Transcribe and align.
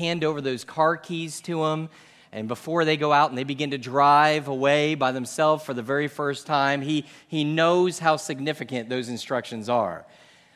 hand 0.00 0.24
over 0.24 0.40
those 0.40 0.64
car 0.64 0.96
keys 0.96 1.40
to 1.42 1.64
him. 1.64 1.88
And 2.32 2.48
before 2.48 2.84
they 2.84 2.96
go 2.96 3.12
out 3.12 3.30
and 3.30 3.38
they 3.38 3.44
begin 3.44 3.70
to 3.70 3.78
drive 3.78 4.48
away 4.48 4.94
by 4.94 5.12
themselves 5.12 5.64
for 5.64 5.74
the 5.74 5.82
very 5.82 6.08
first 6.08 6.46
time, 6.46 6.80
he, 6.80 7.06
he 7.28 7.44
knows 7.44 7.98
how 7.98 8.16
significant 8.16 8.88
those 8.88 9.08
instructions 9.08 9.68
are. 9.68 10.04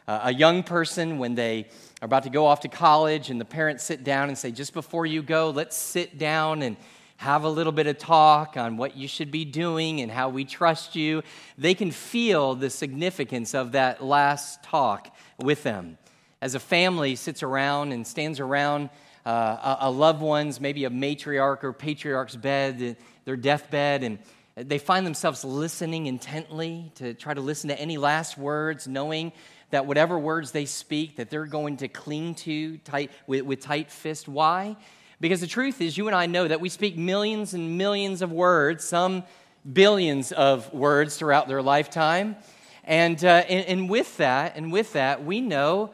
Uh, 0.06 0.20
a 0.24 0.34
young 0.34 0.62
person, 0.62 1.18
when 1.18 1.34
they 1.34 1.66
are 2.00 2.06
about 2.06 2.22
to 2.24 2.30
go 2.30 2.46
off 2.46 2.60
to 2.60 2.68
college 2.68 3.30
and 3.30 3.40
the 3.40 3.44
parents 3.44 3.82
sit 3.84 4.04
down 4.04 4.28
and 4.28 4.38
say, 4.38 4.50
just 4.50 4.72
before 4.72 5.06
you 5.06 5.22
go, 5.22 5.50
let's 5.50 5.76
sit 5.76 6.18
down 6.18 6.62
and 6.62 6.76
have 7.16 7.44
a 7.44 7.48
little 7.48 7.72
bit 7.72 7.86
of 7.86 7.96
talk 7.98 8.56
on 8.56 8.76
what 8.76 8.96
you 8.96 9.08
should 9.08 9.30
be 9.30 9.44
doing 9.44 10.00
and 10.00 10.10
how 10.10 10.28
we 10.28 10.44
trust 10.44 10.94
you, 10.94 11.22
they 11.56 11.74
can 11.74 11.90
feel 11.90 12.54
the 12.54 12.70
significance 12.70 13.54
of 13.54 13.72
that 13.72 14.02
last 14.02 14.62
talk 14.62 15.14
with 15.38 15.62
them. 15.62 15.96
As 16.40 16.54
a 16.54 16.60
family 16.60 17.16
sits 17.16 17.42
around 17.42 17.92
and 17.92 18.06
stands 18.06 18.38
around 18.38 18.90
uh, 19.24 19.76
a, 19.80 19.90
loved 19.90 20.20
one's, 20.20 20.60
maybe 20.60 20.84
a 20.84 20.90
matriarch 20.90 21.64
or 21.64 21.72
patriarch's 21.72 22.36
bed, 22.36 22.96
their 23.24 23.36
deathbed, 23.36 24.02
and 24.02 24.18
they 24.56 24.78
find 24.78 25.06
themselves 25.06 25.44
listening 25.44 26.06
intently 26.06 26.92
to 26.96 27.14
try 27.14 27.34
to 27.34 27.40
listen 27.40 27.68
to 27.68 27.80
any 27.80 27.96
last 27.96 28.38
words, 28.38 28.86
knowing 28.86 29.32
that 29.70 29.86
whatever 29.86 30.18
words 30.18 30.52
they 30.52 30.66
speak, 30.66 31.16
that 31.16 31.30
they're 31.30 31.46
going 31.46 31.78
to 31.78 31.88
cling 31.88 32.34
to 32.36 32.76
tight, 32.78 33.10
with, 33.26 33.42
with 33.42 33.60
tight 33.60 33.90
fist. 33.90 34.28
Why? 34.28 34.76
Because 35.20 35.40
the 35.40 35.46
truth 35.46 35.80
is, 35.80 35.96
you 35.96 36.06
and 36.06 36.14
I 36.14 36.26
know 36.26 36.46
that 36.46 36.60
we 36.60 36.68
speak 36.68 36.96
millions 36.96 37.54
and 37.54 37.78
millions 37.78 38.22
of 38.22 38.30
words, 38.30 38.84
some 38.84 39.24
billions 39.72 40.32
of 40.32 40.72
words 40.72 41.16
throughout 41.16 41.48
their 41.48 41.62
lifetime. 41.62 42.36
And, 42.84 43.24
uh, 43.24 43.44
and, 43.48 43.66
and 43.66 43.90
with 43.90 44.18
that, 44.18 44.56
and 44.56 44.70
with 44.70 44.92
that, 44.92 45.24
we 45.24 45.40
know 45.40 45.90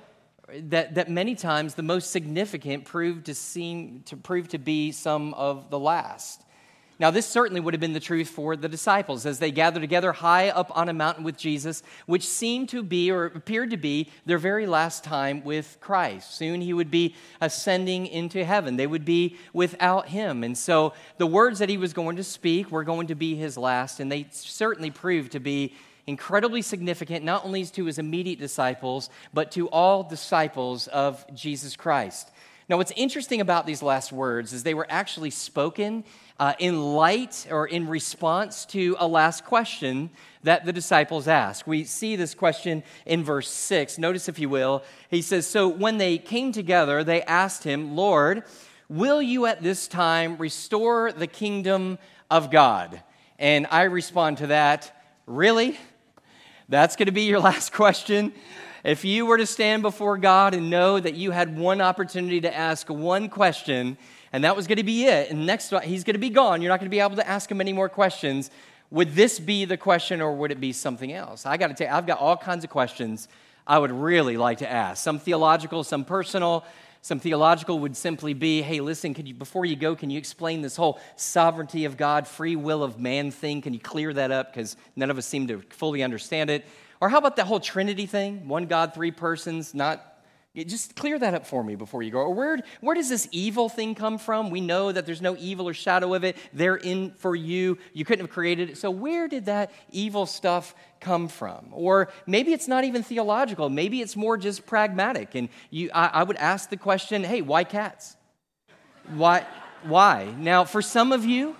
that, 0.69 0.95
that 0.95 1.11
many 1.11 1.35
times 1.35 1.75
the 1.75 1.83
most 1.83 2.11
significant 2.11 2.85
proved 2.85 3.27
to 3.27 3.35
seem 3.35 4.03
to 4.07 4.17
prove 4.17 4.49
to 4.49 4.59
be 4.59 4.93
some 4.93 5.35
of 5.35 5.71
the 5.71 5.79
last. 5.79 6.43
Now, 7.01 7.11
this 7.11 7.25
certainly 7.25 7.63
would 7.63 7.73
have 7.73 7.80
been 7.80 7.95
the 7.95 7.99
truth 7.99 8.29
for 8.29 8.57
the 8.57 8.69
disciples 8.69 9.24
as 9.24 9.39
they 9.39 9.51
gathered 9.51 9.80
together 9.80 10.13
high 10.13 10.51
up 10.51 10.71
on 10.77 10.91
a 10.91 10.93
mountain 10.93 11.24
with 11.24 11.39
Jesus, 11.39 11.83
which 12.05 12.29
seemed 12.29 12.69
to 12.69 12.83
be 12.83 13.11
or 13.11 13.24
appeared 13.24 13.71
to 13.71 13.79
be 13.79 14.11
their 14.27 14.37
very 14.37 14.66
last 14.66 15.02
time 15.02 15.43
with 15.43 15.79
Christ. 15.80 16.35
Soon 16.35 16.61
he 16.61 16.74
would 16.74 16.91
be 16.91 17.15
ascending 17.41 18.07
into 18.07 18.45
heaven. 18.45 18.77
They 18.77 18.87
would 18.87 19.07
be 19.07 19.39
without 19.55 20.09
him. 20.09 20.45
And 20.45 20.59
so 20.59 20.93
the 21.17 21.27
words 21.27 21.59
that 21.61 21.71
he 21.71 21.79
was 21.79 21.95
going 21.95 22.17
to 22.17 22.24
speak 22.24 22.71
were 22.71 22.85
going 22.85 23.07
to 23.07 23.15
be 23.15 23.35
his 23.35 23.57
last, 23.57 23.99
and 23.99 24.13
they 24.13 24.27
certainly 24.30 24.91
proved 24.91 25.33
to 25.33 25.41
be 25.41 25.73
incredibly 26.11 26.61
significant, 26.61 27.25
not 27.25 27.45
only 27.45 27.65
to 27.65 27.85
his 27.85 27.99
immediate 27.99 28.41
disciples, 28.41 29.09
but 29.33 29.53
to 29.53 29.69
all 29.69 30.03
disciples 30.03 30.89
of 30.89 31.25
Jesus 31.35 31.77
Christ. 31.77 32.30
Now, 32.69 32.79
what's 32.79 32.93
interesting 32.97 33.41
about 33.41 33.65
these 33.65 33.83
last 33.83 34.13
words 34.13 34.52
is 34.52 34.63
they 34.63 34.75
were 34.75 34.87
actually 34.91 35.30
spoken 35.30 36.05
uh, 36.39 36.55
in 36.59 36.83
light 36.95 37.47
or 37.51 37.67
in 37.67 37.87
response 37.89 38.65
to 38.67 38.97
a 38.99 39.07
last 39.07 39.45
question 39.45 40.11
that 40.43 40.65
the 40.65 40.73
disciples 40.73 41.29
asked. 41.29 41.67
We 41.67 41.85
see 41.85 42.17
this 42.17 42.35
question 42.35 42.83
in 43.07 43.23
verse 43.23 43.49
6. 43.49 43.99
Notice, 43.99 44.29
if 44.29 44.39
you 44.39 44.49
will, 44.49 44.83
he 45.11 45.23
says, 45.23 45.47
So 45.47 45.69
when 45.69 45.99
they 45.99 46.19
came 46.19 46.51
together, 46.51 47.05
they 47.05 47.23
asked 47.23 47.63
him, 47.63 47.95
Lord, 47.95 48.43
will 48.89 49.23
you 49.23 49.47
at 49.47 49.63
this 49.63 49.87
time 49.87 50.39
restore 50.39 51.13
the 51.13 51.29
kingdom 51.29 51.99
of 52.30 52.51
God? 52.51 53.01
And 53.39 53.67
I 53.71 53.83
respond 53.85 54.39
to 54.39 54.49
that, 54.49 54.93
Really? 55.30 55.79
That's 56.71 56.95
going 56.95 57.07
to 57.07 57.13
be 57.13 57.23
your 57.23 57.40
last 57.51 57.73
question. 57.73 58.32
If 58.85 59.04
you 59.04 59.26
were 59.26 59.37
to 59.37 59.45
stand 59.45 59.82
before 59.82 60.16
God 60.16 60.54
and 60.54 60.71
know 60.71 61.01
that 61.01 61.15
you 61.15 61.32
had 61.32 61.59
one 61.59 61.80
opportunity 61.80 62.40
to 62.43 62.57
ask 62.57 62.88
one 62.88 63.29
question, 63.29 63.99
and 64.32 64.44
that 64.44 64.54
was 64.54 64.69
going 64.69 64.78
to 64.78 64.84
be 64.84 65.06
it, 65.06 65.31
and 65.31 65.44
next 65.47 65.75
he's 65.82 66.04
going 66.04 66.15
to 66.15 66.21
be 66.21 66.31
gone, 66.31 66.62
you're 66.62 66.69
not 66.69 66.78
going 66.78 66.87
to 66.87 66.94
be 66.94 67.00
able 67.00 67.16
to 67.16 67.28
ask 67.28 67.50
him 67.50 67.60
any 67.60 67.72
more 67.72 67.88
questions. 67.88 68.53
Would 68.93 69.16
this 69.16 69.41
be 69.41 69.65
the 69.65 69.77
question, 69.77 70.21
or 70.21 70.32
would 70.32 70.53
it 70.53 70.60
be 70.60 70.72
something 70.72 71.12
else? 71.12 71.45
I 71.45 71.56
got 71.56 71.67
to 71.67 71.75
tell 71.75 71.89
you, 71.89 71.93
I've 71.93 72.06
got 72.06 72.21
all 72.21 72.37
kinds 72.37 72.62
of 72.62 72.71
questions 72.71 73.27
I 73.66 73.77
would 73.77 73.91
really 73.91 74.37
like 74.37 74.59
to 74.59 74.71
ask. 74.71 75.03
Some 75.03 75.19
theological, 75.19 75.83
some 75.83 76.05
personal. 76.05 76.65
Some 77.03 77.19
theological 77.19 77.78
would 77.78 77.97
simply 77.97 78.34
be, 78.34 78.61
hey, 78.61 78.81
listen, 78.81 79.15
could 79.15 79.27
you, 79.27 79.33
before 79.33 79.65
you 79.65 79.75
go, 79.75 79.97
can 79.97 80.11
you 80.11 80.19
explain 80.19 80.61
this 80.61 80.77
whole 80.77 81.00
sovereignty 81.16 81.87
of 81.87 81.97
God, 81.97 82.28
free 82.28 82.56
will 82.56 82.83
of 82.83 83.00
man 83.00 83.31
thing? 83.31 83.62
Can 83.62 83.72
you 83.72 83.81
clear 83.81 84.12
that 84.12 84.31
up? 84.31 84.53
Because 84.53 84.77
none 84.97 85.10
of 85.10 85.16
us 85.16 85.25
seem 85.25 85.49
to 85.49 85.62
fully 85.71 86.03
understand 86.03 86.50
it. 86.50 86.66
Or 87.00 87.09
how 87.09 87.16
about 87.16 87.37
that 87.37 87.47
whole 87.47 87.60
Trinity 87.60 88.05
thing? 88.05 88.47
One 88.47 88.66
God, 88.66 88.93
three 88.93 89.10
persons, 89.10 89.75
not 89.75 90.20
just 90.56 90.97
clear 90.97 91.16
that 91.16 91.34
up 91.34 91.47
for 91.47 91.62
me 91.62 91.77
before 91.77 92.03
you 92.03 92.11
go. 92.11 92.28
Where, 92.31 92.59
where 92.81 92.97
does 92.97 93.09
this 93.09 93.28
evil 93.31 93.69
thing 93.69 93.94
come 93.94 94.19
from? 94.19 94.50
We 94.50 94.61
know 94.61 94.91
that 94.91 95.06
there's 95.06 95.22
no 95.22 95.37
evil 95.38 95.69
or 95.69 95.75
shadow 95.75 96.12
of 96.15 96.25
it. 96.25 96.37
They're 96.53 96.77
in 96.77 97.12
for 97.12 97.37
you. 97.37 97.78
You 97.93 98.05
couldn't 98.05 98.25
have 98.25 98.33
created 98.33 98.71
it. 98.71 98.77
So 98.77 98.91
where 98.91 99.28
did 99.28 99.44
that 99.44 99.71
evil 99.93 100.27
stuff 100.27 100.75
come 101.00 101.28
from? 101.28 101.69
Or 101.71 102.09
maybe 102.27 102.53
it's 102.53 102.66
not 102.66 102.83
even 102.83 103.05
theological. 103.05 103.71
Maybe 103.71 104.00
it's 104.00 104.16
more 104.16 104.37
just 104.37 104.66
pragmatic. 104.66 105.37
And 105.37 105.50
you, 105.71 105.91
I, 105.94 106.06
I 106.09 106.22
would 106.25 106.37
ask 106.37 106.69
the 106.69 106.77
question, 106.77 107.22
hey, 107.22 107.43
why 107.43 107.62
cats? 107.62 108.16
Why? 109.15 109.47
Why? 109.84 110.34
Now, 110.37 110.65
for 110.65 110.83
some 110.83 111.12
of 111.12 111.25
you, 111.25 111.55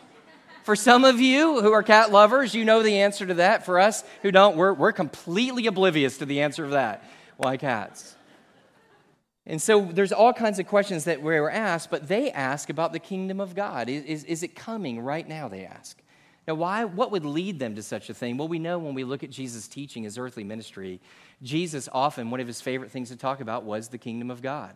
for 0.65 0.75
some 0.75 1.05
of 1.05 1.21
you 1.21 1.61
who 1.63 1.73
are 1.73 1.85
cat 1.85 2.11
lovers, 2.11 2.57
you 2.57 2.65
know 2.65 2.83
the 2.83 2.99
answer 2.99 3.25
to 3.25 3.35
that. 3.35 3.65
For 3.65 3.79
us 3.79 4.03
who 4.23 4.33
don't, 4.33 4.57
we're, 4.57 4.73
we're 4.73 4.93
completely 4.93 5.69
oblivious 5.69 6.19
to 6.19 6.27
the 6.27 6.41
answer 6.41 6.65
of 6.65 6.73
that. 6.73 7.05
Why 7.37 7.57
cats? 7.57 8.17
And 9.51 9.61
so 9.61 9.83
there's 9.83 10.13
all 10.13 10.33
kinds 10.33 10.61
of 10.61 10.69
questions 10.69 11.05
that 11.05 11.21
we 11.21 11.41
were 11.41 11.51
asked, 11.51 11.91
but 11.91 12.07
they 12.07 12.31
ask 12.31 12.71
about 12.71 12.93
the 12.93 13.01
kingdom 13.01 13.41
of 13.41 13.57
God. 13.57 13.89
Is, 13.89 14.05
is, 14.05 14.25
is, 14.25 14.43
it 14.45 14.55
coming 14.55 15.01
right 15.01 15.29
now? 15.29 15.49
They 15.49 15.65
ask. 15.65 16.01
Now, 16.47 16.55
why, 16.55 16.85
what 16.85 17.11
would 17.11 17.25
lead 17.25 17.59
them 17.59 17.75
to 17.75 17.83
such 17.83 18.09
a 18.09 18.15
thing? 18.15 18.37
Well, 18.37 18.47
we 18.47 18.61
know 18.61 18.79
when 18.79 18.95
we 18.95 19.03
look 19.03 19.25
at 19.25 19.31
Jesus' 19.31 19.67
teaching, 19.67 20.05
his 20.05 20.19
earthly 20.19 20.45
ministry, 20.45 21.01
Jesus 21.43 21.89
often, 21.93 22.31
one 22.31 22.39
of 22.39 22.47
his 22.47 22.61
favorite 22.61 22.93
things 22.93 23.09
to 23.09 23.17
talk 23.17 23.41
about 23.41 23.65
was 23.65 23.89
the 23.89 23.99
kingdom 23.99 24.31
of 24.31 24.41
God. 24.41 24.73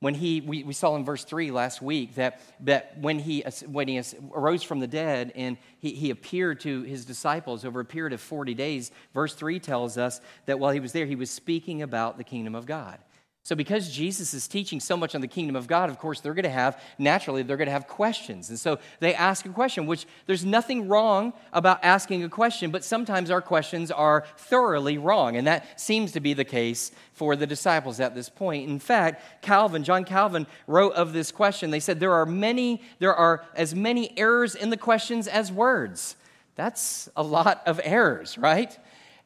When 0.00 0.14
he, 0.14 0.40
we, 0.40 0.62
we 0.64 0.72
saw 0.72 0.96
in 0.96 1.04
verse 1.04 1.24
3 1.24 1.50
last 1.50 1.82
week 1.82 2.14
that, 2.14 2.40
that 2.60 2.98
when, 2.98 3.18
he, 3.18 3.44
when 3.66 3.86
he 3.86 4.02
arose 4.32 4.62
from 4.62 4.80
the 4.80 4.86
dead 4.86 5.30
and 5.34 5.58
he, 5.78 5.90
he 5.90 6.08
appeared 6.08 6.60
to 6.60 6.82
his 6.84 7.04
disciples 7.04 7.66
over 7.66 7.80
a 7.80 7.84
period 7.84 8.14
of 8.14 8.22
40 8.22 8.54
days, 8.54 8.92
verse 9.12 9.34
3 9.34 9.60
tells 9.60 9.98
us 9.98 10.22
that 10.46 10.58
while 10.58 10.70
he 10.70 10.80
was 10.80 10.92
there, 10.92 11.04
he 11.04 11.16
was 11.16 11.30
speaking 11.30 11.82
about 11.82 12.16
the 12.16 12.24
kingdom 12.24 12.54
of 12.54 12.64
God. 12.64 12.98
So, 13.46 13.54
because 13.54 13.88
Jesus 13.88 14.34
is 14.34 14.48
teaching 14.48 14.80
so 14.80 14.96
much 14.96 15.14
on 15.14 15.20
the 15.20 15.28
kingdom 15.28 15.54
of 15.54 15.68
God, 15.68 15.88
of 15.88 16.00
course, 16.00 16.18
they're 16.18 16.34
going 16.34 16.42
to 16.42 16.50
have, 16.50 16.82
naturally, 16.98 17.44
they're 17.44 17.56
going 17.56 17.68
to 17.68 17.72
have 17.72 17.86
questions. 17.86 18.48
And 18.48 18.58
so 18.58 18.80
they 18.98 19.14
ask 19.14 19.46
a 19.46 19.50
question, 19.50 19.86
which 19.86 20.04
there's 20.26 20.44
nothing 20.44 20.88
wrong 20.88 21.32
about 21.52 21.78
asking 21.84 22.24
a 22.24 22.28
question, 22.28 22.72
but 22.72 22.82
sometimes 22.82 23.30
our 23.30 23.40
questions 23.40 23.92
are 23.92 24.24
thoroughly 24.36 24.98
wrong. 24.98 25.36
And 25.36 25.46
that 25.46 25.80
seems 25.80 26.10
to 26.10 26.20
be 26.20 26.32
the 26.32 26.44
case 26.44 26.90
for 27.12 27.36
the 27.36 27.46
disciples 27.46 28.00
at 28.00 28.16
this 28.16 28.28
point. 28.28 28.68
In 28.68 28.80
fact, 28.80 29.42
Calvin, 29.42 29.84
John 29.84 30.04
Calvin, 30.04 30.48
wrote 30.66 30.94
of 30.94 31.12
this 31.12 31.30
question. 31.30 31.70
They 31.70 31.78
said, 31.78 32.00
There 32.00 32.14
are 32.14 32.26
many, 32.26 32.82
there 32.98 33.14
are 33.14 33.44
as 33.54 33.76
many 33.76 34.12
errors 34.18 34.56
in 34.56 34.70
the 34.70 34.76
questions 34.76 35.28
as 35.28 35.52
words. 35.52 36.16
That's 36.56 37.08
a 37.14 37.22
lot 37.22 37.62
of 37.64 37.80
errors, 37.84 38.36
right? 38.36 38.76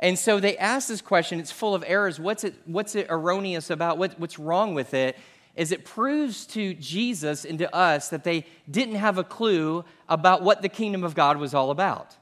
And 0.01 0.19
so 0.19 0.41
they 0.41 0.57
ask 0.57 0.89
this 0.89 1.03
question. 1.03 1.39
It's 1.39 1.53
full 1.53 1.75
of 1.75 1.85
errors. 1.87 2.19
What's 2.19 2.43
it, 2.43 2.55
what's 2.65 2.95
it 2.95 3.07
erroneous 3.11 3.71
about? 3.71 3.99
What, 3.99 4.19
what's 4.19 4.39
wrong 4.39 4.75
with 4.75 4.95
it? 4.95 5.17
Is 5.55 5.73
it 5.73 5.85
proves 5.85 6.47
to 6.47 6.75
Jesus 6.75 7.45
and 7.45 7.59
to 7.59 7.75
us 7.75 8.09
that 8.09 8.25
they 8.25 8.47
didn't 8.69 8.95
have 8.95 9.19
a 9.19 9.25
clue 9.25 9.85
about 10.09 10.43
what 10.43 10.63
the 10.63 10.69
kingdom 10.69 11.05
of 11.05 11.15
God 11.15 11.37
was 11.37 11.55
all 11.55 11.71
about. 11.71 12.17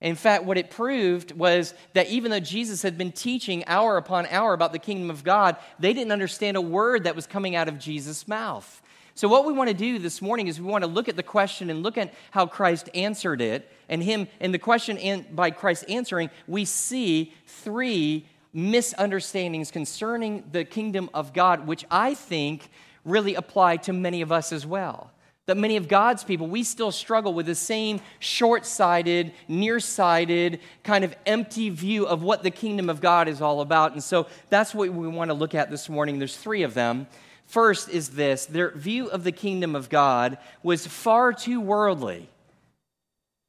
In 0.00 0.16
fact, 0.16 0.44
what 0.44 0.56
it 0.56 0.70
proved 0.70 1.32
was 1.32 1.74
that 1.92 2.08
even 2.08 2.30
though 2.30 2.40
Jesus 2.40 2.82
had 2.82 2.96
been 2.96 3.12
teaching 3.12 3.64
hour 3.66 3.96
upon 3.96 4.26
hour 4.26 4.54
about 4.54 4.72
the 4.72 4.78
kingdom 4.78 5.10
of 5.10 5.22
God, 5.22 5.56
they 5.78 5.92
didn't 5.92 6.12
understand 6.12 6.56
a 6.56 6.60
word 6.60 7.04
that 7.04 7.14
was 7.14 7.26
coming 7.26 7.54
out 7.54 7.68
of 7.68 7.78
Jesus' 7.78 8.26
mouth. 8.26 8.82
So, 9.20 9.28
what 9.28 9.44
we 9.44 9.52
want 9.52 9.68
to 9.68 9.74
do 9.74 9.98
this 9.98 10.22
morning 10.22 10.46
is 10.46 10.58
we 10.58 10.66
want 10.66 10.82
to 10.82 10.88
look 10.88 11.06
at 11.06 11.14
the 11.14 11.22
question 11.22 11.68
and 11.68 11.82
look 11.82 11.98
at 11.98 12.14
how 12.30 12.46
Christ 12.46 12.88
answered 12.94 13.42
it. 13.42 13.70
And 13.90 14.02
him, 14.02 14.28
and 14.40 14.54
the 14.54 14.58
question 14.58 14.96
and 14.96 15.36
by 15.36 15.50
Christ 15.50 15.84
answering, 15.90 16.30
we 16.48 16.64
see 16.64 17.34
three 17.44 18.24
misunderstandings 18.54 19.70
concerning 19.70 20.44
the 20.52 20.64
kingdom 20.64 21.10
of 21.12 21.34
God, 21.34 21.66
which 21.66 21.84
I 21.90 22.14
think 22.14 22.70
really 23.04 23.34
apply 23.34 23.76
to 23.76 23.92
many 23.92 24.22
of 24.22 24.32
us 24.32 24.54
as 24.54 24.64
well. 24.64 25.10
That 25.44 25.58
many 25.58 25.76
of 25.76 25.86
God's 25.86 26.24
people, 26.24 26.46
we 26.46 26.62
still 26.62 26.90
struggle 26.90 27.34
with 27.34 27.44
the 27.44 27.54
same 27.54 28.00
short 28.20 28.64
sighted, 28.64 29.34
nearsighted, 29.48 30.60
kind 30.82 31.04
of 31.04 31.14
empty 31.26 31.68
view 31.68 32.06
of 32.06 32.22
what 32.22 32.42
the 32.42 32.50
kingdom 32.50 32.88
of 32.88 33.02
God 33.02 33.28
is 33.28 33.42
all 33.42 33.60
about. 33.60 33.92
And 33.92 34.02
so 34.02 34.28
that's 34.48 34.74
what 34.74 34.88
we 34.88 35.08
want 35.08 35.28
to 35.28 35.34
look 35.34 35.54
at 35.54 35.70
this 35.70 35.90
morning. 35.90 36.18
There's 36.18 36.38
three 36.38 36.62
of 36.62 36.72
them. 36.72 37.06
First 37.50 37.88
is 37.88 38.10
this 38.10 38.46
their 38.46 38.70
view 38.70 39.08
of 39.08 39.24
the 39.24 39.32
kingdom 39.32 39.74
of 39.74 39.88
God 39.88 40.38
was 40.62 40.86
far 40.86 41.32
too 41.32 41.60
worldly. 41.60 42.28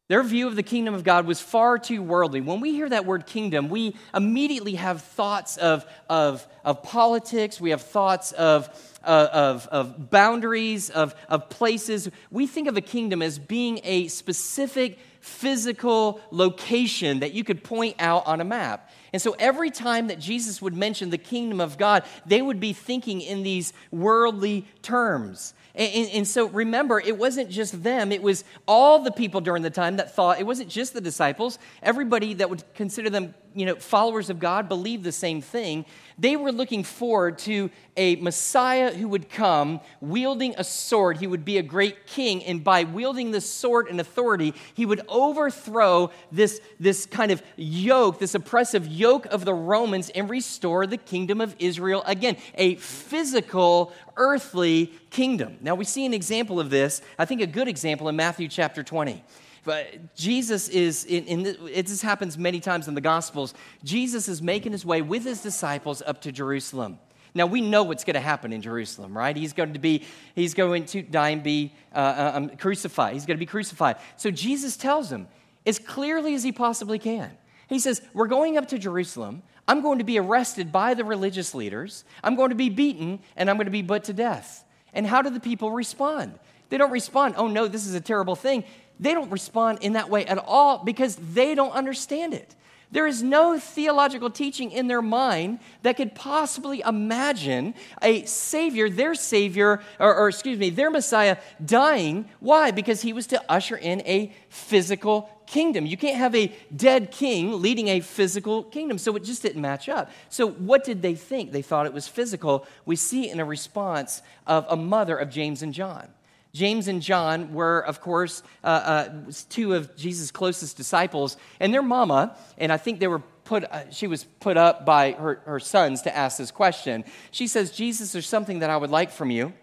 Their 0.07 0.23
view 0.23 0.47
of 0.47 0.55
the 0.55 0.63
kingdom 0.63 0.93
of 0.93 1.03
God 1.03 1.25
was 1.25 1.39
far 1.39 1.77
too 1.77 2.01
worldly. 2.01 2.41
When 2.41 2.59
we 2.59 2.71
hear 2.71 2.89
that 2.89 3.05
word 3.05 3.27
kingdom, 3.27 3.69
we 3.69 3.95
immediately 4.13 4.75
have 4.75 5.03
thoughts 5.03 5.55
of, 5.55 5.85
of, 6.09 6.45
of 6.65 6.83
politics, 6.83 7.61
we 7.61 7.69
have 7.69 7.81
thoughts 7.81 8.33
of, 8.33 8.69
of, 9.03 9.67
of 9.67 10.09
boundaries, 10.09 10.89
of, 10.89 11.15
of 11.29 11.47
places. 11.49 12.09
We 12.29 12.47
think 12.47 12.67
of 12.67 12.75
a 12.75 12.81
kingdom 12.81 13.21
as 13.21 13.39
being 13.39 13.79
a 13.83 14.09
specific 14.09 14.97
physical 15.21 16.19
location 16.31 17.19
that 17.19 17.33
you 17.33 17.43
could 17.43 17.63
point 17.63 17.95
out 17.99 18.25
on 18.25 18.41
a 18.41 18.43
map. 18.43 18.90
And 19.13 19.21
so 19.21 19.35
every 19.39 19.71
time 19.71 20.07
that 20.07 20.19
Jesus 20.19 20.61
would 20.61 20.75
mention 20.75 21.09
the 21.09 21.17
kingdom 21.17 21.59
of 21.59 21.77
God, 21.77 22.03
they 22.25 22.41
would 22.41 22.59
be 22.59 22.71
thinking 22.71 23.21
in 23.21 23.43
these 23.43 23.73
worldly 23.91 24.65
terms. 24.81 25.53
And, 25.75 25.93
and, 25.93 26.09
and, 26.09 26.27
so 26.27 26.47
remember, 26.47 26.99
it 26.99 27.17
wasn't 27.17 27.49
just 27.49 27.83
them, 27.83 28.11
it 28.11 28.21
was 28.21 28.43
all 28.67 28.99
the 28.99 29.11
people 29.11 29.41
during 29.41 29.63
the 29.63 29.69
time 29.69 29.97
that 29.97 30.13
thought, 30.13 30.39
it 30.39 30.45
wasn't 30.45 30.69
just 30.69 30.93
the 30.93 31.01
disciples. 31.01 31.59
Everybody 31.81 32.33
that 32.35 32.49
would 32.49 32.63
consider 32.73 33.09
them 33.09 33.33
you 33.53 33.65
know, 33.65 33.75
followers 33.75 34.29
of 34.29 34.39
God 34.39 34.69
believed 34.69 35.03
the 35.03 35.11
same 35.11 35.41
thing. 35.41 35.85
They 36.17 36.35
were 36.35 36.51
looking 36.51 36.83
forward 36.83 37.39
to 37.39 37.69
a 37.97 38.15
Messiah 38.17 38.93
who 38.93 39.07
would 39.09 39.29
come 39.29 39.81
wielding 39.99 40.53
a 40.57 40.63
sword. 40.63 41.17
He 41.17 41.27
would 41.27 41.43
be 41.43 41.57
a 41.57 41.63
great 41.63 42.05
king, 42.05 42.43
and 42.43 42.63
by 42.63 42.83
wielding 42.83 43.31
this 43.31 43.49
sword 43.49 43.87
and 43.87 43.99
authority, 43.99 44.53
he 44.73 44.85
would 44.85 45.01
overthrow 45.07 46.11
this, 46.31 46.61
this 46.79 47.05
kind 47.05 47.31
of 47.31 47.41
yoke, 47.55 48.19
this 48.19 48.35
oppressive 48.35 48.87
yoke 48.87 49.25
of 49.27 49.45
the 49.45 49.53
Romans, 49.53 50.09
and 50.11 50.29
restore 50.29 50.85
the 50.87 50.97
kingdom 50.97 51.41
of 51.41 51.55
Israel 51.59 52.03
again. 52.05 52.37
A 52.55 52.75
physical, 52.75 53.93
earthly 54.15 54.93
kingdom. 55.09 55.57
Now, 55.61 55.75
we 55.75 55.85
see 55.85 56.05
an 56.05 56.13
example 56.13 56.59
of 56.59 56.69
this, 56.69 57.01
I 57.17 57.25
think 57.25 57.41
a 57.41 57.47
good 57.47 57.67
example 57.67 58.07
in 58.09 58.15
Matthew 58.15 58.47
chapter 58.47 58.83
20. 58.83 59.23
But 59.63 60.15
Jesus 60.15 60.69
is, 60.69 61.05
in, 61.05 61.25
in 61.25 61.43
the, 61.43 61.65
it 61.67 61.87
just 61.87 62.01
happens 62.01 62.37
many 62.37 62.59
times 62.59 62.87
in 62.87 62.95
the 62.95 63.01
Gospels, 63.01 63.53
Jesus 63.83 64.27
is 64.27 64.41
making 64.41 64.71
his 64.71 64.85
way 64.85 65.01
with 65.01 65.23
his 65.23 65.41
disciples 65.41 66.01
up 66.05 66.21
to 66.21 66.31
Jerusalem. 66.31 66.97
Now 67.33 67.45
we 67.45 67.61
know 67.61 67.83
what's 67.83 68.03
going 68.03 68.15
to 68.15 68.19
happen 68.19 68.51
in 68.53 68.61
Jerusalem, 68.61 69.15
right? 69.15 69.35
He's 69.35 69.53
going 69.53 69.73
to 69.73 69.79
be, 69.79 70.03
he's 70.35 70.53
going 70.53 70.85
to 70.85 71.01
die 71.01 71.29
and 71.29 71.43
be 71.43 71.73
uh, 71.93 71.97
uh, 71.97 72.31
um, 72.35 72.49
crucified. 72.57 73.13
He's 73.13 73.25
going 73.25 73.37
to 73.37 73.39
be 73.39 73.45
crucified. 73.45 73.97
So 74.17 74.31
Jesus 74.31 74.75
tells 74.75 75.09
them 75.09 75.27
as 75.65 75.79
clearly 75.79 76.33
as 76.33 76.43
he 76.43 76.51
possibly 76.51 76.99
can. 76.99 77.31
He 77.69 77.79
says, 77.79 78.01
"We're 78.13 78.27
going 78.27 78.57
up 78.57 78.67
to 78.69 78.77
Jerusalem. 78.77 79.43
I'm 79.65 79.81
going 79.81 79.99
to 79.99 80.03
be 80.03 80.19
arrested 80.19 80.73
by 80.73 80.93
the 80.93 81.05
religious 81.05 81.55
leaders. 81.55 82.03
I'm 82.21 82.35
going 82.35 82.49
to 82.49 82.55
be 82.55 82.69
beaten, 82.69 83.19
and 83.37 83.49
I'm 83.49 83.55
going 83.55 83.65
to 83.65 83.71
be 83.71 83.83
put 83.83 84.05
to 84.05 84.13
death." 84.13 84.65
And 84.91 85.07
how 85.07 85.21
do 85.21 85.29
the 85.29 85.39
people 85.39 85.71
respond? 85.71 86.37
They 86.67 86.77
don't 86.77 86.91
respond, 86.91 87.35
"Oh 87.37 87.47
no, 87.47 87.69
this 87.69 87.87
is 87.87 87.93
a 87.93 88.01
terrible 88.01 88.35
thing." 88.35 88.65
They 89.01 89.13
don't 89.13 89.31
respond 89.31 89.79
in 89.81 89.93
that 89.93 90.09
way 90.09 90.25
at 90.25 90.37
all 90.37 90.77
because 90.77 91.15
they 91.15 91.55
don't 91.55 91.73
understand 91.73 92.33
it. 92.33 92.55
There 92.91 93.07
is 93.07 93.23
no 93.23 93.57
theological 93.57 94.29
teaching 94.29 94.71
in 94.71 94.87
their 94.87 95.01
mind 95.01 95.59
that 95.81 95.95
could 95.95 96.13
possibly 96.13 96.81
imagine 96.81 97.73
a 98.01 98.25
Savior, 98.25 98.89
their 98.89 99.15
Savior, 99.15 99.81
or, 99.97 100.13
or, 100.13 100.27
excuse 100.27 100.59
me, 100.59 100.69
their 100.69 100.91
Messiah 100.91 101.37
dying. 101.63 102.25
Why? 102.41 102.71
Because 102.71 103.01
he 103.01 103.13
was 103.13 103.27
to 103.27 103.41
usher 103.49 103.77
in 103.77 104.01
a 104.01 104.33
physical 104.49 105.29
kingdom. 105.47 105.85
You 105.85 105.95
can't 105.95 106.17
have 106.17 106.35
a 106.35 106.53
dead 106.75 107.11
king 107.11 107.61
leading 107.61 107.87
a 107.87 108.01
physical 108.01 108.63
kingdom. 108.63 108.97
So 108.97 109.15
it 109.15 109.23
just 109.23 109.41
didn't 109.41 109.61
match 109.61 109.87
up. 109.87 110.11
So 110.27 110.49
what 110.49 110.83
did 110.83 111.01
they 111.01 111.15
think? 111.15 111.53
They 111.53 111.61
thought 111.61 111.85
it 111.85 111.93
was 111.93 112.09
physical. 112.09 112.67
We 112.85 112.97
see 112.97 113.29
in 113.29 113.39
a 113.39 113.45
response 113.45 114.21
of 114.45 114.65
a 114.69 114.75
mother 114.75 115.15
of 115.17 115.29
James 115.29 115.61
and 115.61 115.73
John. 115.73 116.09
James 116.53 116.87
and 116.87 117.01
John 117.01 117.53
were, 117.53 117.79
of 117.79 118.01
course, 118.01 118.43
uh, 118.63 118.67
uh, 118.67 119.09
two 119.49 119.73
of 119.73 119.95
Jesus' 119.95 120.31
closest 120.31 120.75
disciples, 120.75 121.37
and 121.59 121.73
their 121.73 121.81
mama, 121.81 122.35
and 122.57 122.71
I 122.71 122.77
think 122.77 122.99
they 122.99 123.07
were 123.07 123.23
put, 123.45 123.63
uh, 123.63 123.89
she 123.89 124.07
was 124.07 124.25
put 124.39 124.57
up 124.57 124.85
by 124.85 125.11
her, 125.13 125.41
her 125.45 125.59
sons 125.59 126.01
to 126.03 126.15
ask 126.15 126.37
this 126.37 126.51
question. 126.51 127.03
She 127.31 127.47
says, 127.47 127.71
Jesus, 127.71 128.11
there's 128.11 128.27
something 128.27 128.59
that 128.59 128.69
I 128.69 128.77
would 128.77 128.89
like 128.89 129.11
from 129.11 129.31
you. 129.31 129.53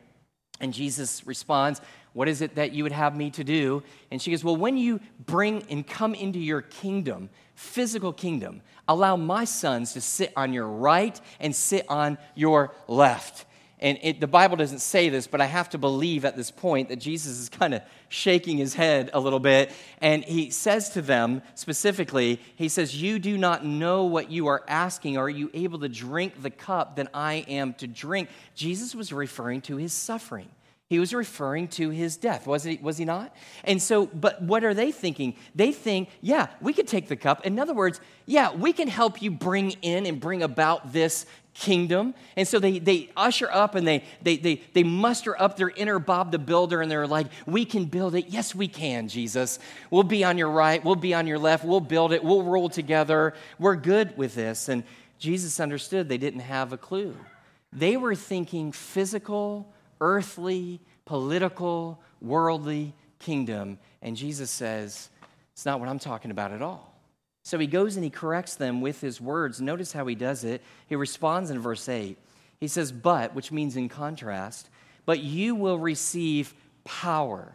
And 0.61 0.75
Jesus 0.75 1.27
responds, 1.27 1.81
What 2.13 2.29
is 2.29 2.43
it 2.43 2.57
that 2.57 2.73
you 2.73 2.83
would 2.83 2.93
have 2.93 3.17
me 3.17 3.31
to 3.33 3.45
do? 3.45 3.83
And 4.11 4.21
she 4.21 4.31
goes, 4.31 4.43
Well, 4.43 4.57
when 4.57 4.77
you 4.77 5.01
bring 5.25 5.63
and 5.71 5.87
come 5.87 6.15
into 6.15 6.39
your 6.39 6.63
kingdom, 6.63 7.31
physical 7.55 8.13
kingdom, 8.13 8.63
allow 8.87 9.17
my 9.17 9.45
sons 9.45 9.93
to 9.93 10.01
sit 10.01 10.33
on 10.37 10.53
your 10.53 10.67
right 10.67 11.21
and 11.39 11.55
sit 11.55 11.87
on 11.89 12.19
your 12.35 12.75
left. 12.89 13.45
And 13.81 13.99
it, 14.03 14.21
the 14.21 14.27
Bible 14.27 14.57
doesn't 14.57 14.81
say 14.81 15.09
this, 15.09 15.27
but 15.27 15.41
I 15.41 15.47
have 15.47 15.71
to 15.71 15.79
believe 15.79 16.25
at 16.25 16.37
this 16.37 16.51
point 16.51 16.89
that 16.89 16.97
Jesus 16.97 17.39
is 17.39 17.49
kind 17.49 17.75
of 17.75 17.83
shaking 18.09 18.59
his 18.59 18.75
head 18.75 19.11
a 19.13 19.21
little 19.21 19.39
bit. 19.39 19.73
And 20.01 20.25
he 20.25 20.51
says 20.51 20.91
to 20.91 21.03
them 21.03 21.43
specifically, 21.55 22.41
He 22.57 22.69
says, 22.69 23.01
You 23.01 23.19
do 23.19 23.39
not 23.39 23.65
know 23.65 24.05
what 24.05 24.31
you 24.31 24.49
are 24.49 24.65
asking. 24.67 25.17
Are 25.17 25.31
you 25.31 25.51
able 25.55 25.79
to 25.81 25.89
drink 25.89 26.43
the 26.43 26.51
cup 26.51 26.97
that 26.97 27.09
I 27.15 27.45
am 27.49 27.75
to 27.75 27.87
drink? 27.87 28.29
Jesus 28.55 28.95
was 28.95 29.13
referring 29.13 29.61
to 29.63 29.77
his 29.77 29.93
suffering. 29.93 30.49
He 30.89 30.99
was 30.99 31.13
referring 31.13 31.69
to 31.69 31.91
his 31.91 32.17
death, 32.17 32.47
was 32.47 32.65
he, 32.65 32.79
was 32.81 32.97
he 32.97 33.05
not? 33.05 33.37
And 33.65 33.81
so, 33.81 34.07
but 34.07 34.41
what 34.41 34.65
are 34.65 34.73
they 34.73 34.91
thinking? 34.91 35.37
They 35.55 35.71
think, 35.71 36.09
yeah, 36.23 36.47
we 36.63 36.73
could 36.73 36.89
take 36.89 37.09
the 37.09 37.17
cup. 37.17 37.45
In 37.45 37.59
other 37.59 37.75
words, 37.75 38.01
yeah, 38.25 38.55
we 38.55 38.73
can 38.73 38.89
help 38.89 39.21
you 39.21 39.31
bring 39.31 39.73
in 39.83 40.07
and 40.07 40.19
bring 40.19 40.43
about 40.43 40.95
this 40.95 41.27
kingdom. 41.59 42.15
And 42.37 42.47
so 42.47 42.59
they, 42.59 42.79
they 42.79 43.11
usher 43.17 43.51
up 43.51 43.75
and 43.75 43.87
they, 43.87 44.05
they, 44.23 44.37
they, 44.37 44.63
they 44.73 44.85
muster 44.85 45.41
up 45.41 45.57
their 45.57 45.71
inner 45.71 45.99
Bob 45.99 46.31
the 46.31 46.39
Builder 46.39 46.81
and 46.81 46.91
they're 46.91 47.07
like, 47.07 47.27
We 47.47 47.65
can 47.65 47.87
build 47.87 48.15
it. 48.15 48.29
Yes, 48.29 48.55
we 48.55 48.69
can, 48.69 49.09
Jesus. 49.09 49.59
We'll 49.91 50.05
be 50.05 50.25
on 50.25 50.39
your 50.39 50.51
right. 50.51 50.83
We'll 50.85 50.95
be 50.95 51.15
on 51.15 51.27
your 51.27 51.39
left. 51.39 51.65
We'll 51.65 51.81
build 51.81 52.13
it. 52.13 52.23
We'll 52.23 52.43
rule 52.43 52.69
together. 52.69 53.35
We're 53.59 53.77
good 53.77 54.17
with 54.17 54.35
this. 54.35 54.69
And 54.69 54.85
Jesus 55.19 55.59
understood 55.59 56.09
they 56.09 56.19
didn't 56.19 56.41
have 56.41 56.73
a 56.73 56.79
clue. 56.79 57.17
They 57.73 57.97
were 57.97 58.15
thinking 58.15 58.73
physical, 58.73 59.73
earthly, 60.01 60.81
political, 61.05 62.01
worldly 62.21 62.95
kingdom. 63.19 63.79
And 64.01 64.17
Jesus 64.17 64.51
says, 64.51 65.11
It's 65.53 65.67
not 65.67 65.81
what 65.81 65.89
I'm 65.89 65.99
talking 65.99 66.31
about 66.31 66.53
at 66.53 66.63
all. 66.63 66.88
So 67.49 67.59
he 67.59 67.67
goes 67.67 67.97
and 67.97 68.05
he 68.05 68.11
corrects 68.11 68.57
them 68.57 68.83
with 68.83 69.01
his 69.01 69.23
words. 69.23 69.59
Notice 69.59 69.95
how 69.95 70.07
he 70.07 70.15
does 70.15 70.45
it. 70.45 70.61
He 70.87 70.97
responds 70.97 71.51
in 71.51 71.59
verse 71.59 71.89
8. 71.89 72.19
He 72.61 72.69
says, 72.69 72.93
But, 72.93 73.35
which 73.35 73.51
means 73.51 73.75
in 73.75 73.89
contrast, 73.89 74.69
but 75.07 75.21
you 75.21 75.55
will 75.55 75.79
receive 75.79 76.53
power 76.85 77.55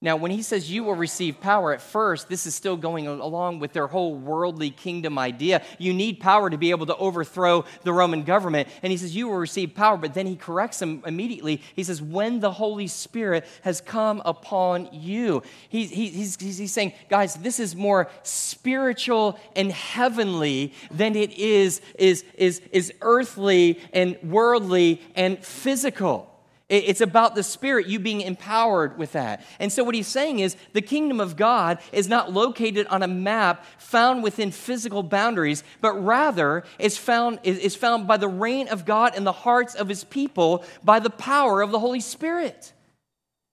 now, 0.00 0.14
when 0.14 0.30
he 0.30 0.42
says 0.42 0.70
you 0.70 0.84
will 0.84 0.94
receive 0.94 1.40
power, 1.40 1.72
at 1.74 1.82
first, 1.82 2.28
this 2.28 2.46
is 2.46 2.54
still 2.54 2.76
going 2.76 3.08
along 3.08 3.58
with 3.58 3.72
their 3.72 3.88
whole 3.88 4.14
worldly 4.14 4.70
kingdom 4.70 5.18
idea. 5.18 5.60
You 5.76 5.92
need 5.92 6.20
power 6.20 6.48
to 6.48 6.56
be 6.56 6.70
able 6.70 6.86
to 6.86 6.94
overthrow 6.94 7.64
the 7.82 7.92
Roman 7.92 8.22
government. 8.22 8.68
And 8.84 8.92
he 8.92 8.96
says 8.96 9.16
you 9.16 9.26
will 9.26 9.38
receive 9.38 9.74
power, 9.74 9.96
but 9.96 10.14
then 10.14 10.28
he 10.28 10.36
corrects 10.36 10.78
them 10.78 11.02
immediately. 11.04 11.62
He 11.74 11.82
says, 11.82 12.00
when 12.00 12.38
the 12.38 12.52
Holy 12.52 12.86
Spirit 12.86 13.44
has 13.62 13.80
come 13.80 14.22
upon 14.24 14.88
you. 14.92 15.42
He, 15.68 15.86
he, 15.86 16.10
he's, 16.10 16.38
he's 16.38 16.72
saying, 16.72 16.92
guys, 17.10 17.34
this 17.34 17.58
is 17.58 17.74
more 17.74 18.08
spiritual 18.22 19.36
and 19.56 19.72
heavenly 19.72 20.74
than 20.92 21.16
it 21.16 21.32
is, 21.32 21.80
is, 21.98 22.24
is, 22.34 22.62
is 22.70 22.92
earthly 23.00 23.80
and 23.92 24.16
worldly 24.22 25.02
and 25.16 25.44
physical. 25.44 26.37
It's 26.68 27.00
about 27.00 27.34
the 27.34 27.42
Spirit, 27.42 27.86
you 27.86 27.98
being 27.98 28.20
empowered 28.20 28.98
with 28.98 29.12
that. 29.12 29.42
And 29.58 29.72
so, 29.72 29.82
what 29.84 29.94
he's 29.94 30.06
saying 30.06 30.40
is 30.40 30.54
the 30.74 30.82
kingdom 30.82 31.18
of 31.18 31.34
God 31.34 31.78
is 31.92 32.08
not 32.08 32.30
located 32.30 32.86
on 32.88 33.02
a 33.02 33.08
map 33.08 33.64
found 33.78 34.22
within 34.22 34.50
physical 34.50 35.02
boundaries, 35.02 35.64
but 35.80 35.94
rather 35.94 36.64
is 36.78 36.98
found, 36.98 37.38
is 37.42 37.74
found 37.74 38.06
by 38.06 38.18
the 38.18 38.28
reign 38.28 38.68
of 38.68 38.84
God 38.84 39.16
in 39.16 39.24
the 39.24 39.32
hearts 39.32 39.74
of 39.74 39.88
his 39.88 40.04
people 40.04 40.62
by 40.84 40.98
the 40.98 41.08
power 41.08 41.62
of 41.62 41.70
the 41.70 41.78
Holy 41.78 42.00
Spirit. 42.00 42.74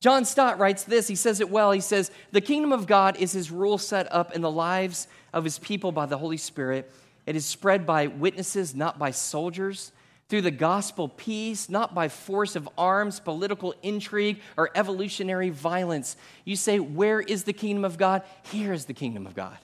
John 0.02 0.26
Stott 0.26 0.60
writes 0.60 0.84
this. 0.84 1.08
He 1.08 1.16
says 1.16 1.40
it 1.40 1.50
well. 1.50 1.72
He 1.72 1.80
says, 1.80 2.12
The 2.34 2.42
kingdom 2.42 2.74
of 2.74 2.86
God 2.86 3.16
is 3.16 3.32
his 3.32 3.50
rule 3.50 3.78
set 3.78 4.12
up 4.12 4.36
in 4.36 4.42
the 4.42 4.52
lives 4.52 5.08
of 5.32 5.46
his 5.46 5.58
people 5.58 5.94
by 5.94 6.06
the 6.06 6.18
Holy 6.18 6.38
Spirit. 6.38 6.92
It 7.26 7.38
is 7.38 7.46
spread 7.46 7.86
by 7.86 8.08
witnesses, 8.08 8.76
not 8.76 9.00
by 9.00 9.12
soldiers 9.12 9.94
through 10.36 10.42
the 10.42 10.52
gospel 10.52 11.08
peace, 11.08 11.70
not 11.70 11.96
by 11.96 12.10
force 12.10 12.58
of 12.58 12.68
arms, 12.78 13.22
political 13.22 13.74
intrigue, 13.82 14.42
or 14.58 14.70
evolutionary 14.76 15.50
violence. 15.50 16.18
You 16.44 16.58
say, 16.58 16.78
Where 16.78 17.22
is 17.22 17.46
the 17.46 17.54
kingdom 17.54 17.86
of 17.86 17.98
God? 17.98 18.22
Here 18.52 18.74
is 18.74 18.84
the 18.84 18.94
kingdom 18.94 19.26
of 19.28 19.34
God. 19.34 19.58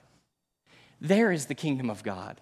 There 1.01 1.33
is 1.33 1.47
the 1.47 1.55
kingdom 1.55 1.89
of 1.89 2.03
God. 2.03 2.39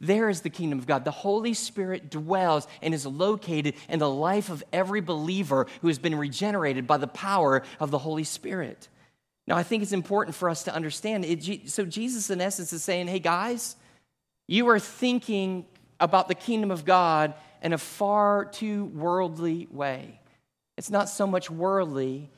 There 0.00 0.28
is 0.28 0.42
the 0.42 0.48
kingdom 0.48 0.78
of 0.78 0.86
God. 0.86 1.04
The 1.04 1.10
Holy 1.10 1.54
Spirit 1.54 2.08
dwells 2.08 2.68
and 2.82 2.94
is 2.94 3.04
located 3.04 3.74
in 3.88 3.98
the 3.98 4.08
life 4.08 4.48
of 4.48 4.62
every 4.72 5.00
believer 5.00 5.66
who 5.80 5.88
has 5.88 5.98
been 5.98 6.14
regenerated 6.14 6.86
by 6.86 6.98
the 6.98 7.08
power 7.08 7.64
of 7.80 7.90
the 7.90 7.98
Holy 7.98 8.22
Spirit. 8.22 8.88
Now, 9.48 9.56
I 9.56 9.64
think 9.64 9.82
it's 9.82 9.90
important 9.90 10.36
for 10.36 10.48
us 10.48 10.62
to 10.64 10.72
understand. 10.72 11.24
It, 11.24 11.68
so, 11.68 11.84
Jesus, 11.84 12.30
in 12.30 12.40
essence, 12.40 12.72
is 12.72 12.84
saying, 12.84 13.08
Hey, 13.08 13.18
guys, 13.18 13.74
you 14.46 14.68
are 14.68 14.78
thinking 14.78 15.66
about 15.98 16.28
the 16.28 16.36
kingdom 16.36 16.70
of 16.70 16.84
God 16.84 17.34
in 17.62 17.72
a 17.72 17.78
far 17.78 18.44
too 18.44 18.86
worldly 18.86 19.68
way. 19.70 20.20
It's 20.76 20.90
not 20.90 21.08
so 21.08 21.26
much 21.26 21.50
worldly 21.50 22.30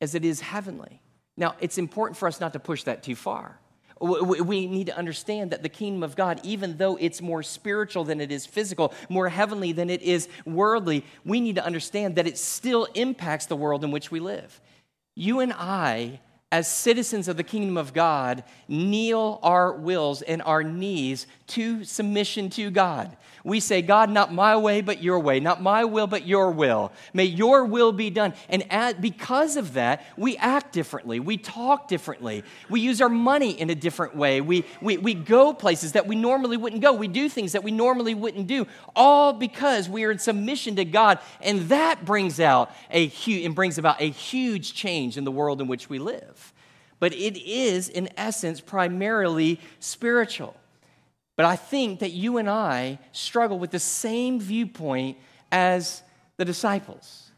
as 0.00 0.14
it 0.14 0.24
is 0.24 0.40
heavenly. 0.40 1.02
Now, 1.36 1.56
it's 1.60 1.78
important 1.78 2.16
for 2.16 2.28
us 2.28 2.40
not 2.40 2.52
to 2.54 2.60
push 2.60 2.84
that 2.84 3.02
too 3.02 3.16
far. 3.16 3.58
We 4.00 4.68
need 4.68 4.86
to 4.86 4.96
understand 4.96 5.50
that 5.50 5.64
the 5.64 5.68
kingdom 5.68 6.04
of 6.04 6.14
God, 6.14 6.40
even 6.44 6.76
though 6.76 6.96
it's 6.96 7.20
more 7.20 7.42
spiritual 7.42 8.04
than 8.04 8.20
it 8.20 8.30
is 8.30 8.46
physical, 8.46 8.94
more 9.08 9.28
heavenly 9.28 9.72
than 9.72 9.90
it 9.90 10.02
is 10.02 10.28
worldly, 10.46 11.04
we 11.24 11.40
need 11.40 11.56
to 11.56 11.64
understand 11.64 12.14
that 12.14 12.26
it 12.28 12.38
still 12.38 12.84
impacts 12.94 13.46
the 13.46 13.56
world 13.56 13.82
in 13.82 13.90
which 13.90 14.12
we 14.12 14.20
live. 14.20 14.60
You 15.16 15.40
and 15.40 15.52
I 15.52 16.20
as 16.50 16.66
citizens 16.72 17.28
of 17.28 17.36
the 17.36 17.42
kingdom 17.42 17.76
of 17.76 17.92
God, 17.92 18.42
kneel 18.68 19.38
our 19.42 19.72
wills 19.72 20.22
and 20.22 20.40
our 20.42 20.62
knees 20.62 21.26
to 21.48 21.84
submission 21.84 22.48
to 22.50 22.70
God. 22.70 23.16
We 23.44 23.60
say, 23.60 23.82
God, 23.82 24.10
not 24.10 24.32
my 24.32 24.56
way, 24.56 24.80
but 24.80 25.02
your 25.02 25.18
way, 25.18 25.40
not 25.40 25.62
my 25.62 25.84
will, 25.84 26.06
but 26.06 26.26
your 26.26 26.50
will. 26.50 26.92
May 27.12 27.24
your 27.24 27.64
will 27.64 27.92
be 27.92 28.10
done. 28.10 28.34
And 28.48 28.70
at, 28.72 29.00
because 29.00 29.56
of 29.56 29.74
that, 29.74 30.04
we 30.16 30.36
act 30.36 30.72
differently. 30.72 31.20
We 31.20 31.36
talk 31.36 31.88
differently. 31.88 32.44
We 32.68 32.80
use 32.80 33.00
our 33.00 33.08
money 33.08 33.52
in 33.52 33.70
a 33.70 33.74
different 33.74 34.16
way. 34.16 34.40
We, 34.40 34.64
we, 34.80 34.98
we 34.98 35.14
go 35.14 35.52
places 35.52 35.92
that 35.92 36.06
we 36.06 36.16
normally 36.16 36.56
wouldn't 36.56 36.82
go. 36.82 36.92
We 36.92 37.08
do 37.08 37.28
things 37.28 37.52
that 37.52 37.64
we 37.64 37.70
normally 37.70 38.14
wouldn't 38.14 38.46
do, 38.46 38.66
all 38.94 39.32
because 39.32 39.88
we 39.88 40.04
are 40.04 40.10
in 40.10 40.18
submission 40.18 40.76
to 40.76 40.84
God. 40.84 41.18
And 41.40 41.68
that 41.68 42.04
brings 42.04 42.40
out 42.40 42.70
a 42.90 43.06
huge, 43.06 43.44
and 43.44 43.54
brings 43.54 43.78
about 43.78 44.00
a 44.00 44.10
huge 44.10 44.74
change 44.74 45.16
in 45.16 45.24
the 45.24 45.32
world 45.32 45.60
in 45.60 45.68
which 45.68 45.88
we 45.88 45.98
live 45.98 46.52
but 47.00 47.12
it 47.12 47.36
is, 47.36 47.88
in 47.88 48.08
essence, 48.16 48.60
primarily 48.60 49.60
spiritual. 49.80 50.54
But 51.38 51.46
I 51.46 51.54
think 51.54 52.00
that 52.00 52.10
you 52.10 52.38
and 52.38 52.50
I 52.50 52.98
struggle 53.12 53.60
with 53.60 53.70
the 53.70 53.78
same 53.78 54.40
viewpoint 54.40 55.18
as 55.52 56.02
the 56.36 56.44
disciples. 56.44 57.30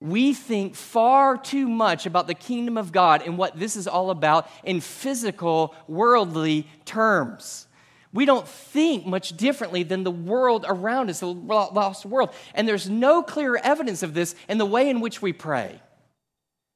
We 0.00 0.34
think 0.34 0.74
far 0.74 1.38
too 1.38 1.66
much 1.66 2.04
about 2.04 2.26
the 2.26 2.34
kingdom 2.34 2.76
of 2.76 2.92
God 2.92 3.22
and 3.24 3.38
what 3.38 3.58
this 3.58 3.74
is 3.74 3.88
all 3.88 4.10
about 4.10 4.50
in 4.64 4.82
physical, 4.82 5.74
worldly 5.88 6.68
terms. 6.84 7.66
We 8.12 8.26
don't 8.26 8.46
think 8.46 9.06
much 9.06 9.34
differently 9.34 9.82
than 9.82 10.04
the 10.04 10.10
world 10.10 10.66
around 10.68 11.08
us, 11.08 11.20
the 11.20 11.28
lost 11.28 12.04
world. 12.04 12.34
And 12.54 12.68
there's 12.68 12.90
no 12.90 13.22
clear 13.22 13.56
evidence 13.56 14.02
of 14.02 14.12
this 14.12 14.34
in 14.46 14.58
the 14.58 14.66
way 14.66 14.90
in 14.90 15.00
which 15.00 15.22
we 15.22 15.32
pray. 15.32 15.80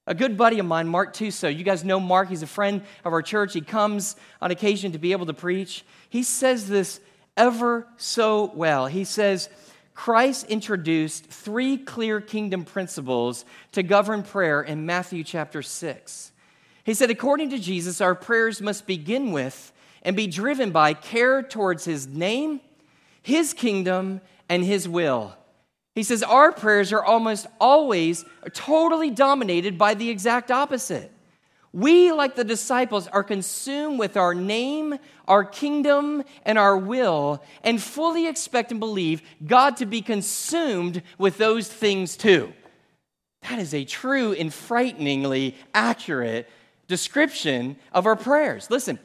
A 0.06 0.14
good 0.14 0.36
buddy 0.36 0.58
of 0.60 0.66
mine, 0.66 0.86
Mark 0.86 1.14
Tuso, 1.14 1.54
you 1.54 1.64
guys 1.64 1.82
know 1.82 1.98
Mark, 1.98 2.28
he's 2.28 2.42
a 2.42 2.46
friend 2.46 2.82
of 3.04 3.12
our 3.12 3.22
church. 3.22 3.52
He 3.52 3.60
comes 3.60 4.14
on 4.40 4.52
occasion 4.52 4.92
to 4.92 4.98
be 4.98 5.12
able 5.12 5.26
to 5.26 5.34
preach. 5.34 5.84
He 6.08 6.22
says 6.22 6.68
this 6.68 7.00
ever 7.36 7.88
so 7.96 8.52
well. 8.54 8.86
He 8.86 9.04
says, 9.04 9.48
Christ 9.94 10.46
introduced 10.46 11.26
three 11.26 11.76
clear 11.76 12.20
kingdom 12.20 12.64
principles 12.64 13.44
to 13.72 13.82
govern 13.82 14.22
prayer 14.22 14.62
in 14.62 14.86
Matthew 14.86 15.24
chapter 15.24 15.62
6. 15.62 16.32
He 16.84 16.94
said, 16.94 17.10
according 17.10 17.50
to 17.50 17.58
Jesus, 17.58 18.00
our 18.00 18.14
prayers 18.14 18.60
must 18.60 18.86
begin 18.86 19.32
with 19.32 19.72
and 20.02 20.14
be 20.14 20.28
driven 20.28 20.70
by 20.70 20.94
care 20.94 21.42
towards 21.42 21.84
his 21.84 22.06
name, 22.06 22.60
his 23.22 23.52
kingdom, 23.52 24.20
and 24.48 24.62
his 24.62 24.88
will. 24.88 25.34
He 25.96 26.02
says 26.02 26.22
our 26.22 26.52
prayers 26.52 26.92
are 26.92 27.02
almost 27.02 27.46
always 27.58 28.26
totally 28.52 29.10
dominated 29.10 29.78
by 29.78 29.94
the 29.94 30.10
exact 30.10 30.50
opposite. 30.50 31.10
We, 31.72 32.12
like 32.12 32.36
the 32.36 32.44
disciples, 32.44 33.08
are 33.08 33.24
consumed 33.24 33.98
with 33.98 34.18
our 34.18 34.34
name, 34.34 34.98
our 35.26 35.42
kingdom, 35.42 36.22
and 36.44 36.58
our 36.58 36.76
will, 36.76 37.42
and 37.64 37.82
fully 37.82 38.26
expect 38.26 38.70
and 38.70 38.78
believe 38.78 39.22
God 39.44 39.78
to 39.78 39.86
be 39.86 40.02
consumed 40.02 41.02
with 41.16 41.38
those 41.38 41.66
things 41.66 42.18
too. 42.18 42.52
That 43.48 43.58
is 43.58 43.72
a 43.72 43.84
true 43.86 44.34
and 44.34 44.52
frighteningly 44.52 45.56
accurate 45.72 46.46
description 46.88 47.76
of 47.92 48.04
our 48.04 48.16
prayers. 48.16 48.70
Listen, 48.70 48.98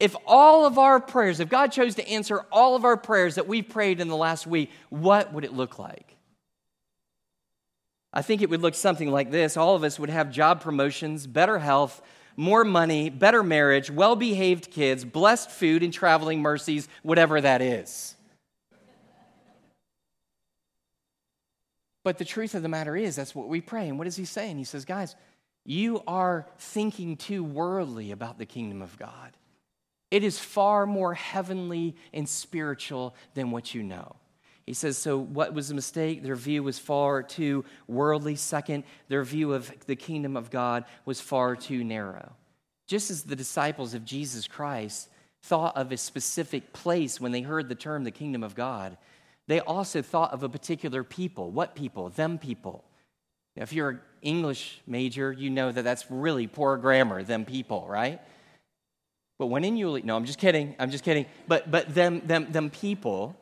if 0.00 0.16
all 0.26 0.64
of 0.64 0.78
our 0.78 0.98
prayers, 0.98 1.40
if 1.40 1.50
God 1.50 1.72
chose 1.72 1.94
to 1.96 2.08
answer 2.08 2.46
all 2.50 2.74
of 2.74 2.86
our 2.86 2.96
prayers 2.96 3.34
that 3.34 3.46
we 3.48 3.60
prayed 3.60 4.00
in 4.00 4.08
the 4.08 4.16
last 4.16 4.46
week, 4.46 4.70
what 4.88 5.34
would 5.34 5.44
it 5.44 5.52
look 5.52 5.78
like? 5.78 6.17
I 8.12 8.22
think 8.22 8.42
it 8.42 8.50
would 8.50 8.62
look 8.62 8.74
something 8.74 9.10
like 9.10 9.30
this. 9.30 9.56
All 9.56 9.74
of 9.74 9.84
us 9.84 9.98
would 9.98 10.10
have 10.10 10.30
job 10.30 10.60
promotions, 10.60 11.26
better 11.26 11.58
health, 11.58 12.02
more 12.36 12.64
money, 12.64 13.10
better 13.10 13.42
marriage, 13.42 13.90
well 13.90 14.16
behaved 14.16 14.70
kids, 14.70 15.04
blessed 15.04 15.50
food, 15.50 15.82
and 15.82 15.92
traveling 15.92 16.40
mercies, 16.40 16.88
whatever 17.02 17.40
that 17.40 17.60
is. 17.60 18.14
But 22.04 22.16
the 22.16 22.24
truth 22.24 22.54
of 22.54 22.62
the 22.62 22.68
matter 22.68 22.96
is, 22.96 23.16
that's 23.16 23.34
what 23.34 23.48
we 23.48 23.60
pray. 23.60 23.88
And 23.88 23.98
what 23.98 24.06
is 24.06 24.16
he 24.16 24.24
saying? 24.24 24.56
He 24.56 24.64
says, 24.64 24.86
guys, 24.86 25.14
you 25.66 26.02
are 26.06 26.46
thinking 26.58 27.18
too 27.18 27.44
worldly 27.44 28.12
about 28.12 28.38
the 28.38 28.46
kingdom 28.46 28.80
of 28.80 28.98
God. 28.98 29.32
It 30.10 30.24
is 30.24 30.38
far 30.38 30.86
more 30.86 31.12
heavenly 31.12 31.96
and 32.14 32.26
spiritual 32.26 33.14
than 33.34 33.50
what 33.50 33.74
you 33.74 33.82
know. 33.82 34.16
He 34.68 34.74
says, 34.74 34.98
So 34.98 35.18
what 35.18 35.54
was 35.54 35.68
the 35.68 35.74
mistake? 35.74 36.22
Their 36.22 36.36
view 36.36 36.62
was 36.62 36.78
far 36.78 37.22
too 37.22 37.64
worldly. 37.86 38.36
Second, 38.36 38.84
their 39.08 39.24
view 39.24 39.54
of 39.54 39.72
the 39.86 39.96
kingdom 39.96 40.36
of 40.36 40.50
God 40.50 40.84
was 41.06 41.22
far 41.22 41.56
too 41.56 41.82
narrow. 41.82 42.32
Just 42.86 43.10
as 43.10 43.22
the 43.22 43.34
disciples 43.34 43.94
of 43.94 44.04
Jesus 44.04 44.46
Christ 44.46 45.08
thought 45.42 45.74
of 45.74 45.90
a 45.90 45.96
specific 45.96 46.74
place 46.74 47.18
when 47.18 47.32
they 47.32 47.40
heard 47.40 47.70
the 47.70 47.74
term 47.74 48.04
the 48.04 48.10
kingdom 48.10 48.42
of 48.42 48.54
God, 48.54 48.98
they 49.46 49.60
also 49.60 50.02
thought 50.02 50.34
of 50.34 50.42
a 50.42 50.50
particular 50.50 51.02
people. 51.02 51.50
What 51.50 51.74
people? 51.74 52.10
Them 52.10 52.36
people. 52.36 52.84
If 53.56 53.72
you're 53.72 53.88
an 53.88 54.00
English 54.20 54.82
major, 54.86 55.32
you 55.32 55.48
know 55.48 55.72
that 55.72 55.82
that's 55.82 56.10
really 56.10 56.46
poor 56.46 56.76
grammar, 56.76 57.22
them 57.22 57.46
people, 57.46 57.86
right? 57.88 58.20
But 59.38 59.46
when 59.46 59.64
in 59.64 59.78
Yulee, 59.78 60.02
no, 60.02 60.14
I'm 60.14 60.26
just 60.26 60.38
kidding, 60.38 60.76
I'm 60.78 60.90
just 60.90 61.04
kidding. 61.04 61.24
But, 61.46 61.70
but 61.70 61.94
them, 61.94 62.20
them, 62.26 62.52
them 62.52 62.68
people, 62.68 63.34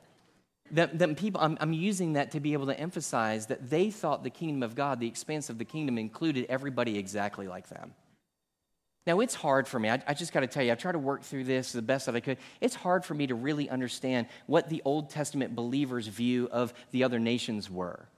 that, 0.72 0.98
that 0.98 1.16
people, 1.16 1.40
I'm, 1.40 1.56
I'm 1.60 1.72
using 1.72 2.14
that 2.14 2.32
to 2.32 2.40
be 2.40 2.52
able 2.52 2.66
to 2.66 2.78
emphasize 2.78 3.46
that 3.46 3.70
they 3.70 3.90
thought 3.90 4.24
the 4.24 4.30
kingdom 4.30 4.62
of 4.62 4.74
God, 4.74 5.00
the 5.00 5.06
expanse 5.06 5.50
of 5.50 5.58
the 5.58 5.64
kingdom, 5.64 5.98
included 5.98 6.46
everybody 6.48 6.98
exactly 6.98 7.46
like 7.46 7.68
them. 7.68 7.94
Now, 9.06 9.20
it's 9.20 9.34
hard 9.34 9.68
for 9.68 9.78
me. 9.78 9.88
I, 9.88 10.02
I 10.06 10.14
just 10.14 10.32
got 10.32 10.40
to 10.40 10.48
tell 10.48 10.64
you, 10.64 10.72
I 10.72 10.74
tried 10.74 10.92
to 10.92 10.98
work 10.98 11.22
through 11.22 11.44
this 11.44 11.72
the 11.72 11.82
best 11.82 12.06
that 12.06 12.16
I 12.16 12.20
could. 12.20 12.38
It's 12.60 12.74
hard 12.74 13.04
for 13.04 13.14
me 13.14 13.28
to 13.28 13.36
really 13.36 13.70
understand 13.70 14.26
what 14.46 14.68
the 14.68 14.82
Old 14.84 15.10
Testament 15.10 15.54
believers' 15.54 16.08
view 16.08 16.48
of 16.50 16.74
the 16.90 17.04
other 17.04 17.20
nations 17.20 17.70
were. 17.70 18.08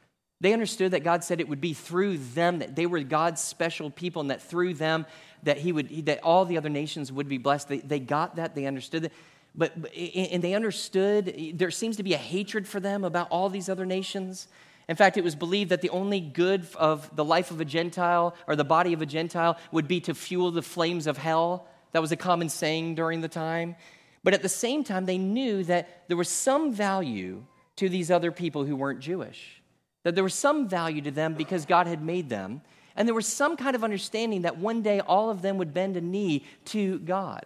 They 0.41 0.53
understood 0.53 0.93
that 0.93 1.05
God 1.05 1.25
said 1.25 1.41
it 1.41 1.49
would 1.49 1.61
be 1.61 1.75
through 1.75 2.19
them, 2.19 2.61
that 2.61 2.75
they 2.77 2.87
were 2.87 3.01
God's 3.01 3.41
special 3.41 3.91
people, 3.91 4.21
and 4.21 4.31
that 4.31 4.41
through 4.41 4.75
them, 4.75 5.05
that, 5.43 5.59
he 5.59 5.73
would, 5.73 6.07
that 6.07 6.23
all 6.23 6.45
the 6.45 6.57
other 6.57 6.69
nations 6.69 7.13
would 7.13 7.29
be 7.29 7.39
blessed. 7.39 7.69
They, 7.69 7.79
they 7.79 8.01
got 8.01 8.37
that, 8.37 8.55
they 8.55 8.65
understood 8.67 9.03
that. 9.03 9.13
But, 9.55 9.73
and 9.97 10.43
they 10.43 10.55
understood, 10.55 11.53
there 11.55 11.71
seems 11.71 11.97
to 11.97 12.03
be 12.03 12.15
a 12.15 12.19
hatred 12.19 12.69
for 12.69 12.81
them 12.81 13.05
about 13.05 13.29
all 13.31 13.49
these 13.49 13.69
other 13.69 13.87
nations. 13.87 14.49
In 14.89 14.97
fact, 14.97 15.17
it 15.17 15.25
was 15.25 15.35
believed 15.35 15.71
that 15.71 15.83
the 15.83 15.91
only 15.91 16.21
good 16.21 16.67
of 16.77 17.15
the 17.15 17.25
life 17.25 17.51
of 17.51 17.61
a 17.61 17.65
Gentile 17.65 18.35
or 18.47 18.57
the 18.57 18.65
body 18.65 18.93
of 18.93 19.03
a 19.03 19.07
Gentile 19.07 19.59
would 19.73 19.89
be 19.89 20.01
to 20.03 20.15
fuel 20.15 20.51
the 20.51 20.63
flames 20.63 21.07
of 21.07 21.19
hell. 21.19 21.67
That 21.93 22.03
was 22.03 22.13
a 22.13 22.17
common 22.17 22.49
saying 22.49 22.95
during 22.95 23.21
the 23.21 23.29
time. 23.29 23.77
But 24.25 24.35
at 24.35 24.43
the 24.43 24.49
same 24.49 24.85
time, 24.85 25.07
they 25.07 25.19
knew 25.19 25.65
that 25.65 26.09
there 26.09 26.17
was 26.17 26.29
some 26.29 26.73
value 26.73 27.45
to 27.77 27.89
these 27.89 28.11
other 28.11 28.33
people 28.33 28.65
who 28.65 28.77
weren't 28.77 29.01
Jewish, 29.01 29.63
that 30.05 30.15
there 30.15 30.25
was 30.25 30.35
some 30.35 30.69
value 30.69 31.03
to 31.03 31.11
them 31.11 31.35
because 31.35 31.65
God 31.65 31.87
had 31.87 32.03
made 32.03 32.29
them. 32.29 32.63
And 32.97 33.07
there 33.07 33.15
was 33.15 33.29
some 33.29 33.57
kind 33.57 33.77
of 33.77 33.85
understanding 33.85 34.43
that 34.43 34.59
one 34.59 34.83
day 34.83 35.01
all 35.01 35.31
of 35.31 35.43
them 35.43 35.59
would 35.59 35.73
bend 35.73 35.97
a 35.97 36.01
knee 36.01 36.45
to 36.67 36.99
God. 36.99 37.45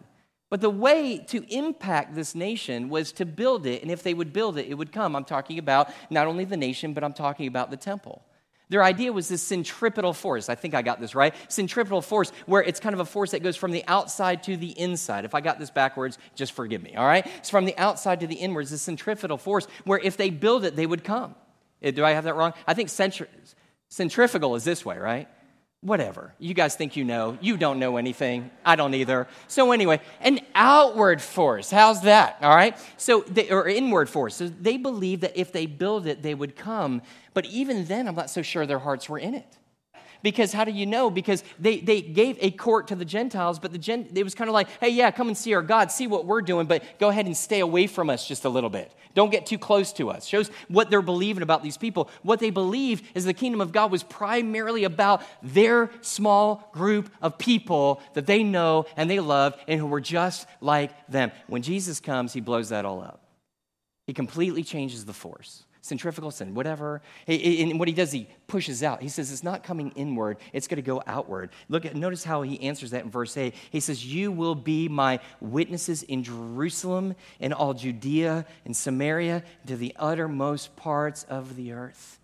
But 0.52 0.60
the 0.60 0.68
way 0.68 1.16
to 1.28 1.46
impact 1.48 2.14
this 2.14 2.34
nation 2.34 2.90
was 2.90 3.10
to 3.12 3.24
build 3.24 3.64
it, 3.64 3.80
and 3.80 3.90
if 3.90 4.02
they 4.02 4.12
would 4.12 4.34
build 4.34 4.58
it, 4.58 4.66
it 4.68 4.74
would 4.74 4.92
come. 4.92 5.16
I'm 5.16 5.24
talking 5.24 5.58
about 5.58 5.88
not 6.10 6.26
only 6.26 6.44
the 6.44 6.58
nation, 6.58 6.92
but 6.92 7.02
I'm 7.02 7.14
talking 7.14 7.46
about 7.46 7.70
the 7.70 7.78
temple. 7.78 8.20
Their 8.68 8.82
idea 8.84 9.14
was 9.14 9.28
this 9.28 9.42
centripetal 9.42 10.12
force. 10.12 10.50
I 10.50 10.54
think 10.54 10.74
I 10.74 10.82
got 10.82 11.00
this 11.00 11.14
right. 11.14 11.34
Centripetal 11.48 12.02
force, 12.02 12.32
where 12.44 12.62
it's 12.62 12.80
kind 12.80 12.92
of 12.92 13.00
a 13.00 13.06
force 13.06 13.30
that 13.30 13.42
goes 13.42 13.56
from 13.56 13.70
the 13.70 13.82
outside 13.88 14.42
to 14.42 14.58
the 14.58 14.78
inside. 14.78 15.24
If 15.24 15.34
I 15.34 15.40
got 15.40 15.58
this 15.58 15.70
backwards, 15.70 16.18
just 16.34 16.52
forgive 16.52 16.82
me, 16.82 16.96
all 16.96 17.06
right? 17.06 17.26
It's 17.38 17.48
from 17.48 17.64
the 17.64 17.78
outside 17.78 18.20
to 18.20 18.26
the 18.26 18.34
inwards, 18.34 18.68
this 18.68 18.82
centripetal 18.82 19.38
force, 19.38 19.66
where 19.86 20.00
if 20.00 20.18
they 20.18 20.28
build 20.28 20.66
it, 20.66 20.76
they 20.76 20.84
would 20.84 21.02
come. 21.02 21.34
Eh, 21.80 21.92
do 21.92 22.04
I 22.04 22.10
have 22.10 22.24
that 22.24 22.36
wrong? 22.36 22.52
I 22.66 22.74
think 22.74 22.90
centri- 22.90 23.26
centrifugal 23.88 24.54
is 24.54 24.64
this 24.64 24.84
way, 24.84 24.98
right? 24.98 25.28
Whatever. 25.82 26.32
You 26.38 26.54
guys 26.54 26.74
think 26.74 26.96
you 26.96 27.04
know. 27.04 27.36
You 27.40 27.56
don't 27.56 27.78
know 27.78 27.96
anything. 27.96 28.50
I 28.64 28.76
don't 28.76 28.94
either. 28.94 29.28
So, 29.48 29.72
anyway, 29.72 30.00
an 30.20 30.40
outward 30.54 31.20
force. 31.20 31.70
How's 31.70 32.02
that? 32.02 32.38
All 32.40 32.54
right? 32.54 32.78
So, 32.96 33.20
they, 33.28 33.50
or 33.50 33.68
inward 33.68 34.08
force. 34.08 34.36
So, 34.36 34.48
they 34.48 34.78
believed 34.78 35.22
that 35.22 35.38
if 35.38 35.52
they 35.52 35.66
build 35.66 36.06
it, 36.06 36.22
they 36.22 36.34
would 36.34 36.56
come. 36.56 37.02
But 37.34 37.46
even 37.46 37.84
then, 37.86 38.08
I'm 38.08 38.14
not 38.14 38.30
so 38.30 38.42
sure 38.42 38.64
their 38.64 38.78
hearts 38.78 39.08
were 39.08 39.18
in 39.18 39.34
it. 39.34 39.58
Because 40.22 40.52
how 40.52 40.64
do 40.64 40.72
you 40.72 40.86
know? 40.86 41.10
Because 41.10 41.42
they, 41.58 41.80
they 41.80 42.00
gave 42.00 42.38
a 42.40 42.50
court 42.50 42.88
to 42.88 42.96
the 42.96 43.04
Gentiles, 43.04 43.58
but 43.58 43.72
the 43.72 43.78
Gen, 43.78 44.08
it 44.14 44.24
was 44.24 44.34
kind 44.34 44.48
of 44.48 44.54
like, 44.54 44.68
hey, 44.80 44.90
yeah, 44.90 45.10
come 45.10 45.28
and 45.28 45.36
see 45.36 45.54
our 45.54 45.62
God, 45.62 45.90
see 45.90 46.06
what 46.06 46.26
we're 46.26 46.42
doing, 46.42 46.66
but 46.66 46.82
go 46.98 47.08
ahead 47.08 47.26
and 47.26 47.36
stay 47.36 47.60
away 47.60 47.86
from 47.86 48.08
us 48.08 48.26
just 48.26 48.44
a 48.44 48.48
little 48.48 48.70
bit. 48.70 48.92
Don't 49.14 49.30
get 49.30 49.46
too 49.46 49.58
close 49.58 49.92
to 49.94 50.10
us. 50.10 50.26
Shows 50.26 50.50
what 50.68 50.88
they're 50.88 51.02
believing 51.02 51.42
about 51.42 51.62
these 51.62 51.76
people. 51.76 52.08
What 52.22 52.40
they 52.40 52.50
believe 52.50 53.02
is 53.14 53.24
the 53.24 53.34
kingdom 53.34 53.60
of 53.60 53.72
God 53.72 53.90
was 53.90 54.02
primarily 54.02 54.84
about 54.84 55.22
their 55.42 55.90
small 56.00 56.70
group 56.72 57.10
of 57.20 57.36
people 57.36 58.00
that 58.14 58.26
they 58.26 58.42
know 58.42 58.86
and 58.96 59.10
they 59.10 59.20
love 59.20 59.54
and 59.68 59.78
who 59.78 59.86
were 59.86 60.00
just 60.00 60.46
like 60.60 60.92
them. 61.08 61.30
When 61.46 61.62
Jesus 61.62 62.00
comes, 62.00 62.32
he 62.32 62.40
blows 62.40 62.70
that 62.70 62.84
all 62.84 63.02
up. 63.02 63.22
He 64.06 64.14
completely 64.14 64.62
changes 64.62 65.04
the 65.04 65.12
force 65.12 65.64
centrifugal 65.82 66.30
sin, 66.30 66.54
whatever. 66.54 67.02
And 67.26 67.78
what 67.78 67.88
he 67.88 67.94
does, 67.94 68.12
he 68.12 68.28
pushes 68.46 68.82
out. 68.82 69.02
He 69.02 69.08
says 69.08 69.30
it's 69.30 69.42
not 69.42 69.62
coming 69.62 69.92
inward, 69.96 70.38
it's 70.52 70.66
going 70.66 70.76
to 70.76 70.82
go 70.82 71.02
outward. 71.06 71.50
Look 71.68 71.84
at 71.84 71.94
notice 71.94 72.24
how 72.24 72.42
he 72.42 72.60
answers 72.62 72.92
that 72.92 73.04
in 73.04 73.10
verse 73.10 73.36
8. 73.36 73.54
He 73.70 73.80
says, 73.80 74.06
You 74.06 74.32
will 74.32 74.54
be 74.54 74.88
my 74.88 75.20
witnesses 75.40 76.02
in 76.04 76.22
Jerusalem 76.24 77.14
and 77.40 77.52
all 77.52 77.74
Judea 77.74 78.46
and 78.64 78.74
Samaria 78.74 79.42
to 79.66 79.76
the 79.76 79.94
uttermost 79.98 80.74
parts 80.76 81.24
of 81.24 81.56
the 81.56 81.72
earth. 81.72 82.18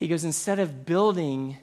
He 0.00 0.08
goes, 0.08 0.24
instead 0.24 0.58
of 0.58 0.84
building 0.84 1.56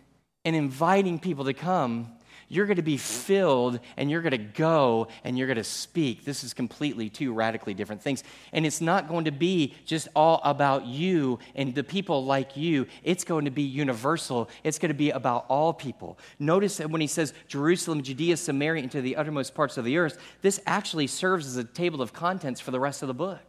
and 0.46 0.56
inviting 0.56 1.20
people 1.20 1.44
to 1.46 1.54
come, 1.54 2.10
you're 2.50 2.66
going 2.66 2.78
to 2.78 2.82
be 2.82 2.98
filled 2.98 3.80
and 3.96 4.12
you're 4.12 4.22
going 4.22 4.32
to 4.32 4.38
go 4.38 5.08
and 5.24 5.38
you're 5.38 5.48
going 5.48 5.58
to 5.58 5.64
speak. 5.64 6.26
This 6.26 6.44
is 6.44 6.54
completely 6.54 7.10
two 7.10 7.32
radically 7.32 7.74
different 7.74 8.02
things. 8.02 8.24
And 8.52 8.66
it's 8.66 8.82
not 8.82 9.08
going 9.08 9.26
to 9.26 9.32
be 9.32 9.76
just 9.86 10.08
all 10.16 10.42
about 10.44 10.86
you 10.86 11.40
and 11.56 11.74
the 11.74 11.84
people 11.84 12.26
like 12.26 12.58
you, 12.58 12.88
it's 13.04 13.24
going 13.24 13.46
to 13.46 13.52
be 13.52 13.64
universal. 13.64 14.50
It's 14.64 14.80
going 14.80 14.90
to 14.90 14.96
be 14.96 15.12
about 15.12 15.46
all 15.48 15.74
people. 15.74 16.18
Notice 16.40 16.78
that 16.78 16.90
when 16.90 17.02
he 17.02 17.08
says 17.08 17.34
Jerusalem, 17.48 18.02
Judea, 18.02 18.36
Samaria, 18.38 18.84
into 18.84 19.02
the 19.02 19.16
uttermost 19.16 19.54
parts 19.54 19.78
of 19.78 19.86
the 19.86 19.98
earth, 19.98 20.18
this 20.42 20.60
actually 20.66 21.08
serves 21.08 21.46
as 21.46 21.58
a 21.58 21.64
table 21.64 22.02
of 22.02 22.14
contents 22.14 22.60
for 22.60 22.72
the 22.72 22.80
rest 22.80 23.04
of 23.04 23.08
the 23.08 23.14
book. 23.14 23.40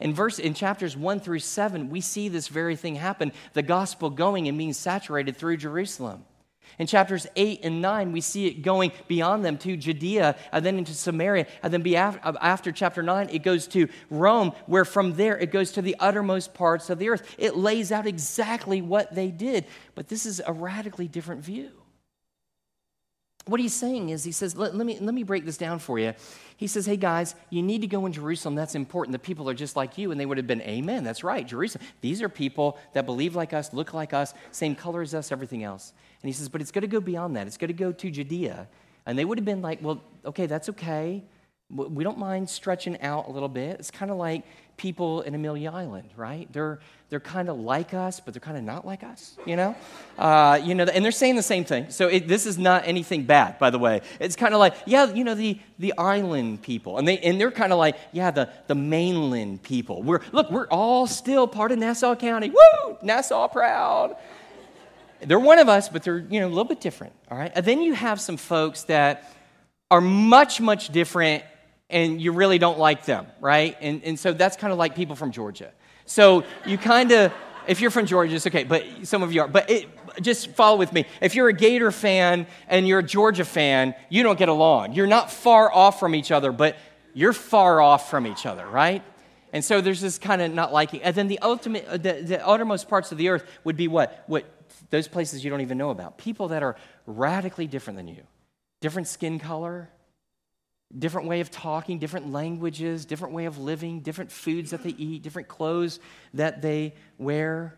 In 0.00 0.14
verse 0.14 0.38
in 0.38 0.54
chapters 0.54 0.96
1 0.96 1.20
through 1.20 1.38
7, 1.38 1.90
we 1.90 2.00
see 2.00 2.28
this 2.28 2.48
very 2.48 2.74
thing 2.74 2.96
happen, 2.96 3.32
the 3.52 3.62
gospel 3.62 4.10
going 4.10 4.48
and 4.48 4.58
being 4.58 4.72
saturated 4.72 5.36
through 5.36 5.58
Jerusalem. 5.58 6.24
In 6.78 6.86
chapters 6.86 7.26
8 7.36 7.60
and 7.62 7.82
9, 7.82 8.12
we 8.12 8.20
see 8.20 8.46
it 8.46 8.62
going 8.62 8.92
beyond 9.08 9.44
them 9.44 9.58
to 9.58 9.76
Judea 9.76 10.36
and 10.52 10.64
then 10.64 10.78
into 10.78 10.94
Samaria. 10.94 11.46
And 11.62 11.72
then 11.72 11.94
after, 11.94 12.20
uh, 12.24 12.32
after 12.40 12.72
chapter 12.72 13.02
9, 13.02 13.28
it 13.30 13.42
goes 13.42 13.66
to 13.68 13.88
Rome, 14.10 14.52
where 14.66 14.84
from 14.84 15.14
there 15.14 15.38
it 15.38 15.52
goes 15.52 15.72
to 15.72 15.82
the 15.82 15.96
uttermost 16.00 16.54
parts 16.54 16.90
of 16.90 16.98
the 16.98 17.08
earth. 17.08 17.34
It 17.38 17.56
lays 17.56 17.92
out 17.92 18.06
exactly 18.06 18.82
what 18.82 19.14
they 19.14 19.30
did. 19.30 19.66
But 19.94 20.08
this 20.08 20.26
is 20.26 20.40
a 20.44 20.52
radically 20.52 21.08
different 21.08 21.44
view. 21.44 21.70
What 23.46 23.58
he's 23.58 23.74
saying 23.74 24.10
is, 24.10 24.22
he 24.22 24.30
says, 24.30 24.56
let, 24.56 24.76
let, 24.76 24.86
me, 24.86 24.98
let 25.00 25.14
me 25.14 25.24
break 25.24 25.44
this 25.44 25.56
down 25.56 25.80
for 25.80 25.98
you. 25.98 26.14
He 26.56 26.68
says, 26.68 26.86
hey 26.86 26.96
guys, 26.96 27.34
you 27.50 27.60
need 27.60 27.80
to 27.80 27.88
go 27.88 28.06
in 28.06 28.12
Jerusalem. 28.12 28.54
That's 28.54 28.76
important. 28.76 29.12
The 29.12 29.18
people 29.18 29.50
are 29.50 29.54
just 29.54 29.74
like 29.74 29.98
you. 29.98 30.12
And 30.12 30.20
they 30.20 30.26
would 30.26 30.36
have 30.36 30.46
been, 30.46 30.62
amen. 30.62 31.02
That's 31.02 31.24
right, 31.24 31.44
Jerusalem. 31.44 31.84
These 32.02 32.22
are 32.22 32.28
people 32.28 32.78
that 32.92 33.04
believe 33.04 33.34
like 33.34 33.52
us, 33.52 33.72
look 33.72 33.94
like 33.94 34.12
us, 34.12 34.32
same 34.52 34.76
color 34.76 35.02
as 35.02 35.12
us, 35.12 35.32
everything 35.32 35.64
else. 35.64 35.92
And 36.22 36.28
he 36.28 36.32
says, 36.32 36.48
but 36.48 36.60
it's 36.60 36.70
going 36.70 36.82
to 36.82 36.88
go 36.88 37.00
beyond 37.00 37.36
that. 37.36 37.46
It's 37.46 37.56
going 37.56 37.68
to 37.68 37.74
go 37.74 37.90
to 37.90 38.10
Judea. 38.10 38.68
And 39.06 39.18
they 39.18 39.24
would 39.24 39.38
have 39.38 39.44
been 39.44 39.62
like, 39.62 39.82
well, 39.82 40.02
okay, 40.24 40.46
that's 40.46 40.68
okay. 40.68 41.24
We 41.68 42.04
don't 42.04 42.18
mind 42.18 42.48
stretching 42.50 43.00
out 43.00 43.28
a 43.28 43.30
little 43.30 43.48
bit. 43.48 43.80
It's 43.80 43.90
kind 43.90 44.10
of 44.10 44.18
like 44.18 44.44
people 44.76 45.22
in 45.22 45.34
Amelia 45.34 45.70
Island, 45.70 46.10
right? 46.16 46.52
They're, 46.52 46.80
they're 47.08 47.18
kind 47.20 47.48
of 47.48 47.58
like 47.58 47.94
us, 47.94 48.20
but 48.20 48.34
they're 48.34 48.40
kind 48.40 48.58
of 48.58 48.64
not 48.64 48.86
like 48.86 49.02
us, 49.02 49.36
you 49.46 49.56
know? 49.56 49.74
Uh, 50.18 50.60
you 50.62 50.74
know, 50.74 50.84
and 50.84 51.04
they're 51.04 51.12
saying 51.12 51.36
the 51.36 51.42
same 51.42 51.64
thing. 51.64 51.90
So 51.90 52.08
it, 52.08 52.28
this 52.28 52.46
is 52.46 52.58
not 52.58 52.86
anything 52.86 53.24
bad, 53.24 53.58
by 53.58 53.70
the 53.70 53.78
way. 53.78 54.02
It's 54.20 54.36
kind 54.36 54.52
of 54.52 54.60
like, 54.60 54.74
yeah, 54.86 55.12
you 55.12 55.24
know, 55.24 55.34
the, 55.34 55.58
the 55.78 55.94
island 55.96 56.62
people. 56.62 56.98
And, 56.98 57.08
they, 57.08 57.18
and 57.18 57.40
they're 57.40 57.50
kind 57.50 57.72
of 57.72 57.78
like, 57.78 57.96
yeah, 58.12 58.30
the, 58.30 58.50
the 58.66 58.74
mainland 58.74 59.62
people. 59.62 60.02
We're, 60.02 60.20
look, 60.32 60.50
we're 60.50 60.68
all 60.68 61.06
still 61.06 61.46
part 61.46 61.72
of 61.72 61.78
Nassau 61.78 62.14
County. 62.14 62.50
Woo! 62.50 62.98
Nassau 63.02 63.48
proud. 63.48 64.16
They're 65.24 65.38
one 65.38 65.58
of 65.58 65.68
us, 65.68 65.88
but 65.88 66.02
they're, 66.02 66.18
you 66.18 66.40
know, 66.40 66.46
a 66.46 66.48
little 66.48 66.64
bit 66.64 66.80
different, 66.80 67.12
all 67.30 67.38
right? 67.38 67.52
And 67.54 67.64
then 67.64 67.80
you 67.80 67.94
have 67.94 68.20
some 68.20 68.36
folks 68.36 68.84
that 68.84 69.32
are 69.90 70.00
much, 70.00 70.60
much 70.60 70.88
different 70.88 71.44
and 71.90 72.20
you 72.20 72.32
really 72.32 72.58
don't 72.58 72.78
like 72.78 73.04
them, 73.04 73.26
right? 73.40 73.76
And, 73.80 74.02
and 74.02 74.18
so 74.18 74.32
that's 74.32 74.56
kind 74.56 74.72
of 74.72 74.78
like 74.78 74.96
people 74.96 75.14
from 75.14 75.30
Georgia. 75.30 75.72
So 76.06 76.44
you 76.66 76.78
kind 76.78 77.12
of, 77.12 77.32
if 77.66 77.80
you're 77.80 77.90
from 77.90 78.06
Georgia, 78.06 78.34
it's 78.34 78.46
okay, 78.46 78.64
but 78.64 78.84
some 79.04 79.22
of 79.22 79.32
you 79.32 79.42
are. 79.42 79.48
But 79.48 79.70
it, 79.70 79.88
just 80.20 80.50
follow 80.52 80.78
with 80.78 80.92
me. 80.92 81.04
If 81.20 81.34
you're 81.34 81.48
a 81.48 81.52
Gator 81.52 81.92
fan 81.92 82.46
and 82.66 82.88
you're 82.88 83.00
a 83.00 83.04
Georgia 83.04 83.44
fan, 83.44 83.94
you 84.08 84.22
don't 84.22 84.38
get 84.38 84.48
along. 84.48 84.94
You're 84.94 85.06
not 85.06 85.30
far 85.30 85.72
off 85.72 86.00
from 86.00 86.14
each 86.14 86.32
other, 86.32 86.50
but 86.50 86.76
you're 87.14 87.32
far 87.32 87.80
off 87.80 88.10
from 88.10 88.26
each 88.26 88.46
other, 88.46 88.66
right? 88.66 89.02
And 89.52 89.62
so 89.62 89.82
there's 89.82 90.00
this 90.00 90.18
kind 90.18 90.40
of 90.40 90.52
not 90.52 90.72
liking. 90.72 91.02
And 91.02 91.14
then 91.14 91.28
the 91.28 91.38
ultimate, 91.40 91.86
the, 92.02 92.22
the 92.24 92.48
outermost 92.48 92.88
parts 92.88 93.12
of 93.12 93.18
the 93.18 93.28
earth 93.28 93.44
would 93.64 93.76
be 93.76 93.86
what? 93.86 94.24
What 94.26 94.46
those 94.92 95.08
places 95.08 95.42
you 95.42 95.50
don't 95.50 95.62
even 95.62 95.78
know 95.78 95.88
about. 95.88 96.18
People 96.18 96.48
that 96.48 96.62
are 96.62 96.76
radically 97.06 97.66
different 97.66 97.96
than 97.96 98.06
you, 98.06 98.22
different 98.82 99.08
skin 99.08 99.38
color, 99.38 99.88
different 100.96 101.26
way 101.26 101.40
of 101.40 101.50
talking, 101.50 101.98
different 101.98 102.30
languages, 102.30 103.06
different 103.06 103.32
way 103.32 103.46
of 103.46 103.56
living, 103.56 104.00
different 104.00 104.30
foods 104.30 104.70
that 104.70 104.82
they 104.82 104.90
eat, 104.90 105.22
different 105.22 105.48
clothes 105.48 105.98
that 106.34 106.60
they 106.60 106.92
wear. 107.16 107.74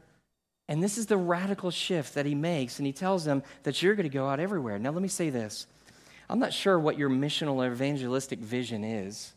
And 0.69 0.83
this 0.83 0.99
is 0.99 1.07
the 1.07 1.17
radical 1.17 1.71
shift 1.71 2.15
that 2.15 2.27
he 2.27 2.35
makes, 2.35 2.81
and 2.81 2.87
he 2.87 2.93
tells 2.93 3.25
them 3.25 3.45
that 3.63 3.81
you're 3.81 3.95
going 3.95 4.11
to 4.11 4.13
go 4.13 4.29
out 4.29 4.41
everywhere. 4.41 4.81
Now, 4.81 4.91
let 4.91 5.01
me 5.01 5.09
say 5.09 5.31
this 5.31 5.69
I'm 6.29 6.41
not 6.41 6.53
sure 6.53 6.81
what 6.81 6.99
your 6.99 7.11
missional 7.11 7.65
or 7.65 7.71
evangelistic 7.71 8.41
vision 8.41 8.83
is. 8.83 9.35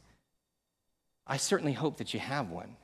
I 1.27 1.37
certainly 1.37 1.73
hope 1.73 1.97
that 1.97 2.11
you 2.11 2.19
have 2.19 2.49
one. 2.49 2.75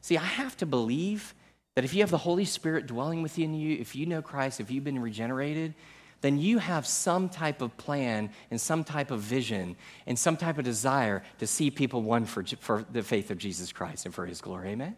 See, 0.00 0.16
I 0.16 0.24
have 0.24 0.56
to 0.56 0.66
believe 0.66 1.34
that 1.78 1.84
if 1.84 1.94
you 1.94 2.00
have 2.00 2.10
the 2.10 2.18
Holy 2.18 2.44
Spirit 2.44 2.88
dwelling 2.88 3.22
within 3.22 3.54
you, 3.54 3.78
if 3.78 3.94
you 3.94 4.04
know 4.04 4.20
Christ, 4.20 4.58
if 4.58 4.68
you've 4.68 4.82
been 4.82 4.98
regenerated, 4.98 5.74
then 6.22 6.36
you 6.36 6.58
have 6.58 6.84
some 6.84 7.28
type 7.28 7.62
of 7.62 7.76
plan 7.76 8.30
and 8.50 8.60
some 8.60 8.82
type 8.82 9.12
of 9.12 9.20
vision 9.20 9.76
and 10.04 10.18
some 10.18 10.36
type 10.36 10.58
of 10.58 10.64
desire 10.64 11.22
to 11.38 11.46
see 11.46 11.70
people 11.70 12.02
won 12.02 12.24
for, 12.24 12.42
for 12.58 12.84
the 12.90 13.04
faith 13.04 13.30
of 13.30 13.38
Jesus 13.38 13.70
Christ 13.70 14.06
and 14.06 14.12
for 14.12 14.26
his 14.26 14.40
glory. 14.40 14.70
Amen? 14.70 14.96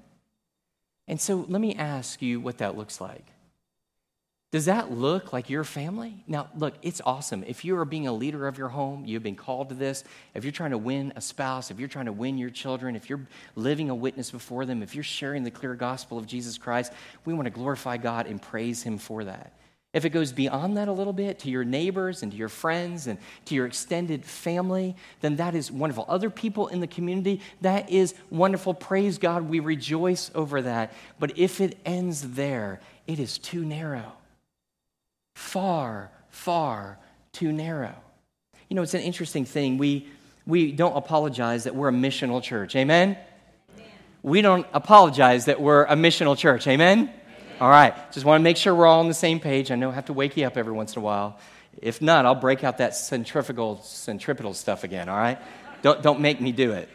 And 1.06 1.20
so 1.20 1.44
let 1.50 1.60
me 1.60 1.74
ask 1.74 2.22
you 2.22 2.40
what 2.40 2.56
that 2.56 2.78
looks 2.78 2.98
like. 2.98 3.26
Does 4.52 4.64
that 4.64 4.90
look 4.90 5.32
like 5.32 5.48
your 5.48 5.62
family? 5.62 6.24
Now, 6.26 6.48
look, 6.56 6.74
it's 6.82 7.00
awesome. 7.06 7.44
If 7.46 7.64
you 7.64 7.76
are 7.76 7.84
being 7.84 8.08
a 8.08 8.12
leader 8.12 8.48
of 8.48 8.58
your 8.58 8.68
home, 8.68 9.04
you've 9.06 9.22
been 9.22 9.36
called 9.36 9.68
to 9.68 9.76
this. 9.76 10.02
If 10.34 10.44
you're 10.44 10.50
trying 10.50 10.72
to 10.72 10.78
win 10.78 11.12
a 11.14 11.20
spouse, 11.20 11.70
if 11.70 11.78
you're 11.78 11.88
trying 11.88 12.06
to 12.06 12.12
win 12.12 12.36
your 12.36 12.50
children, 12.50 12.96
if 12.96 13.08
you're 13.08 13.28
living 13.54 13.90
a 13.90 13.94
witness 13.94 14.32
before 14.32 14.66
them, 14.66 14.82
if 14.82 14.92
you're 14.92 15.04
sharing 15.04 15.44
the 15.44 15.52
clear 15.52 15.76
gospel 15.76 16.18
of 16.18 16.26
Jesus 16.26 16.58
Christ, 16.58 16.92
we 17.24 17.32
want 17.32 17.46
to 17.46 17.50
glorify 17.50 17.96
God 17.96 18.26
and 18.26 18.42
praise 18.42 18.82
Him 18.82 18.98
for 18.98 19.22
that. 19.22 19.52
If 19.92 20.04
it 20.04 20.10
goes 20.10 20.32
beyond 20.32 20.76
that 20.76 20.88
a 20.88 20.92
little 20.92 21.12
bit 21.12 21.38
to 21.40 21.50
your 21.50 21.64
neighbors 21.64 22.24
and 22.24 22.32
to 22.32 22.38
your 22.38 22.48
friends 22.48 23.06
and 23.06 23.20
to 23.44 23.54
your 23.54 23.66
extended 23.66 24.24
family, 24.24 24.96
then 25.20 25.36
that 25.36 25.54
is 25.54 25.70
wonderful. 25.70 26.06
Other 26.08 26.30
people 26.30 26.66
in 26.68 26.80
the 26.80 26.86
community, 26.88 27.40
that 27.60 27.88
is 27.88 28.14
wonderful. 28.30 28.74
Praise 28.74 29.18
God. 29.18 29.48
We 29.48 29.60
rejoice 29.60 30.30
over 30.34 30.62
that. 30.62 30.92
But 31.20 31.38
if 31.38 31.60
it 31.60 31.78
ends 31.84 32.32
there, 32.34 32.80
it 33.06 33.20
is 33.20 33.38
too 33.38 33.64
narrow 33.64 34.14
far, 35.40 36.12
far 36.28 36.98
too 37.32 37.50
narrow. 37.50 37.94
You 38.68 38.76
know, 38.76 38.82
it's 38.82 38.94
an 38.94 39.00
interesting 39.00 39.44
thing. 39.44 39.78
We, 39.78 40.06
we 40.46 40.70
don't 40.70 40.96
apologize 40.96 41.64
that 41.64 41.74
we're 41.74 41.88
a 41.88 41.92
missional 41.92 42.42
church. 42.42 42.76
Amen? 42.76 43.16
Amen. 43.74 43.88
We 44.22 44.42
don't 44.42 44.66
apologize 44.72 45.46
that 45.46 45.60
we're 45.60 45.84
a 45.84 45.96
missional 45.96 46.36
church. 46.36 46.68
Amen? 46.68 46.98
Amen? 46.98 47.14
All 47.60 47.70
right. 47.70 47.94
Just 48.12 48.24
want 48.24 48.40
to 48.40 48.44
make 48.44 48.58
sure 48.58 48.74
we're 48.74 48.86
all 48.86 49.00
on 49.00 49.08
the 49.08 49.14
same 49.14 49.40
page. 49.40 49.72
I 49.72 49.74
know 49.74 49.90
I 49.90 49.94
have 49.94 50.04
to 50.06 50.12
wake 50.12 50.36
you 50.36 50.46
up 50.46 50.56
every 50.56 50.72
once 50.72 50.94
in 50.94 51.00
a 51.00 51.04
while. 51.04 51.40
If 51.80 52.00
not, 52.00 52.26
I'll 52.26 52.34
break 52.34 52.62
out 52.62 52.78
that 52.78 52.94
centrifugal, 52.94 53.80
centripetal 53.82 54.54
stuff 54.54 54.84
again, 54.84 55.08
all 55.08 55.16
right? 55.16 55.38
Don't, 55.82 56.02
don't 56.02 56.20
make 56.20 56.40
me 56.40 56.52
do 56.52 56.72
it. 56.72 56.88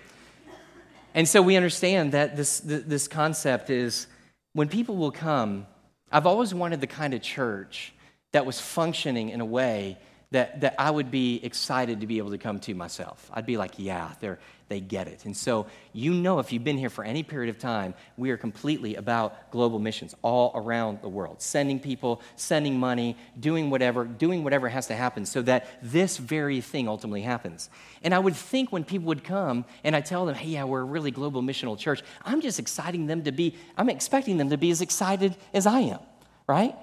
And 1.13 1.27
so 1.27 1.41
we 1.41 1.57
understand 1.57 2.11
that 2.11 2.37
this, 2.37 2.59
this 2.59 3.07
concept 3.07 3.69
is 3.69 4.07
when 4.53 4.69
people 4.69 4.95
will 4.95 5.11
come, 5.11 5.65
I've 6.11 6.27
always 6.27 6.53
wanted 6.53 6.79
the 6.79 6.87
kind 6.87 7.13
of 7.13 7.21
church 7.21 7.91
that 8.35 8.45
was 8.45 8.59
functioning 8.59 9.29
in 9.29 9.39
a 9.39 9.45
way 9.45 9.97
that, 10.31 10.59
that 10.59 10.75
I 10.77 10.91
would 10.91 11.09
be 11.09 11.39
excited 11.41 12.01
to 12.01 12.07
be 12.07 12.17
able 12.17 12.31
to 12.31 12.37
come 12.37 12.59
to 12.59 12.73
myself. 12.73 13.31
I'd 13.33 13.45
be 13.45 13.55
like, 13.55 13.75
yeah, 13.77 14.11
they're, 14.19 14.39
they 14.67 14.81
get 14.81 15.07
it. 15.07 15.23
And 15.23 15.37
so, 15.37 15.67
you 15.93 16.13
know, 16.13 16.39
if 16.39 16.51
you've 16.51 16.65
been 16.65 16.77
here 16.77 16.89
for 16.89 17.05
any 17.05 17.23
period 17.23 17.49
of 17.49 17.59
time, 17.59 17.93
we 18.17 18.31
are 18.31 18.37
completely 18.37 18.95
about 18.95 19.51
global 19.51 19.79
missions 19.79 20.15
all 20.21 20.51
around 20.53 21.01
the 21.01 21.07
world, 21.07 21.41
sending 21.41 21.79
people, 21.79 22.21
sending 22.35 22.77
money, 22.77 23.15
doing 23.39 23.69
whatever, 23.69 24.03
doing 24.03 24.43
whatever 24.43 24.67
has 24.67 24.87
to 24.87 24.95
happen 24.95 25.25
so 25.25 25.41
that 25.43 25.67
this 25.81 26.17
very 26.17 26.59
thing 26.59 26.89
ultimately 26.89 27.21
happens. 27.21 27.69
And 28.03 28.13
I 28.13 28.19
would 28.19 28.35
think 28.35 28.69
when 28.73 28.83
people 28.83 29.07
would 29.07 29.23
come 29.23 29.63
and 29.85 29.95
I 29.95 30.01
tell 30.01 30.25
them, 30.25 30.35
hey, 30.35 30.49
yeah, 30.49 30.65
we're 30.65 30.81
a 30.81 30.83
really 30.83 31.11
global 31.11 31.41
missional 31.41 31.79
church, 31.79 32.01
I'm 32.25 32.41
just 32.41 32.59
exciting 32.59 33.07
them 33.07 33.23
to 33.23 33.31
be, 33.31 33.55
I'm 33.77 33.87
expecting 33.87 34.35
them 34.35 34.49
to 34.49 34.57
be 34.57 34.71
as 34.71 34.81
excited 34.81 35.37
as 35.53 35.65
I 35.65 35.79
am, 35.79 35.99
right? 36.47 36.75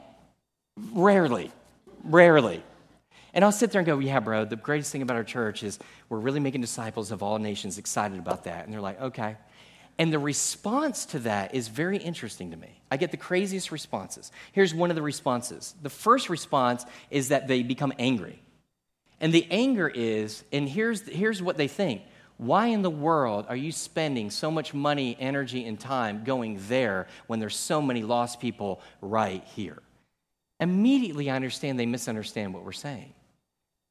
Rarely, 0.77 1.51
rarely. 2.05 2.63
And 3.35 3.45
I'll 3.45 3.53
sit 3.53 3.71
there 3.71 3.81
and 3.81 3.87
go, 3.87 3.99
Yeah, 3.99 4.21
bro, 4.21 4.45
the 4.45 4.57
greatest 4.57 4.93
thing 4.93 5.03
about 5.03 5.17
our 5.17 5.25
church 5.25 5.63
is 5.63 5.79
we're 6.09 6.19
really 6.19 6.41
making 6.41 6.61
disciples 6.61 7.11
of 7.13 7.23
all 7.23 7.39
nations 7.39 7.79
excited 7.79 8.19
about 8.19 8.45
that. 8.45 8.65
And 8.65 8.73
they're 8.73 8.81
like, 8.81 9.01
Okay. 9.01 9.37
And 9.99 10.13
the 10.13 10.19
response 10.19 11.05
to 11.07 11.19
that 11.21 11.55
is 11.55 11.69
very 11.69 11.99
interesting 11.99 12.51
to 12.51 12.57
me. 12.57 12.81
I 12.91 12.97
get 12.97 13.11
the 13.11 13.19
craziest 13.19 13.71
responses. 13.71 14.33
Here's 14.53 14.75
one 14.75 14.91
of 14.91 14.97
the 14.97 15.03
responses 15.03 15.75
the 15.83 15.91
first 15.91 16.29
response 16.29 16.85
is 17.11 17.29
that 17.29 17.49
they 17.49 17.63
become 17.63 17.93
angry. 17.99 18.43
And 19.21 19.33
the 19.33 19.47
anger 19.51 19.89
is, 19.89 20.43
and 20.53 20.69
here's, 20.69 21.03
here's 21.09 21.43
what 21.43 21.57
they 21.57 21.69
think 21.69 22.03
why 22.39 22.69
in 22.69 22.83
the 22.83 22.91
world 22.91 23.47
are 23.49 23.57
you 23.57 23.71
spending 23.71 24.31
so 24.31 24.51
much 24.51 24.75
money, 24.75 25.17
energy, 25.21 25.65
and 25.65 25.79
time 25.79 26.25
going 26.25 26.59
there 26.69 27.07
when 27.29 27.39
there's 27.39 27.57
so 27.57 27.81
many 27.81 28.03
lost 28.03 28.41
people 28.41 28.81
right 29.01 29.45
here? 29.55 29.81
Immediately, 30.63 31.29
I 31.29 31.35
understand 31.35 31.77
they 31.77 31.87
misunderstand 31.87 32.55
what 32.55 32.65
we're 32.65 32.71
saying. 32.71 33.13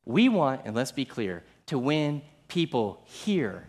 We 0.06 0.30
want, 0.30 0.62
and 0.64 0.74
let's 0.74 0.94
be 0.94 1.04
clear, 1.04 1.44
to 1.66 1.78
win 1.78 2.22
people 2.48 3.04
here 3.04 3.68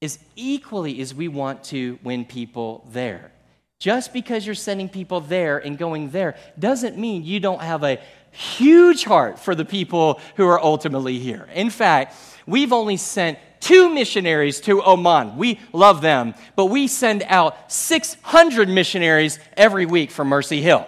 is 0.00 0.18
equally 0.34 1.00
as 1.00 1.14
we 1.14 1.28
want 1.28 1.62
to 1.64 1.96
win 2.02 2.24
people 2.24 2.84
there. 2.90 3.30
Just 3.78 4.12
because 4.12 4.44
you're 4.44 4.56
sending 4.56 4.88
people 4.88 5.20
there 5.20 5.58
and 5.58 5.78
going 5.78 6.10
there 6.10 6.34
doesn't 6.58 6.98
mean 6.98 7.24
you 7.24 7.38
don't 7.38 7.62
have 7.62 7.84
a 7.84 8.00
huge 8.32 9.04
heart 9.04 9.38
for 9.38 9.54
the 9.54 9.64
people 9.64 10.20
who 10.34 10.48
are 10.48 10.60
ultimately 10.60 11.20
here. 11.20 11.48
In 11.54 11.70
fact, 11.70 12.16
we've 12.48 12.72
only 12.72 12.96
sent 12.96 13.38
two 13.60 13.94
missionaries 13.94 14.60
to 14.62 14.82
Oman. 14.84 15.36
We 15.36 15.60
love 15.72 16.02
them, 16.02 16.34
but 16.56 16.66
we 16.66 16.88
send 16.88 17.22
out 17.28 17.70
600 17.70 18.68
missionaries 18.68 19.38
every 19.56 19.86
week 19.86 20.10
from 20.10 20.26
Mercy 20.26 20.60
Hill, 20.60 20.84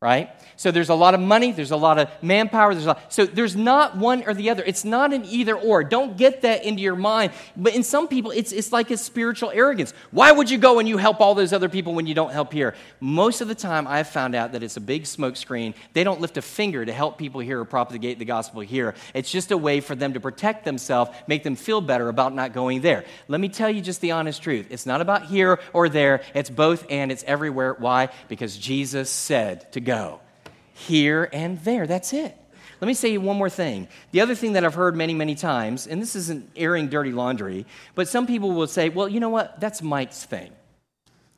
right? 0.00 0.30
So 0.60 0.70
there's 0.70 0.90
a 0.90 0.94
lot 0.94 1.14
of 1.14 1.20
money, 1.20 1.52
there's 1.52 1.70
a 1.70 1.76
lot 1.78 1.98
of 1.98 2.10
manpower, 2.20 2.74
there's 2.74 2.84
a 2.84 2.88
lot. 2.88 3.10
So 3.10 3.24
there's 3.24 3.56
not 3.56 3.96
one 3.96 4.24
or 4.26 4.34
the 4.34 4.50
other. 4.50 4.62
It's 4.62 4.84
not 4.84 5.14
an 5.14 5.24
either 5.24 5.56
or. 5.56 5.82
Don't 5.82 6.18
get 6.18 6.42
that 6.42 6.66
into 6.66 6.82
your 6.82 6.96
mind. 6.96 7.32
But 7.56 7.74
in 7.74 7.82
some 7.82 8.08
people, 8.08 8.30
it's, 8.30 8.52
it's 8.52 8.70
like 8.70 8.90
a 8.90 8.98
spiritual 8.98 9.50
arrogance. 9.54 9.94
Why 10.10 10.30
would 10.30 10.50
you 10.50 10.58
go 10.58 10.78
and 10.78 10.86
you 10.86 10.98
help 10.98 11.22
all 11.22 11.34
those 11.34 11.54
other 11.54 11.70
people 11.70 11.94
when 11.94 12.06
you 12.06 12.12
don't 12.12 12.30
help 12.30 12.52
here? 12.52 12.74
Most 13.00 13.40
of 13.40 13.48
the 13.48 13.54
time, 13.54 13.86
I've 13.86 14.08
found 14.08 14.34
out 14.34 14.52
that 14.52 14.62
it's 14.62 14.76
a 14.76 14.82
big 14.82 15.04
smokescreen. 15.04 15.72
They 15.94 16.04
don't 16.04 16.20
lift 16.20 16.36
a 16.36 16.42
finger 16.42 16.84
to 16.84 16.92
help 16.92 17.16
people 17.16 17.40
here 17.40 17.58
or 17.58 17.64
propagate 17.64 18.18
the 18.18 18.26
gospel 18.26 18.60
here. 18.60 18.94
It's 19.14 19.30
just 19.30 19.52
a 19.52 19.56
way 19.56 19.80
for 19.80 19.94
them 19.94 20.12
to 20.12 20.20
protect 20.20 20.66
themselves, 20.66 21.10
make 21.26 21.42
them 21.42 21.56
feel 21.56 21.80
better 21.80 22.10
about 22.10 22.34
not 22.34 22.52
going 22.52 22.82
there. 22.82 23.06
Let 23.28 23.40
me 23.40 23.48
tell 23.48 23.70
you 23.70 23.80
just 23.80 24.02
the 24.02 24.10
honest 24.10 24.42
truth. 24.42 24.66
It's 24.68 24.84
not 24.84 25.00
about 25.00 25.24
here 25.24 25.58
or 25.72 25.88
there, 25.88 26.20
it's 26.34 26.50
both 26.50 26.84
and 26.90 27.10
it's 27.10 27.24
everywhere. 27.24 27.76
Why? 27.78 28.10
Because 28.28 28.58
Jesus 28.58 29.08
said 29.08 29.72
to 29.72 29.80
go 29.80 30.20
here 30.80 31.28
and 31.32 31.58
there. 31.60 31.86
That's 31.86 32.12
it. 32.12 32.36
Let 32.80 32.86
me 32.88 32.94
say 32.94 33.18
one 33.18 33.36
more 33.36 33.50
thing. 33.50 33.88
The 34.12 34.22
other 34.22 34.34
thing 34.34 34.54
that 34.54 34.64
I've 34.64 34.74
heard 34.74 34.96
many, 34.96 35.12
many 35.12 35.34
times, 35.34 35.86
and 35.86 36.00
this 36.00 36.16
isn't 36.16 36.50
airing 36.56 36.88
dirty 36.88 37.12
laundry, 37.12 37.66
but 37.94 38.08
some 38.08 38.26
people 38.26 38.52
will 38.52 38.66
say, 38.66 38.88
well, 38.88 39.08
you 39.08 39.20
know 39.20 39.28
what? 39.28 39.60
That's 39.60 39.82
Mike's 39.82 40.24
thing. 40.24 40.52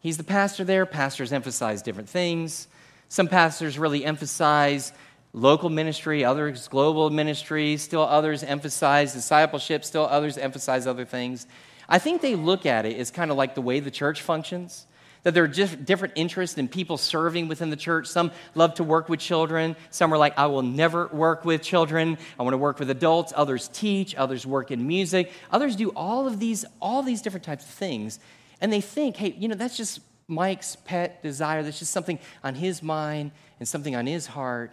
He's 0.01 0.17
the 0.17 0.25
pastor 0.25 0.63
there. 0.65 0.87
Pastors 0.87 1.33
emphasize 1.33 1.83
different 1.83 2.09
things. 2.09 2.69
Some 3.09 3.29
pastors 3.29 3.79
really 3.79 4.05
emphasize 4.05 4.93
local 5.33 5.71
ministry, 5.71 6.25
others 6.25 6.69
global 6.69 7.11
ministry, 7.11 7.77
still 7.77 8.03
others 8.03 8.43
emphasize 8.45 9.13
discipleship, 9.13 9.85
still 9.85 10.07
others 10.07 10.39
emphasize 10.39 10.87
other 10.87 11.05
things. 11.05 11.47
I 11.89 11.99
think 11.99 12.23
they 12.23 12.37
look 12.37 12.67
at 12.67 12.87
it 12.87 12.97
as 12.97 13.11
kind 13.11 13.31
of 13.31 13.37
like 13.37 13.55
the 13.55 13.63
way 13.63 13.81
the 13.81 13.91
church 13.91 14.23
functions 14.23 14.87
that 15.23 15.35
there 15.35 15.45
are 15.45 15.49
just 15.49 15.85
different 15.85 16.15
interests 16.17 16.59
in 16.59 16.69
people 16.69 16.97
serving 16.97 17.49
within 17.49 17.71
the 17.71 17.77
church. 17.77 18.09
Some 18.09 18.33
love 18.55 18.75
to 18.75 18.85
work 18.85 19.09
with 19.09 19.21
children. 19.21 19.77
Some 19.91 20.13
are 20.13 20.19
like, 20.19 20.37
I 20.37 20.47
will 20.47 20.63
never 20.63 21.07
work 21.09 21.45
with 21.45 21.63
children. 21.63 22.19
I 22.39 22.43
want 22.43 22.55
to 22.55 22.59
work 22.59 22.79
with 22.79 22.91
adults. 22.91 23.33
Others 23.37 23.69
teach. 23.69 24.15
Others 24.17 24.47
work 24.47 24.71
in 24.71 24.87
music. 24.87 25.31
Others 25.51 25.77
do 25.77 25.91
all 25.91 26.27
of 26.27 26.41
these, 26.41 26.65
all 26.81 27.03
these 27.03 27.23
different 27.23 27.45
types 27.45 27.65
of 27.65 27.71
things. 27.71 28.19
And 28.61 28.73
they 28.73 28.81
think, 28.81 29.17
hey, 29.17 29.35
you 29.39 29.49
know, 29.49 29.55
that's 29.55 29.77
just 29.77 30.01
Mike's 30.27 30.77
pet 30.77 31.23
desire. 31.23 31.63
That's 31.63 31.79
just 31.79 31.93
something 31.93 32.19
on 32.43 32.55
his 32.55 32.83
mind 32.83 33.31
and 33.61 33.69
something 33.69 33.95
on 33.95 34.07
his 34.07 34.27
heart. 34.27 34.73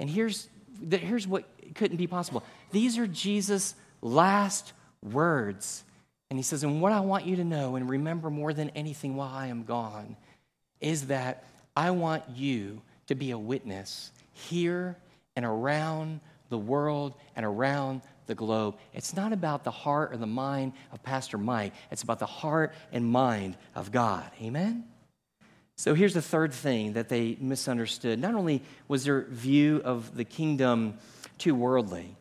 And 0.00 0.10
here's, 0.10 0.48
here's 0.90 1.26
what 1.26 1.44
couldn't 1.74 1.98
be 1.98 2.06
possible. 2.06 2.42
These 2.72 2.98
are 2.98 3.06
Jesus' 3.06 3.74
last 4.02 4.72
words 5.02 5.84
and 6.30 6.38
he 6.38 6.42
says, 6.42 6.62
And 6.62 6.80
what 6.80 6.92
I 6.92 7.00
want 7.00 7.26
you 7.26 7.36
to 7.36 7.44
know 7.44 7.76
and 7.76 7.88
remember 7.88 8.30
more 8.30 8.52
than 8.52 8.70
anything 8.70 9.16
while 9.16 9.32
I 9.32 9.48
am 9.48 9.64
gone 9.64 10.16
is 10.80 11.06
that 11.08 11.44
I 11.76 11.90
want 11.90 12.24
you 12.34 12.82
to 13.06 13.14
be 13.14 13.30
a 13.30 13.38
witness 13.38 14.12
here 14.32 14.96
and 15.36 15.44
around 15.44 16.20
the 16.48 16.58
world 16.58 17.14
and 17.36 17.44
around 17.44 18.02
the 18.26 18.34
globe. 18.34 18.76
It's 18.92 19.14
not 19.14 19.32
about 19.32 19.64
the 19.64 19.70
heart 19.70 20.12
or 20.12 20.16
the 20.16 20.26
mind 20.26 20.72
of 20.92 21.02
Pastor 21.02 21.38
Mike, 21.38 21.72
it's 21.90 22.02
about 22.02 22.18
the 22.18 22.26
heart 22.26 22.74
and 22.92 23.04
mind 23.04 23.56
of 23.74 23.92
God. 23.92 24.30
Amen? 24.40 24.84
So 25.76 25.94
here's 25.94 26.14
the 26.14 26.22
third 26.22 26.52
thing 26.52 26.92
that 26.92 27.08
they 27.08 27.36
misunderstood. 27.40 28.20
Not 28.20 28.34
only 28.34 28.62
was 28.86 29.04
their 29.04 29.22
view 29.22 29.82
of 29.84 30.14
the 30.14 30.24
kingdom 30.24 30.98
too 31.36 31.54
worldly, 31.54 32.16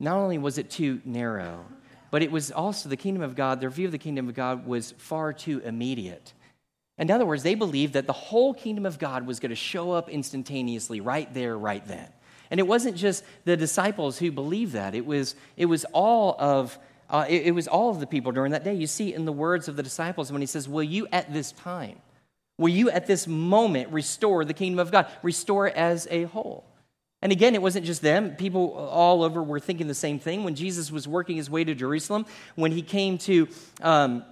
not 0.00 0.16
only 0.16 0.38
was 0.38 0.56
it 0.56 0.70
too 0.70 1.00
narrow, 1.04 1.64
but 2.16 2.22
it 2.22 2.32
was 2.32 2.50
also 2.50 2.88
the 2.88 2.96
kingdom 2.96 3.22
of 3.22 3.36
God, 3.36 3.60
their 3.60 3.68
view 3.68 3.84
of 3.84 3.92
the 3.92 3.98
kingdom 3.98 4.26
of 4.26 4.34
God 4.34 4.66
was 4.66 4.92
far 4.92 5.34
too 5.34 5.58
immediate. 5.58 6.32
In 6.96 7.10
other 7.10 7.26
words, 7.26 7.42
they 7.42 7.54
believed 7.54 7.92
that 7.92 8.06
the 8.06 8.14
whole 8.14 8.54
kingdom 8.54 8.86
of 8.86 8.98
God 8.98 9.26
was 9.26 9.38
going 9.38 9.50
to 9.50 9.54
show 9.54 9.92
up 9.92 10.08
instantaneously, 10.08 11.02
right 11.02 11.28
there, 11.34 11.58
right 11.58 11.86
then. 11.86 12.08
And 12.50 12.58
it 12.58 12.66
wasn't 12.66 12.96
just 12.96 13.22
the 13.44 13.54
disciples 13.54 14.16
who 14.16 14.32
believed 14.32 14.72
that, 14.72 14.94
it 14.94 15.04
was, 15.04 15.34
it 15.58 15.66
was 15.66 15.84
all 15.92 16.36
of. 16.38 16.78
Uh, 17.10 17.26
it, 17.28 17.48
it 17.48 17.50
was 17.50 17.68
all 17.68 17.90
of 17.90 18.00
the 18.00 18.06
people 18.06 18.32
during 18.32 18.52
that 18.52 18.64
day. 18.64 18.72
You 18.72 18.86
see 18.86 19.12
in 19.12 19.26
the 19.26 19.32
words 19.32 19.68
of 19.68 19.76
the 19.76 19.82
disciples 19.82 20.32
when 20.32 20.40
he 20.40 20.46
says, 20.46 20.66
Will 20.66 20.82
you 20.82 21.06
at 21.12 21.34
this 21.34 21.52
time, 21.52 22.00
will 22.56 22.70
you 22.70 22.88
at 22.88 23.06
this 23.06 23.26
moment 23.26 23.92
restore 23.92 24.42
the 24.46 24.54
kingdom 24.54 24.78
of 24.78 24.90
God? 24.90 25.06
Restore 25.22 25.66
it 25.66 25.74
as 25.74 26.08
a 26.10 26.22
whole. 26.22 26.64
And 27.22 27.32
again, 27.32 27.54
it 27.54 27.62
wasn't 27.62 27.86
just 27.86 28.02
them. 28.02 28.36
People 28.36 28.74
all 28.74 29.22
over 29.22 29.42
were 29.42 29.58
thinking 29.58 29.86
the 29.88 29.94
same 29.94 30.18
thing. 30.18 30.44
When 30.44 30.54
Jesus 30.54 30.92
was 30.92 31.08
working 31.08 31.36
his 31.36 31.48
way 31.48 31.64
to 31.64 31.74
Jerusalem, 31.74 32.26
when 32.54 32.72
he 32.72 32.82
came 32.82 33.18
to. 33.18 33.48
Um, 33.82 34.24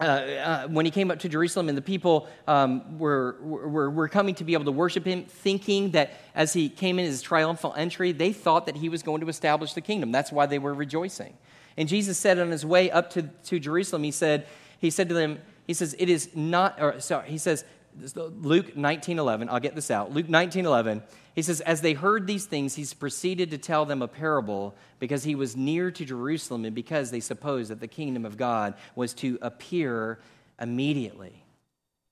uh, 0.00 0.04
uh, 0.04 0.68
when 0.68 0.86
he 0.86 0.90
came 0.90 1.10
up 1.10 1.18
to 1.18 1.28
Jerusalem 1.28 1.68
and 1.68 1.76
the 1.76 1.82
people 1.82 2.26
um, 2.48 2.98
were, 2.98 3.36
were, 3.42 3.90
were 3.90 4.08
coming 4.08 4.34
to 4.36 4.44
be 4.44 4.54
able 4.54 4.64
to 4.64 4.72
worship 4.72 5.04
him, 5.04 5.24
thinking 5.24 5.90
that 5.90 6.14
as 6.34 6.54
he 6.54 6.70
came 6.70 6.98
in 6.98 7.04
his 7.04 7.20
triumphal 7.20 7.74
entry, 7.76 8.12
they 8.12 8.32
thought 8.32 8.64
that 8.64 8.76
he 8.76 8.88
was 8.88 9.02
going 9.02 9.20
to 9.20 9.28
establish 9.28 9.74
the 9.74 9.82
kingdom. 9.82 10.10
That's 10.10 10.32
why 10.32 10.46
they 10.46 10.58
were 10.58 10.72
rejoicing. 10.72 11.36
And 11.76 11.86
Jesus 11.86 12.16
said 12.16 12.38
on 12.38 12.50
his 12.50 12.64
way 12.64 12.90
up 12.90 13.10
to, 13.10 13.24
to 13.44 13.60
Jerusalem, 13.60 14.02
he 14.02 14.10
said, 14.10 14.46
he 14.78 14.88
said 14.88 15.06
to 15.10 15.14
them, 15.14 15.38
he 15.66 15.74
says, 15.74 15.94
it 15.98 16.08
is 16.08 16.34
not, 16.34 16.80
or 16.80 16.98
sorry, 17.00 17.28
he 17.28 17.36
says, 17.36 17.66
Luke 17.96 18.76
19:11, 18.76 19.48
I'll 19.48 19.60
get 19.60 19.74
this 19.74 19.90
out. 19.90 20.12
Luke 20.12 20.28
19:11, 20.28 21.02
he 21.34 21.42
says 21.42 21.60
as 21.60 21.80
they 21.80 21.92
heard 21.92 22.26
these 22.26 22.46
things, 22.46 22.74
he's 22.74 22.94
proceeded 22.94 23.50
to 23.50 23.58
tell 23.58 23.84
them 23.84 24.00
a 24.00 24.08
parable 24.08 24.74
because 24.98 25.24
he 25.24 25.34
was 25.34 25.56
near 25.56 25.90
to 25.90 26.04
Jerusalem 26.04 26.64
and 26.64 26.74
because 26.74 27.10
they 27.10 27.20
supposed 27.20 27.70
that 27.70 27.80
the 27.80 27.88
kingdom 27.88 28.24
of 28.24 28.36
God 28.36 28.74
was 28.94 29.12
to 29.14 29.38
appear 29.42 30.20
immediately. 30.60 31.44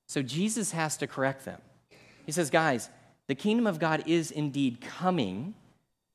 So 0.08 0.22
Jesus 0.22 0.72
has 0.72 0.96
to 0.98 1.06
correct 1.06 1.44
them. 1.44 1.60
He 2.26 2.32
says, 2.32 2.50
"Guys, 2.50 2.90
the 3.26 3.34
kingdom 3.34 3.66
of 3.66 3.78
God 3.78 4.02
is 4.06 4.30
indeed 4.30 4.80
coming, 4.80 5.54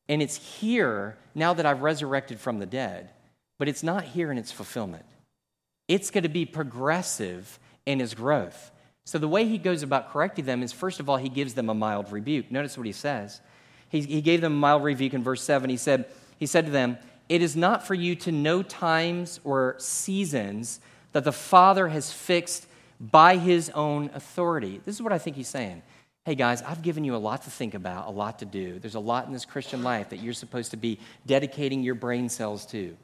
and 0.10 0.22
it's 0.22 0.60
here 0.60 1.18
now 1.34 1.54
that 1.54 1.66
I've 1.66 1.82
resurrected 1.82 2.40
from 2.40 2.60
the 2.60 2.66
dead, 2.66 3.12
but 3.58 3.68
it's 3.70 3.84
not 3.84 4.04
here 4.04 4.32
in 4.32 4.38
its 4.38 4.52
fulfillment. 4.52 5.06
It's 5.88 6.10
going 6.12 6.24
to 6.24 6.30
be 6.30 6.46
progressive 6.46 7.60
in 7.86 8.02
its 8.02 8.14
growth." 8.14 8.72
So 9.06 9.18
the 9.18 9.28
way 9.28 9.46
he 9.46 9.58
goes 9.58 9.84
about 9.84 10.12
correcting 10.12 10.46
them 10.46 10.64
is 10.64 10.72
first 10.72 11.00
of 11.00 11.10
all, 11.10 11.18
he 11.18 11.30
gives 11.30 11.54
them 11.54 11.70
a 11.70 11.74
mild 11.74 12.12
rebuke. 12.12 12.52
Notice 12.52 12.78
what 12.78 12.88
he 12.88 12.94
says. 12.94 13.42
He, 13.90 14.02
he 14.02 14.22
gave 14.22 14.42
them 14.42 14.54
a 14.54 14.58
mild 14.58 14.84
rebuke 14.84 15.14
in 15.14 15.24
verse 15.24 15.44
7. 15.44 15.70
He 15.70 15.78
said, 15.78 16.06
he 16.40 16.46
said 16.46 16.66
to 16.66 16.72
them, 16.72 16.98
It 17.30 17.42
is 17.42 17.56
not 17.56 17.86
for 17.86 17.94
you 17.94 18.16
to 18.18 18.32
know 18.32 18.64
times 18.64 19.40
or 19.44 19.76
seasons 19.78 20.80
that 21.12 21.24
the 21.24 21.32
Father 21.32 21.90
has 21.90 22.12
fixed 22.12 22.68
by 23.00 23.38
his 23.38 23.70
own 23.72 24.10
authority. 24.14 24.82
This 24.86 24.96
is 24.96 25.02
what 25.02 25.14
I 25.14 25.18
think 25.18 25.36
he's 25.36 25.48
saying. 25.48 25.82
Hey 26.26 26.36
guys, 26.36 26.62
I've 26.62 26.82
given 26.82 27.04
you 27.04 27.16
a 27.16 27.18
lot 27.18 27.44
to 27.44 27.50
think 27.50 27.74
about, 27.74 28.08
a 28.08 28.12
lot 28.12 28.40
to 28.40 28.46
do. 28.46 28.80
There's 28.80 28.96
a 28.96 29.00
lot 29.00 29.28
in 29.28 29.34
this 29.34 29.44
Christian 29.44 29.84
life 29.84 30.10
that 30.10 30.20
you're 30.20 30.34
supposed 30.34 30.72
to 30.72 30.78
be 30.78 30.98
dedicating 31.26 31.84
your 31.84 31.96
brain 31.96 32.30
cells 32.30 32.66
to. 32.68 32.96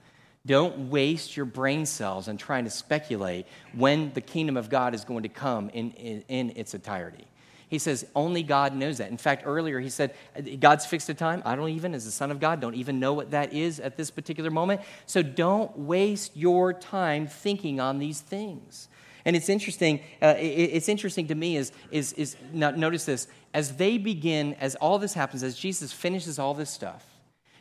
Don't 0.45 0.89
waste 0.89 1.35
your 1.35 1.45
brain 1.45 1.85
cells 1.85 2.27
on 2.27 2.37
trying 2.37 2.63
to 2.63 2.69
speculate 2.69 3.45
when 3.73 4.13
the 4.13 4.21
kingdom 4.21 4.57
of 4.57 4.69
God 4.69 4.95
is 4.95 5.03
going 5.03 5.23
to 5.23 5.29
come 5.29 5.69
in, 5.69 5.91
in, 5.91 6.23
in, 6.27 6.53
its 6.55 6.73
entirety. 6.73 7.25
He 7.67 7.77
says, 7.77 8.07
only 8.15 8.41
God 8.41 8.73
knows 8.73 8.97
that. 8.97 9.11
In 9.11 9.17
fact, 9.17 9.43
earlier 9.45 9.79
he 9.79 9.89
said, 9.89 10.15
God's 10.59 10.85
fixed 10.85 11.07
a 11.09 11.13
time. 11.13 11.43
I 11.45 11.55
don't 11.55 11.69
even, 11.69 11.93
as 11.93 12.05
the 12.05 12.11
Son 12.11 12.31
of 12.31 12.39
God, 12.39 12.61
don't 12.61 12.73
even 12.73 12.99
know 12.99 13.13
what 13.13 13.31
that 13.31 13.53
is 13.53 13.79
at 13.79 13.95
this 13.95 14.09
particular 14.09 14.49
moment. 14.49 14.81
So 15.05 15.21
don't 15.21 15.77
waste 15.77 16.35
your 16.35 16.73
time 16.73 17.27
thinking 17.27 17.79
on 17.79 17.99
these 17.99 18.21
things. 18.21 18.87
And 19.25 19.35
it's 19.35 19.49
interesting, 19.49 19.99
uh, 20.21 20.33
it's 20.37 20.89
interesting 20.89 21.27
to 21.27 21.35
me 21.35 21.57
is, 21.57 21.71
is, 21.91 22.13
is 22.13 22.37
now 22.53 22.71
notice 22.71 23.05
this, 23.05 23.27
as 23.53 23.75
they 23.75 23.97
begin, 23.97 24.55
as 24.55 24.73
all 24.75 24.97
this 24.97 25.13
happens, 25.13 25.43
as 25.43 25.55
Jesus 25.55 25.91
finishes 25.91 26.39
all 26.39 26.53
this 26.53 26.69
stuff, 26.69 27.05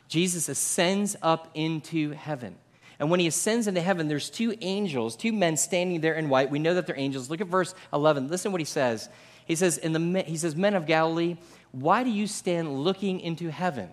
Jesus 0.07 0.49
ascends 0.49 1.15
up 1.21 1.51
into 1.53 2.11
heaven. 2.11 2.55
And 2.99 3.09
when 3.09 3.21
he 3.21 3.27
ascends 3.27 3.67
into 3.67 3.81
heaven, 3.81 4.07
there's 4.09 4.29
two 4.29 4.55
angels, 4.59 5.15
two 5.15 5.31
men 5.31 5.55
standing 5.55 6.01
there 6.01 6.15
in 6.15 6.27
white. 6.27 6.51
We 6.51 6.59
know 6.59 6.73
that 6.73 6.85
they're 6.85 6.99
angels. 6.99 7.29
Look 7.29 7.41
at 7.41 7.47
verse 7.47 7.73
11. 7.93 8.27
Listen 8.27 8.51
what 8.51 8.59
he 8.59 8.65
says. 8.65 9.09
He 9.45 9.55
says, 9.55 9.77
in 9.77 9.93
the, 9.93 10.21
he 10.23 10.37
says, 10.37 10.55
Men 10.55 10.75
of 10.75 10.85
Galilee, 10.85 11.37
why 11.71 12.03
do 12.03 12.09
you 12.09 12.27
stand 12.27 12.83
looking 12.83 13.21
into 13.21 13.49
heaven? 13.49 13.89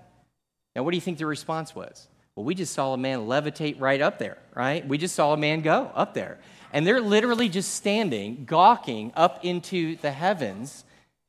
Now, 0.74 0.82
what 0.82 0.90
do 0.90 0.96
you 0.96 1.00
think 1.00 1.18
the 1.18 1.26
response 1.26 1.74
was? 1.74 2.08
Well, 2.34 2.44
we 2.44 2.54
just 2.54 2.74
saw 2.74 2.92
a 2.92 2.98
man 2.98 3.20
levitate 3.20 3.80
right 3.80 4.00
up 4.00 4.18
there, 4.18 4.36
right? 4.54 4.86
We 4.86 4.98
just 4.98 5.14
saw 5.14 5.32
a 5.32 5.36
man 5.36 5.62
go 5.62 5.90
up 5.94 6.12
there. 6.12 6.38
And 6.72 6.86
they're 6.86 7.00
literally 7.00 7.48
just 7.48 7.74
standing, 7.74 8.44
gawking 8.44 9.12
up 9.16 9.44
into 9.44 9.96
the 9.96 10.10
heavens 10.10 10.84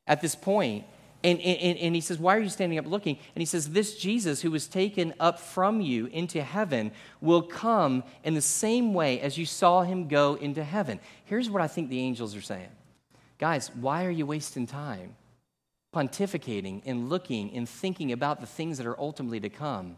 at 0.05 0.19
this 0.21 0.35
point. 0.35 0.83
And, 1.23 1.39
and, 1.41 1.77
and, 1.79 1.95
he 1.95 2.01
says, 2.01 2.19
Why 2.19 2.35
are 2.35 2.39
you 2.39 2.49
standing 2.49 2.77
up 2.77 2.85
looking? 2.85 3.17
And 3.35 3.41
he 3.41 3.45
says, 3.45 3.71
This 3.71 3.97
Jesus 3.97 4.41
who 4.41 4.51
was 4.51 4.67
taken 4.67 5.13
up 5.19 5.39
from 5.39 5.81
you 5.81 6.05
into 6.07 6.43
heaven 6.43 6.91
will 7.21 7.41
come 7.41 8.03
in 8.23 8.35
the 8.35 8.41
same 8.41 8.93
way 8.93 9.19
as 9.19 9.37
you 9.37 9.45
saw 9.45 9.81
him 9.81 10.07
go 10.07 10.35
into 10.35 10.63
heaven. 10.63 10.99
Here's 11.25 11.49
what 11.49 11.61
I 11.61 11.67
think 11.67 11.89
the 11.89 11.99
angels 11.99 12.35
are 12.35 12.41
saying 12.41 12.69
Guys, 13.39 13.71
why 13.75 14.05
are 14.05 14.11
you 14.11 14.25
wasting 14.25 14.67
time 14.67 15.15
pontificating 15.93 16.81
and 16.85 17.09
looking 17.09 17.51
and 17.53 17.67
thinking 17.67 18.11
about 18.11 18.39
the 18.39 18.45
things 18.45 18.77
that 18.77 18.85
are 18.85 18.99
ultimately 18.99 19.39
to 19.39 19.49
come 19.49 19.97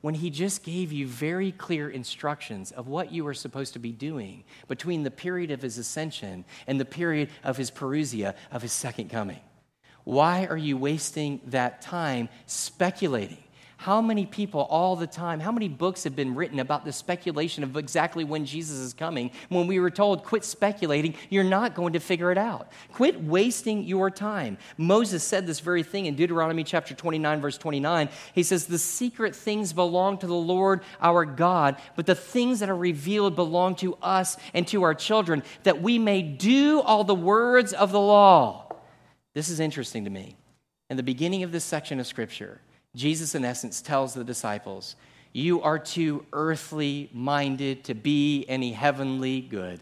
when 0.00 0.14
he 0.14 0.30
just 0.30 0.62
gave 0.62 0.92
you 0.92 1.06
very 1.06 1.52
clear 1.52 1.88
instructions 1.88 2.70
of 2.72 2.86
what 2.86 3.12
you 3.12 3.24
were 3.24 3.34
supposed 3.34 3.72
to 3.72 3.78
be 3.78 3.92
doing 3.92 4.44
between 4.68 5.02
the 5.02 5.10
period 5.10 5.50
of 5.50 5.62
his 5.62 5.78
ascension 5.78 6.44
and 6.66 6.78
the 6.78 6.84
period 6.84 7.28
of 7.42 7.56
his 7.56 7.70
parousia, 7.70 8.34
of 8.50 8.62
his 8.62 8.72
second 8.72 9.10
coming? 9.10 9.40
Why 10.04 10.46
are 10.46 10.56
you 10.56 10.76
wasting 10.76 11.40
that 11.46 11.82
time 11.82 12.28
speculating? 12.46 13.38
How 13.82 14.00
many 14.00 14.26
people 14.26 14.60
all 14.60 14.94
the 14.94 15.08
time, 15.08 15.40
how 15.40 15.50
many 15.50 15.66
books 15.66 16.04
have 16.04 16.14
been 16.14 16.36
written 16.36 16.60
about 16.60 16.84
the 16.84 16.92
speculation 16.92 17.64
of 17.64 17.76
exactly 17.76 18.22
when 18.22 18.46
Jesus 18.46 18.78
is 18.78 18.94
coming 18.94 19.32
when 19.48 19.66
we 19.66 19.80
were 19.80 19.90
told, 19.90 20.22
quit 20.22 20.44
speculating, 20.44 21.16
you're 21.30 21.42
not 21.42 21.74
going 21.74 21.94
to 21.94 21.98
figure 21.98 22.30
it 22.30 22.38
out. 22.38 22.70
Quit 22.92 23.20
wasting 23.24 23.82
your 23.82 24.08
time. 24.08 24.56
Moses 24.78 25.24
said 25.24 25.48
this 25.48 25.58
very 25.58 25.82
thing 25.82 26.06
in 26.06 26.14
Deuteronomy 26.14 26.62
chapter 26.62 26.94
29, 26.94 27.40
verse 27.40 27.58
29. 27.58 28.08
He 28.36 28.44
says, 28.44 28.66
The 28.66 28.78
secret 28.78 29.34
things 29.34 29.72
belong 29.72 30.18
to 30.18 30.28
the 30.28 30.32
Lord 30.32 30.82
our 31.00 31.24
God, 31.24 31.74
but 31.96 32.06
the 32.06 32.14
things 32.14 32.60
that 32.60 32.70
are 32.70 32.76
revealed 32.76 33.34
belong 33.34 33.74
to 33.76 33.96
us 34.00 34.36
and 34.54 34.64
to 34.68 34.84
our 34.84 34.94
children, 34.94 35.42
that 35.64 35.82
we 35.82 35.98
may 35.98 36.22
do 36.22 36.80
all 36.82 37.02
the 37.02 37.16
words 37.16 37.72
of 37.72 37.90
the 37.90 38.00
law. 38.00 38.61
This 39.34 39.48
is 39.48 39.60
interesting 39.60 40.04
to 40.04 40.10
me. 40.10 40.36
In 40.90 40.96
the 40.96 41.02
beginning 41.02 41.42
of 41.42 41.52
this 41.52 41.64
section 41.64 41.98
of 42.00 42.06
Scripture, 42.06 42.60
Jesus, 42.94 43.34
in 43.34 43.44
essence, 43.44 43.80
tells 43.80 44.12
the 44.12 44.24
disciples, 44.24 44.96
You 45.32 45.62
are 45.62 45.78
too 45.78 46.26
earthly 46.32 47.08
minded 47.12 47.84
to 47.84 47.94
be 47.94 48.44
any 48.46 48.72
heavenly 48.72 49.40
good. 49.40 49.80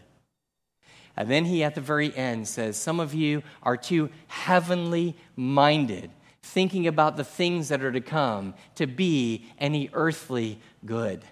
And 1.17 1.29
then 1.29 1.45
he, 1.45 1.63
at 1.63 1.75
the 1.75 1.81
very 1.81 2.15
end, 2.15 2.47
says, 2.47 2.77
Some 2.77 3.01
of 3.01 3.13
you 3.13 3.43
are 3.61 3.75
too 3.75 4.09
heavenly 4.27 5.17
minded, 5.35 6.11
thinking 6.41 6.87
about 6.87 7.17
the 7.17 7.25
things 7.25 7.67
that 7.69 7.83
are 7.83 7.91
to 7.91 8.01
come, 8.01 8.53
to 8.75 8.87
be 8.87 9.45
any 9.59 9.89
earthly 9.91 10.59
good. 10.85 11.23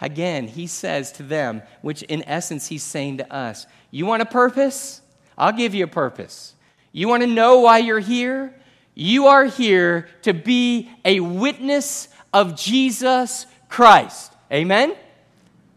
Again, 0.00 0.46
he 0.46 0.66
says 0.66 1.10
to 1.12 1.22
them, 1.22 1.62
which 1.82 2.02
in 2.04 2.22
essence 2.28 2.68
he's 2.68 2.82
saying 2.82 3.18
to 3.18 3.32
us, 3.32 3.66
You 3.90 4.06
want 4.06 4.22
a 4.22 4.26
purpose? 4.26 5.00
I'll 5.36 5.52
give 5.52 5.74
you 5.74 5.84
a 5.84 5.88
purpose. 5.88 6.54
You 6.92 7.08
want 7.08 7.22
to 7.22 7.26
know 7.26 7.60
why 7.60 7.78
you're 7.78 7.98
here? 7.98 8.54
You 8.94 9.28
are 9.28 9.44
here 9.44 10.08
to 10.22 10.32
be 10.32 10.90
a 11.04 11.20
witness 11.20 12.08
of 12.32 12.56
Jesus 12.56 13.46
Christ. 13.68 14.32
Amen? 14.52 14.94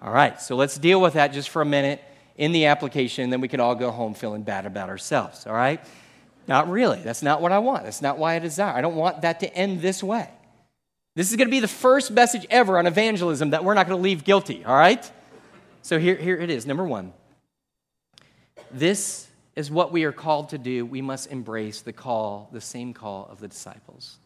All 0.02 0.12
right, 0.12 0.41
so 0.41 0.56
let's 0.56 0.78
deal 0.78 0.99
with 0.99 1.13
that 1.13 1.32
just 1.32 1.49
for 1.49 1.62
a 1.62 1.65
minute 1.65 2.04
in 2.36 2.52
the 2.52 2.65
application, 2.65 3.30
then 3.30 3.41
we 3.41 3.47
can 3.47 3.60
all 3.60 3.76
go 3.76 3.91
home 3.91 4.13
feeling 4.13 4.41
bad 4.41 4.65
about 4.65 4.89
ourselves. 4.89 5.45
All 5.45 5.54
right? 5.54 5.80
Not 6.47 6.69
really. 6.69 6.99
That's 6.99 7.21
not 7.21 7.41
what 7.41 7.52
I 7.52 7.60
want. 7.60 7.84
That's 7.84 8.02
not 8.02 8.17
why 8.17 8.36
I 8.36 8.39
desire. 8.39 8.73
I 8.73 8.82
don't 8.82 8.95
want 8.95 9.21
that 9.21 9.39
to 9.41 9.56
end 9.56 9.82
this 9.82 10.04
way. 10.04 10.30
This 11.15 11.30
is 11.30 11.38
going 11.38 11.47
to 11.47 11.52
be 11.52 11.60
the 11.60 11.67
first 11.67 12.12
message 12.12 12.45
ever 12.49 12.80
on 12.80 12.88
evangelism 12.88 13.52
that 13.52 13.63
we're 13.63 13.76
not 13.76 13.88
going 13.88 13.97
to 13.97 14.04
leave 14.04 14.23
guilty. 14.23 14.65
All 14.65 14.76
right? 14.76 15.10
So 15.84 15.99
here, 15.99 16.15
here 16.15 16.36
it 16.36 16.49
is. 16.49 16.65
Number 16.65 16.84
one. 16.84 17.13
This 18.71 19.28
is 19.56 19.70
what 19.70 19.92
we 19.92 20.04
are 20.04 20.12
called 20.12 20.50
to 20.50 20.58
do, 20.58 20.86
we 20.86 21.02
must 21.02 21.32
embrace 21.32 21.82
the 21.82 21.94
call, 21.94 22.50
the 22.52 22.62
same 22.62 22.94
call 22.94 23.28
of 23.30 23.39
the 23.39 23.48
disciples. 23.48 24.18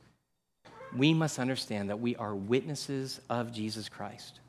We 0.96 1.14
must 1.14 1.38
understand 1.38 1.90
that 1.90 2.00
we 2.00 2.16
are 2.16 2.34
witnesses 2.34 3.20
of 3.30 3.52
Jesus 3.52 3.90
Christ. 3.90 4.40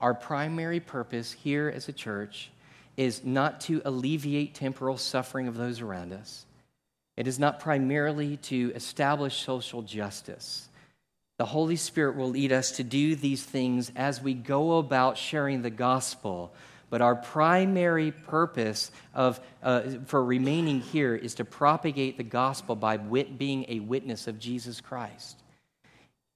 Our 0.00 0.12
primary 0.12 0.80
purpose 0.80 1.32
here 1.32 1.72
as 1.74 1.88
a 1.88 1.92
church 1.92 2.50
is 2.96 3.24
not 3.24 3.60
to 3.62 3.80
alleviate 3.84 4.54
temporal 4.54 4.98
suffering 4.98 5.48
of 5.48 5.56
those 5.56 5.80
around 5.80 6.12
us. 6.12 6.44
It 7.16 7.26
is 7.26 7.38
not 7.38 7.60
primarily 7.60 8.36
to 8.38 8.72
establish 8.74 9.42
social 9.42 9.82
justice. 9.82 10.68
The 11.38 11.46
Holy 11.46 11.76
Spirit 11.76 12.16
will 12.16 12.28
lead 12.28 12.52
us 12.52 12.72
to 12.72 12.84
do 12.84 13.16
these 13.16 13.42
things 13.42 13.90
as 13.96 14.20
we 14.20 14.34
go 14.34 14.78
about 14.78 15.16
sharing 15.16 15.62
the 15.62 15.70
gospel 15.70 16.52
but 16.94 17.02
our 17.02 17.16
primary 17.16 18.12
purpose 18.12 18.92
of, 19.14 19.40
uh, 19.64 19.82
for 20.06 20.24
remaining 20.24 20.80
here 20.80 21.16
is 21.16 21.34
to 21.34 21.44
propagate 21.44 22.16
the 22.16 22.22
gospel 22.22 22.76
by 22.76 22.98
wit- 22.98 23.36
being 23.36 23.64
a 23.66 23.80
witness 23.80 24.28
of 24.28 24.38
Jesus 24.38 24.80
Christ. 24.80 25.42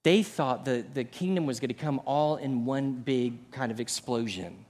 They 0.03 0.21
thought 0.21 0.65
the, 0.65 0.83
the 0.93 1.05
kingdom 1.05 1.45
was 1.45 1.61
going 1.61 1.69
to 1.69 1.73
come 1.73 2.01
all 2.03 2.35
in 2.35 2.65
one 2.65 2.91
big 2.91 3.51
kind 3.51 3.71
of 3.71 3.79
explosion. 3.79 4.65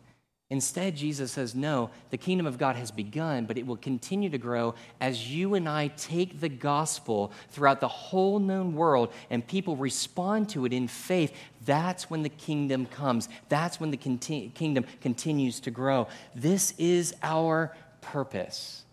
Instead, 0.52 0.96
Jesus 0.96 1.32
says, 1.32 1.54
No, 1.54 1.92
the 2.10 2.18
kingdom 2.18 2.48
of 2.48 2.58
God 2.58 2.76
has 2.76 2.90
begun, 2.90 3.46
but 3.46 3.58
it 3.58 3.68
will 3.68 3.78
continue 3.78 4.32
to 4.32 4.38
grow 4.40 4.74
as 5.00 5.30
you 5.30 5.54
and 5.54 5.70
I 5.70 5.90
take 5.90 6.40
the 6.40 6.50
gospel 6.50 7.32
throughout 7.50 7.82
the 7.82 7.88
whole 7.88 8.40
known 8.40 8.74
world 8.74 9.14
and 9.30 9.46
people 9.46 9.76
respond 9.76 10.50
to 10.50 10.66
it 10.66 10.74
in 10.74 10.88
faith. 10.88 11.34
That's 11.66 12.10
when 12.10 12.24
the 12.24 12.30
kingdom 12.30 12.88
comes. 12.88 13.30
That's 13.48 13.80
when 13.80 13.92
the 13.92 13.98
conti- 13.98 14.52
kingdom 14.56 14.86
continues 15.02 15.60
to 15.62 15.72
grow. 15.72 16.08
This 16.34 16.74
is 16.80 17.14
our 17.22 17.76
purpose. 18.02 18.84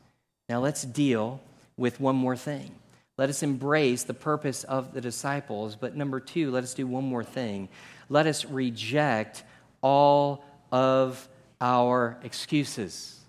Now, 0.50 0.60
let's 0.60 0.82
deal 0.82 1.40
with 1.78 2.00
one 2.00 2.16
more 2.16 2.36
thing. 2.36 2.70
Let 3.16 3.30
us 3.30 3.42
embrace 3.42 4.02
the 4.02 4.12
purpose 4.12 4.62
of 4.64 4.92
the 4.92 5.00
disciples, 5.00 5.74
but 5.74 5.96
number 5.96 6.20
two, 6.20 6.50
let 6.50 6.64
us 6.64 6.74
do 6.74 6.86
one 6.86 7.04
more 7.04 7.24
thing. 7.24 7.70
Let 8.10 8.26
us 8.26 8.44
reject 8.44 9.42
all 9.80 10.44
of 10.70 11.26
our 11.60 12.18
excuses. 12.22 13.20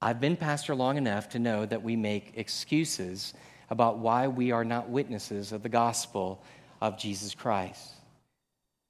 I've 0.00 0.20
been 0.20 0.36
pastor 0.36 0.74
long 0.74 0.96
enough 0.96 1.30
to 1.30 1.38
know 1.38 1.66
that 1.66 1.82
we 1.82 1.96
make 1.96 2.32
excuses 2.36 3.34
about 3.70 3.98
why 3.98 4.28
we 4.28 4.52
are 4.52 4.64
not 4.64 4.88
witnesses 4.88 5.52
of 5.52 5.62
the 5.62 5.68
gospel 5.68 6.42
of 6.80 6.98
Jesus 6.98 7.34
Christ. 7.34 7.92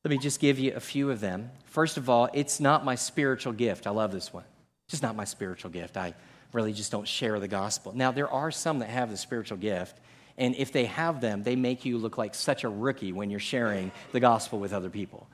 Let 0.05 0.11
me 0.11 0.19
just 0.19 0.41
give 0.41 0.59
you 0.59 0.75
a 0.75 0.81
few 0.81 1.11
of 1.11 1.21
them. 1.21 1.51
First 1.65 1.97
of 1.97 2.09
all, 2.09 2.29
it's 2.33 2.61
not 2.61 2.85
my 2.85 2.95
spiritual 2.95 3.53
gift. 3.53 3.87
I 3.87 3.91
love 3.91 4.13
this 4.13 4.33
one. 4.33 4.45
It's 4.85 4.93
Just 4.93 5.03
not 5.03 5.17
my 5.17 5.25
spiritual 5.25 5.71
gift. 5.71 5.97
I 5.97 6.15
really 6.53 6.73
just 6.73 6.93
don't 6.93 7.09
share 7.09 7.41
the 7.41 7.49
gospel. 7.49 7.93
Now, 7.95 8.13
there 8.13 8.31
are 8.31 8.51
some 8.51 8.79
that 8.81 8.89
have 8.89 9.11
the 9.11 9.17
spiritual 9.17 9.59
gift, 9.59 9.99
and 10.39 10.55
if 10.55 10.71
they 10.71 10.85
have 10.85 11.21
them, 11.21 11.43
they 11.43 11.57
make 11.57 11.85
you 11.85 11.99
look 11.99 12.19
like 12.19 12.35
such 12.35 12.63
a 12.63 12.69
rookie 12.69 13.13
when 13.13 13.31
you're 13.31 13.41
sharing 13.41 13.91
the 14.13 14.21
gospel 14.21 14.59
with 14.59 14.73
other 14.73 14.91
people. 14.91 15.27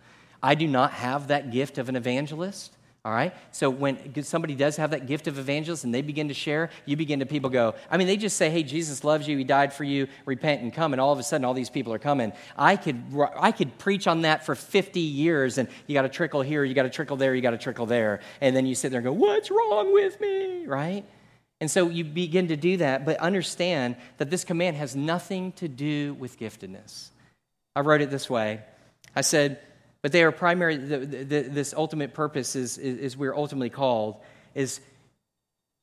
I 0.43 0.55
do 0.55 0.67
not 0.67 0.93
have 0.93 1.29
that 1.29 1.51
gift 1.51 1.79
of 1.79 1.89
an 1.89 1.97
evangelist. 1.97 2.77
All 3.05 3.13
right? 3.13 3.35
So 3.51 3.69
when 3.69 4.23
somebody 4.23 4.55
does 4.55 4.77
have 4.77 4.93
that 4.93 5.07
gift 5.07 5.27
of 5.27 5.37
evangelist 5.37 5.83
and 5.83 5.93
they 5.93 6.03
begin 6.03 6.29
to 6.29 6.35
share, 6.35 6.71
you 6.87 6.97
begin 6.97 7.19
to 7.19 7.27
people 7.27 7.51
go, 7.51 7.75
I 7.91 7.97
mean, 7.97 8.07
they 8.07 8.17
just 8.17 8.37
say, 8.37 8.49
hey, 8.49 8.63
Jesus 8.63 9.03
loves 9.03 9.27
you, 9.27 9.37
he 9.37 9.43
died 9.43 9.73
for 9.73 9.83
you, 9.83 10.07
repent 10.25 10.63
and 10.63 10.73
come, 10.73 10.93
and 10.93 11.01
all 11.01 11.13
of 11.13 11.19
a 11.19 11.25
sudden 11.25 11.45
all 11.45 11.53
these 11.53 11.71
people 11.71 11.93
are 11.93 11.99
coming. 11.99 12.33
I 12.57 12.77
could, 12.77 13.03
I 13.37 13.51
could 13.51 13.77
preach 13.79 14.07
on 14.07 14.23
that 14.23 14.47
for 14.47 14.55
50 14.55 15.01
years, 15.01 15.59
and 15.59 15.69
you 15.89 15.95
got 15.95 16.03
to 16.03 16.09
trickle 16.09 16.43
here, 16.43 16.63
you 16.63 16.75
got 16.75 16.85
to 16.85 16.91
trickle 16.91 17.17
there, 17.17 17.35
you 17.35 17.43
got 17.43 17.51
to 17.51 17.59
trickle 17.59 17.87
there. 17.87 18.21
And 18.41 18.55
then 18.55 18.67
you 18.67 18.77
sit 18.77 18.91
there 18.91 19.01
and 19.01 19.05
go, 19.05 19.13
what's 19.13 19.51
wrong 19.51 19.93
with 19.93 20.21
me? 20.21 20.67
Right? 20.67 21.05
And 21.61 21.69
so 21.69 21.89
you 21.89 22.05
begin 22.05 22.49
to 22.49 22.57
do 22.57 22.77
that, 22.77 23.05
but 23.05 23.17
understand 23.19 23.97
that 24.19 24.31
this 24.31 24.45
command 24.45 24.77
has 24.77 24.95
nothing 24.95 25.51
to 25.53 25.67
do 25.67 26.15
with 26.15 26.39
giftedness. 26.39 27.09
I 27.75 27.81
wrote 27.81 28.01
it 28.01 28.11
this 28.11 28.31
way 28.31 28.63
I 29.17 29.23
said, 29.23 29.59
but 30.03 30.11
they 30.12 30.25
are 30.25 30.33
primary, 30.33 30.77
the, 30.77 30.99
the, 30.99 31.43
this 31.43 31.73
ultimate 31.73 32.12
purpose 32.12 32.57
is, 32.57 32.77
is, 32.77 32.99
is 32.99 33.17
we're 33.17 33.35
ultimately 33.35 33.71
called, 33.71 34.17
is 34.55 34.81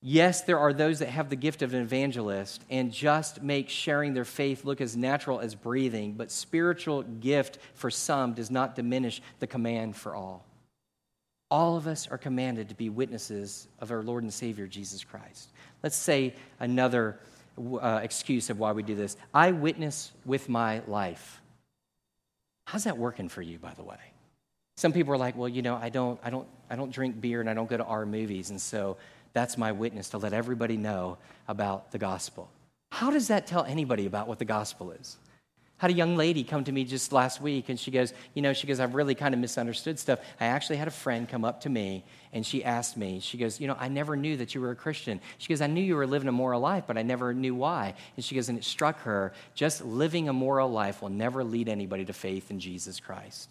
yes, 0.01 0.41
there 0.41 0.60
are 0.60 0.73
those 0.73 0.99
that 0.99 1.08
have 1.08 1.29
the 1.29 1.38
gift 1.38 1.62
of 1.62 1.73
an 1.73 1.82
evangelist 1.82 2.63
and 2.69 2.91
just 2.91 3.41
make 3.41 3.69
sharing 3.69 4.13
their 4.13 4.25
faith 4.25 4.65
look 4.65 4.82
as 4.82 4.97
natural 4.97 5.39
as 5.39 5.55
breathing, 5.55 6.13
but 6.13 6.32
spiritual 6.32 7.03
gift 7.03 7.60
for 7.73 7.89
some 7.89 8.34
does 8.34 8.51
not 8.51 8.75
diminish 8.75 9.21
the 9.39 9.47
command 9.47 9.95
for 9.95 10.15
all. 10.15 10.45
All 11.49 11.77
of 11.77 11.88
us 11.88 12.08
are 12.08 12.17
commanded 12.17 12.69
to 12.69 12.75
be 12.75 12.89
witnesses 12.89 13.67
of 13.79 13.89
our 13.89 14.03
Lord 14.03 14.23
and 14.23 14.34
Savior 14.34 14.67
Jesus 14.67 15.03
Christ. 15.03 15.49
Let's 15.82 15.95
say 15.95 16.36
another 16.60 17.19
uh, 17.82 18.01
excuse 18.03 18.49
of 18.49 18.60
why 18.60 18.73
we 18.73 18.84
do 18.84 18.95
this. 18.95 19.17
I 19.34 19.51
witness 19.51 20.12
with 20.25 20.49
my 20.49 20.82
life. 20.88 21.41
How's 22.65 22.84
that 22.84 22.97
working 22.99 23.29
for 23.29 23.41
you, 23.41 23.58
by 23.58 23.73
the 23.73 23.84
way? 23.84 23.97
Some 24.79 24.93
people 24.93 25.13
are 25.13 25.17
like, 25.17 25.35
well, 25.35 25.49
you 25.49 25.61
know, 25.61 25.75
I 25.75 25.89
don't, 25.89 26.17
I 26.23 26.29
don't, 26.29 26.47
I 26.69 26.77
don't 26.77 26.89
drink 26.89 27.19
beer 27.19 27.41
and 27.41 27.49
I 27.49 27.53
don't 27.53 27.69
go 27.69 27.75
to 27.75 27.83
our 27.83 28.05
movies, 28.05 28.49
and 28.49 28.61
so 28.61 28.95
that's 29.33 29.57
my 29.57 29.73
witness 29.73 30.07
to 30.11 30.17
let 30.17 30.31
everybody 30.31 30.77
know 30.77 31.17
about 31.49 31.91
the 31.91 31.97
gospel. 31.97 32.49
How 32.93 33.11
does 33.11 33.27
that 33.27 33.45
tell 33.45 33.65
anybody 33.65 34.05
about 34.05 34.29
what 34.29 34.39
the 34.39 34.45
gospel 34.45 34.91
is? 34.91 35.17
Had 35.79 35.91
a 35.91 35.93
young 35.93 36.15
lady 36.15 36.45
come 36.45 36.63
to 36.63 36.71
me 36.71 36.85
just 36.85 37.11
last 37.11 37.41
week 37.41 37.67
and 37.67 37.77
she 37.77 37.91
goes, 37.91 38.13
You 38.33 38.41
know, 38.41 38.53
she 38.53 38.67
goes, 38.67 38.79
I've 38.79 38.95
really 38.95 39.15
kind 39.15 39.33
of 39.33 39.41
misunderstood 39.41 39.99
stuff. 39.99 40.19
I 40.39 40.45
actually 40.45 40.77
had 40.77 40.87
a 40.87 40.91
friend 40.91 41.27
come 41.27 41.43
up 41.43 41.59
to 41.61 41.69
me 41.69 42.05
and 42.31 42.45
she 42.45 42.63
asked 42.63 42.95
me, 42.95 43.19
She 43.19 43.37
goes, 43.37 43.59
You 43.59 43.67
know, 43.67 43.75
I 43.77 43.89
never 43.89 44.15
knew 44.15 44.37
that 44.37 44.55
you 44.55 44.61
were 44.61 44.71
a 44.71 44.77
Christian. 44.77 45.19
She 45.39 45.49
goes, 45.49 45.59
I 45.59 45.67
knew 45.67 45.83
you 45.83 45.97
were 45.97 46.07
living 46.07 46.29
a 46.29 46.33
moral 46.33 46.61
life, 46.61 46.85
but 46.87 46.97
I 46.97 47.01
never 47.01 47.33
knew 47.33 47.53
why. 47.53 47.95
And 48.15 48.23
she 48.23 48.33
goes, 48.33 48.47
And 48.47 48.57
it 48.57 48.63
struck 48.63 49.01
her, 49.01 49.33
just 49.55 49.83
living 49.83 50.29
a 50.29 50.33
moral 50.33 50.71
life 50.71 51.01
will 51.01 51.09
never 51.09 51.43
lead 51.43 51.67
anybody 51.67 52.05
to 52.05 52.13
faith 52.13 52.49
in 52.49 52.61
Jesus 52.61 53.01
Christ. 53.01 53.49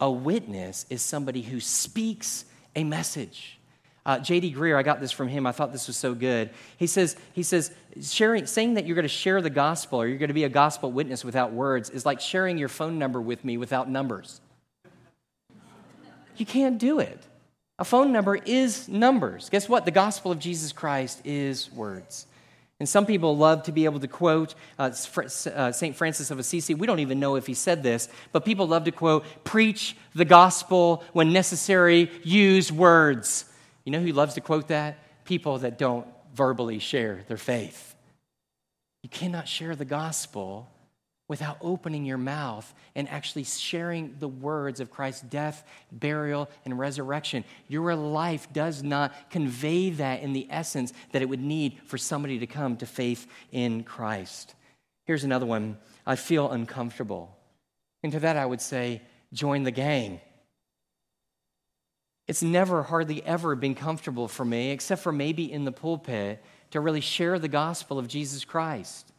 A 0.00 0.10
witness 0.10 0.86
is 0.90 1.02
somebody 1.02 1.42
who 1.42 1.60
speaks 1.60 2.44
a 2.74 2.84
message. 2.84 3.58
Uh, 4.04 4.18
J.D. 4.18 4.52
Greear, 4.54 4.76
I 4.76 4.82
got 4.82 5.00
this 5.00 5.12
from 5.12 5.28
him. 5.28 5.46
I 5.46 5.52
thought 5.52 5.70
this 5.70 5.86
was 5.86 5.96
so 5.96 6.12
good. 6.12 6.50
He 6.76 6.88
says, 6.88 7.16
he 7.34 7.44
says 7.44 7.70
sharing, 8.00 8.46
saying 8.46 8.74
that 8.74 8.84
you're 8.84 8.96
going 8.96 9.04
to 9.04 9.08
share 9.08 9.40
the 9.40 9.50
gospel 9.50 10.02
or 10.02 10.08
you're 10.08 10.18
going 10.18 10.28
to 10.28 10.34
be 10.34 10.44
a 10.44 10.48
gospel 10.48 10.90
witness 10.90 11.24
without 11.24 11.52
words 11.52 11.88
is 11.88 12.04
like 12.04 12.20
sharing 12.20 12.58
your 12.58 12.68
phone 12.68 12.98
number 12.98 13.20
with 13.20 13.44
me 13.44 13.56
without 13.58 13.88
numbers. 13.88 14.40
You 16.36 16.46
can't 16.46 16.78
do 16.78 16.98
it. 16.98 17.20
A 17.78 17.84
phone 17.84 18.12
number 18.12 18.34
is 18.36 18.88
numbers. 18.88 19.48
Guess 19.50 19.68
what? 19.68 19.84
The 19.84 19.90
gospel 19.90 20.32
of 20.32 20.38
Jesus 20.38 20.72
Christ 20.72 21.20
is 21.24 21.70
words. 21.72 22.26
And 22.82 22.88
some 22.88 23.06
people 23.06 23.36
love 23.36 23.62
to 23.62 23.70
be 23.70 23.84
able 23.84 24.00
to 24.00 24.08
quote 24.08 24.56
uh, 24.76 24.90
St. 24.90 25.46
Uh, 25.54 25.92
Francis 25.92 26.32
of 26.32 26.40
Assisi. 26.40 26.74
We 26.74 26.88
don't 26.88 26.98
even 26.98 27.20
know 27.20 27.36
if 27.36 27.46
he 27.46 27.54
said 27.54 27.84
this, 27.84 28.08
but 28.32 28.44
people 28.44 28.66
love 28.66 28.82
to 28.86 28.90
quote, 28.90 29.24
preach 29.44 29.96
the 30.16 30.24
gospel 30.24 31.04
when 31.12 31.32
necessary, 31.32 32.10
use 32.24 32.72
words. 32.72 33.44
You 33.84 33.92
know 33.92 34.00
who 34.00 34.12
loves 34.12 34.34
to 34.34 34.40
quote 34.40 34.66
that? 34.66 34.98
People 35.24 35.58
that 35.58 35.78
don't 35.78 36.08
verbally 36.34 36.80
share 36.80 37.22
their 37.28 37.36
faith. 37.36 37.94
You 39.04 39.08
cannot 39.08 39.46
share 39.46 39.76
the 39.76 39.84
gospel 39.84 40.68
without 41.32 41.56
opening 41.62 42.04
your 42.04 42.18
mouth 42.18 42.74
and 42.94 43.08
actually 43.08 43.42
sharing 43.42 44.14
the 44.18 44.28
words 44.28 44.80
of 44.80 44.90
Christ's 44.90 45.22
death, 45.22 45.64
burial, 45.90 46.50
and 46.66 46.78
resurrection. 46.78 47.42
Your 47.68 47.94
life 47.94 48.52
does 48.52 48.82
not 48.82 49.14
convey 49.30 49.88
that 49.88 50.20
in 50.20 50.34
the 50.34 50.46
essence 50.50 50.92
that 51.12 51.22
it 51.22 51.30
would 51.30 51.40
need 51.40 51.80
for 51.86 51.96
somebody 51.96 52.38
to 52.40 52.46
come 52.46 52.76
to 52.76 52.84
faith 52.84 53.26
in 53.50 53.82
Christ. 53.82 54.54
Here's 55.06 55.24
another 55.24 55.46
one 55.46 55.78
I 56.06 56.16
feel 56.16 56.50
uncomfortable. 56.50 57.34
And 58.02 58.12
to 58.12 58.20
that, 58.20 58.36
I 58.36 58.44
would 58.44 58.60
say, 58.60 59.00
join 59.32 59.62
the 59.62 59.70
gang. 59.70 60.20
It's 62.28 62.42
never, 62.42 62.82
hardly 62.82 63.24
ever 63.24 63.54
been 63.54 63.74
comfortable 63.74 64.28
for 64.28 64.44
me, 64.44 64.70
except 64.70 65.00
for 65.00 65.12
maybe 65.12 65.50
in 65.50 65.64
the 65.64 65.72
pulpit, 65.72 66.44
to 66.72 66.80
really 66.80 67.00
share 67.00 67.38
the 67.38 67.48
gospel 67.48 67.98
of 67.98 68.06
Jesus 68.06 68.44
Christ. 68.44 69.11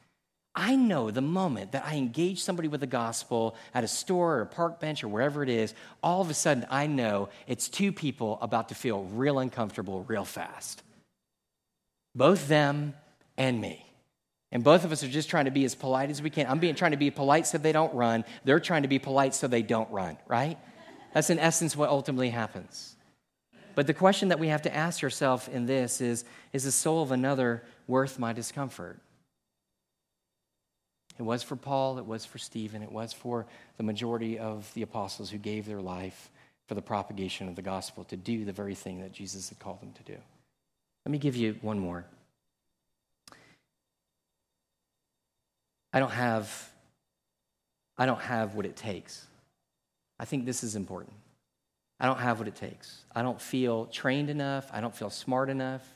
I 0.56 0.76
know 0.76 1.10
the 1.10 1.22
moment 1.22 1.72
that 1.72 1.84
I 1.86 1.96
engage 1.96 2.44
somebody 2.44 2.68
with 2.68 2.82
the 2.82 2.88
gospel 2.88 3.56
at 3.74 3.84
a 3.84 3.88
store 3.88 4.38
or 4.38 4.42
a 4.42 4.46
park 4.46 4.80
bench 4.80 5.04
or 5.04 5.08
wherever 5.08 5.42
it 5.42 5.50
is, 5.50 5.74
all 6.04 6.22
of 6.22 6.30
a 6.30 6.34
sudden 6.34 6.66
I 6.70 6.86
know 6.86 7.30
it's 7.48 7.68
two 7.68 7.92
people 7.92 8.38
about 8.42 8.70
to 8.70 8.76
feel 8.76 9.04
real 9.06 9.40
uncomfortable 9.40 10.04
real 10.04 10.26
fast. 10.26 10.84
Both 12.14 12.48
them 12.48 12.94
and 13.36 13.60
me. 13.60 13.84
And 14.52 14.64
both 14.64 14.86
of 14.86 14.92
us 14.92 15.04
are 15.04 15.08
just 15.08 15.30
trying 15.30 15.46
to 15.46 15.52
be 15.52 15.66
as 15.66 15.74
polite 15.74 16.12
as 16.12 16.22
we 16.22 16.30
can. 16.30 16.46
I'm 16.46 16.60
being 16.60 16.76
trying 16.76 16.92
to 16.92 16.98
be 16.98 17.10
polite 17.10 17.48
so 17.48 17.58
they 17.58 17.72
don't 17.72 17.94
run. 17.96 18.24
They're 18.44 18.60
trying 18.60 18.84
to 18.84 18.88
be 18.88 19.00
polite 19.00 19.34
so 19.34 19.48
they 19.48 19.64
don't 19.64 19.90
run, 19.90 20.18
right? 20.28 20.60
That's 21.16 21.32
in 21.32 21.40
essence 21.40 21.76
what 21.76 21.90
ultimately 21.90 22.30
happens. 22.30 22.96
But 23.74 23.88
the 23.88 23.96
question 23.96 24.30
that 24.30 24.40
we 24.40 24.50
have 24.50 24.62
to 24.64 24.76
ask 24.76 25.02
ourselves 25.02 25.48
in 25.48 25.66
this 25.66 26.02
is 26.02 26.24
Is 26.54 26.66
the 26.66 26.72
soul 26.72 27.02
of 27.02 27.12
another 27.12 27.64
worth 27.88 28.20
my 28.20 28.32
discomfort? 28.32 29.00
It 31.20 31.24
was 31.24 31.44
for 31.44 31.56
Paul, 31.56 32.00
it 32.00 32.06
was 32.06 32.26
for 32.26 32.38
Stephen, 32.38 32.82
it 32.82 32.92
was 32.92 33.14
for 33.14 33.46
the 33.78 33.84
majority 33.84 34.40
of 34.40 34.72
the 34.74 34.82
apostles 34.82 35.30
who 35.30 35.38
gave 35.38 35.66
their 35.66 35.82
life 35.82 36.30
for 36.68 36.76
the 36.76 36.82
propagation 36.82 37.48
of 37.48 37.56
the 37.56 37.62
gospel 37.62 38.04
to 38.06 38.18
do 38.18 38.46
the 38.46 38.52
very 38.52 38.76
thing 38.76 39.02
that 39.02 39.12
Jesus 39.12 39.50
had 39.50 39.60
called 39.60 39.82
them 39.82 39.94
to 39.94 40.04
do. 40.04 40.18
Let 41.06 41.12
me 41.12 41.18
give 41.18 41.36
you 41.36 41.58
one 41.62 41.78
more. 41.78 42.06
I 45.92 46.00
don't 46.00 46.12
have 46.12 46.70
I 47.96 48.08
don't 48.08 48.22
have 48.22 48.56
what 48.56 48.66
it 48.66 48.76
takes. 48.76 49.28
I 50.20 50.26
think 50.26 50.46
this 50.46 50.64
is 50.64 50.76
important. 50.76 51.14
I 52.00 52.08
don't 52.08 52.20
have 52.20 52.40
what 52.40 52.48
it 52.48 52.56
takes. 52.56 53.04
I 53.16 53.22
don't 53.22 53.40
feel 53.40 53.86
trained 53.86 54.32
enough. 54.32 54.68
I 54.74 54.82
don't 54.82 54.96
feel 54.96 55.12
smart 55.12 55.50
enough. 55.50 55.88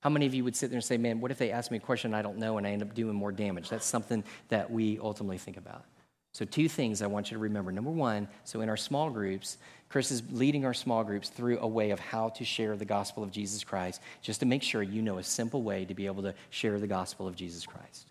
How 0.00 0.10
many 0.10 0.26
of 0.26 0.34
you 0.34 0.44
would 0.44 0.54
sit 0.54 0.70
there 0.70 0.76
and 0.76 0.84
say, 0.84 0.96
man, 0.96 1.20
what 1.20 1.30
if 1.30 1.38
they 1.38 1.50
ask 1.50 1.70
me 1.70 1.78
a 1.78 1.80
question 1.80 2.14
I 2.14 2.22
don't 2.22 2.38
know 2.38 2.58
and 2.58 2.66
I 2.66 2.70
end 2.70 2.82
up 2.82 2.94
doing 2.94 3.14
more 3.14 3.32
damage? 3.32 3.68
That's 3.68 3.86
something 3.86 4.22
that 4.48 4.70
we 4.70 4.98
ultimately 5.00 5.38
think 5.38 5.56
about. 5.56 5.84
So, 6.32 6.44
two 6.44 6.68
things 6.68 7.00
I 7.00 7.06
want 7.06 7.30
you 7.30 7.38
to 7.38 7.42
remember. 7.42 7.72
Number 7.72 7.90
one, 7.90 8.28
so 8.44 8.60
in 8.60 8.68
our 8.68 8.76
small 8.76 9.08
groups, 9.08 9.56
Chris 9.88 10.10
is 10.10 10.22
leading 10.30 10.66
our 10.66 10.74
small 10.74 11.02
groups 11.02 11.30
through 11.30 11.58
a 11.60 11.66
way 11.66 11.92
of 11.92 11.98
how 11.98 12.28
to 12.28 12.44
share 12.44 12.76
the 12.76 12.84
gospel 12.84 13.22
of 13.22 13.30
Jesus 13.30 13.64
Christ, 13.64 14.02
just 14.20 14.40
to 14.40 14.46
make 14.46 14.62
sure 14.62 14.82
you 14.82 15.00
know 15.00 15.16
a 15.16 15.22
simple 15.22 15.62
way 15.62 15.86
to 15.86 15.94
be 15.94 16.04
able 16.04 16.22
to 16.24 16.34
share 16.50 16.78
the 16.78 16.86
gospel 16.86 17.26
of 17.26 17.36
Jesus 17.36 17.64
Christ. 17.64 18.10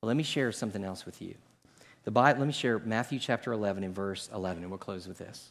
Well, 0.00 0.06
let 0.06 0.16
me 0.16 0.22
share 0.22 0.50
something 0.50 0.82
else 0.82 1.04
with 1.04 1.20
you. 1.20 1.34
The 2.04 2.10
Bible, 2.10 2.40
let 2.40 2.46
me 2.46 2.54
share 2.54 2.78
Matthew 2.78 3.18
chapter 3.18 3.52
11 3.52 3.84
and 3.84 3.94
verse 3.94 4.30
11, 4.32 4.62
and 4.62 4.70
we'll 4.70 4.78
close 4.78 5.06
with 5.06 5.18
this. 5.18 5.50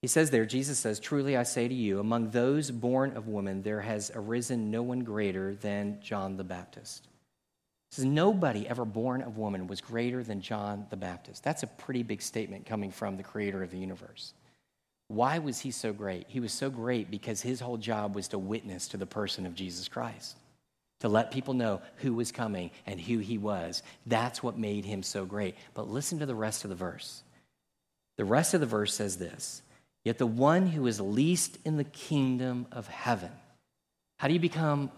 He 0.00 0.08
says 0.08 0.30
there, 0.30 0.46
Jesus 0.46 0.78
says, 0.78 1.00
Truly 1.00 1.36
I 1.36 1.42
say 1.42 1.66
to 1.66 1.74
you, 1.74 1.98
among 1.98 2.30
those 2.30 2.70
born 2.70 3.16
of 3.16 3.26
woman, 3.26 3.62
there 3.62 3.80
has 3.80 4.12
arisen 4.14 4.70
no 4.70 4.82
one 4.82 5.00
greater 5.00 5.54
than 5.54 6.00
John 6.00 6.36
the 6.36 6.44
Baptist. 6.44 7.08
He 7.90 7.96
says, 7.96 8.04
Nobody 8.04 8.68
ever 8.68 8.84
born 8.84 9.22
of 9.22 9.38
woman 9.38 9.66
was 9.66 9.80
greater 9.80 10.22
than 10.22 10.40
John 10.40 10.86
the 10.90 10.96
Baptist. 10.96 11.42
That's 11.42 11.64
a 11.64 11.68
pretty 11.68 12.04
big 12.04 12.22
statement 12.22 12.66
coming 12.66 12.92
from 12.92 13.16
the 13.16 13.24
creator 13.24 13.62
of 13.62 13.72
the 13.72 13.78
universe. 13.78 14.34
Why 15.08 15.38
was 15.38 15.58
he 15.58 15.70
so 15.70 15.92
great? 15.92 16.26
He 16.28 16.38
was 16.38 16.52
so 16.52 16.70
great 16.70 17.10
because 17.10 17.40
his 17.40 17.60
whole 17.60 17.78
job 17.78 18.14
was 18.14 18.28
to 18.28 18.38
witness 18.38 18.88
to 18.88 18.98
the 18.98 19.06
person 19.06 19.46
of 19.46 19.54
Jesus 19.54 19.88
Christ, 19.88 20.36
to 21.00 21.08
let 21.08 21.32
people 21.32 21.54
know 21.54 21.80
who 21.96 22.12
was 22.12 22.30
coming 22.30 22.70
and 22.86 23.00
who 23.00 23.18
he 23.18 23.38
was. 23.38 23.82
That's 24.06 24.42
what 24.42 24.58
made 24.58 24.84
him 24.84 25.02
so 25.02 25.24
great. 25.24 25.56
But 25.72 25.88
listen 25.88 26.18
to 26.18 26.26
the 26.26 26.34
rest 26.34 26.64
of 26.64 26.70
the 26.70 26.76
verse. 26.76 27.22
The 28.18 28.26
rest 28.26 28.52
of 28.52 28.60
the 28.60 28.66
verse 28.66 28.94
says 28.94 29.16
this 29.16 29.62
Yet 30.04 30.18
the 30.18 30.26
one 30.26 30.66
who 30.66 30.86
is 30.86 31.00
least 31.00 31.58
in 31.64 31.76
the 31.76 31.84
kingdom 31.84 32.66
of 32.72 32.86
heaven. 32.86 33.30
How 34.18 34.28
do 34.28 34.34
you 34.34 34.40
become 34.40 34.90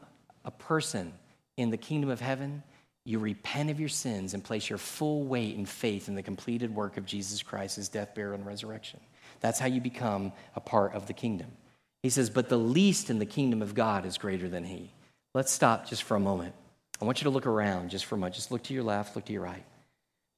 a 0.44 0.50
person 0.50 1.12
in 1.56 1.70
the 1.70 1.76
kingdom 1.76 2.10
of 2.10 2.20
heaven? 2.20 2.62
You 3.04 3.18
repent 3.18 3.70
of 3.70 3.80
your 3.80 3.88
sins 3.88 4.34
and 4.34 4.44
place 4.44 4.68
your 4.68 4.78
full 4.78 5.24
weight 5.24 5.56
and 5.56 5.68
faith 5.68 6.08
in 6.08 6.14
the 6.14 6.22
completed 6.22 6.74
work 6.74 6.96
of 6.96 7.06
Jesus 7.06 7.42
Christ, 7.42 7.76
his 7.76 7.88
death, 7.88 8.14
burial, 8.14 8.34
and 8.34 8.46
resurrection. 8.46 9.00
That's 9.40 9.58
how 9.58 9.66
you 9.66 9.80
become 9.80 10.32
a 10.54 10.60
part 10.60 10.94
of 10.94 11.06
the 11.06 11.12
kingdom. 11.12 11.50
He 12.02 12.10
says, 12.10 12.30
But 12.30 12.48
the 12.48 12.58
least 12.58 13.10
in 13.10 13.18
the 13.18 13.26
kingdom 13.26 13.62
of 13.62 13.74
God 13.74 14.04
is 14.04 14.18
greater 14.18 14.48
than 14.48 14.64
he. 14.64 14.92
Let's 15.34 15.52
stop 15.52 15.88
just 15.88 16.02
for 16.02 16.16
a 16.16 16.20
moment. 16.20 16.54
I 17.00 17.04
want 17.04 17.20
you 17.20 17.24
to 17.24 17.30
look 17.30 17.46
around 17.46 17.90
just 17.90 18.04
for 18.04 18.14
a 18.14 18.18
moment. 18.18 18.34
Just 18.34 18.50
look 18.50 18.62
to 18.64 18.74
your 18.74 18.82
left, 18.82 19.16
look 19.16 19.24
to 19.26 19.32
your 19.32 19.42
right. 19.42 19.64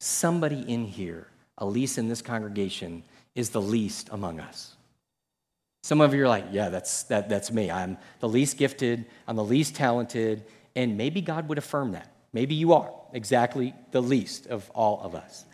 Somebody 0.00 0.60
in 0.60 0.84
here, 0.84 1.26
at 1.60 1.66
least 1.66 1.98
in 1.98 2.08
this 2.08 2.22
congregation, 2.22 3.02
is 3.34 3.50
the 3.50 3.60
least 3.60 4.08
among 4.12 4.40
us. 4.40 4.74
Some 5.82 6.00
of 6.00 6.14
you 6.14 6.24
are 6.24 6.28
like, 6.28 6.46
yeah, 6.52 6.68
that's, 6.68 7.04
that, 7.04 7.28
that's 7.28 7.50
me. 7.50 7.70
I'm 7.70 7.98
the 8.20 8.28
least 8.28 8.56
gifted, 8.56 9.06
I'm 9.26 9.36
the 9.36 9.44
least 9.44 9.74
talented, 9.74 10.44
and 10.76 10.96
maybe 10.96 11.20
God 11.20 11.48
would 11.48 11.58
affirm 11.58 11.92
that. 11.92 12.12
Maybe 12.32 12.54
you 12.54 12.72
are 12.72 12.90
exactly 13.12 13.74
the 13.90 14.00
least 14.00 14.46
of 14.46 14.70
all 14.70 15.00
of 15.02 15.14
us. 15.14 15.44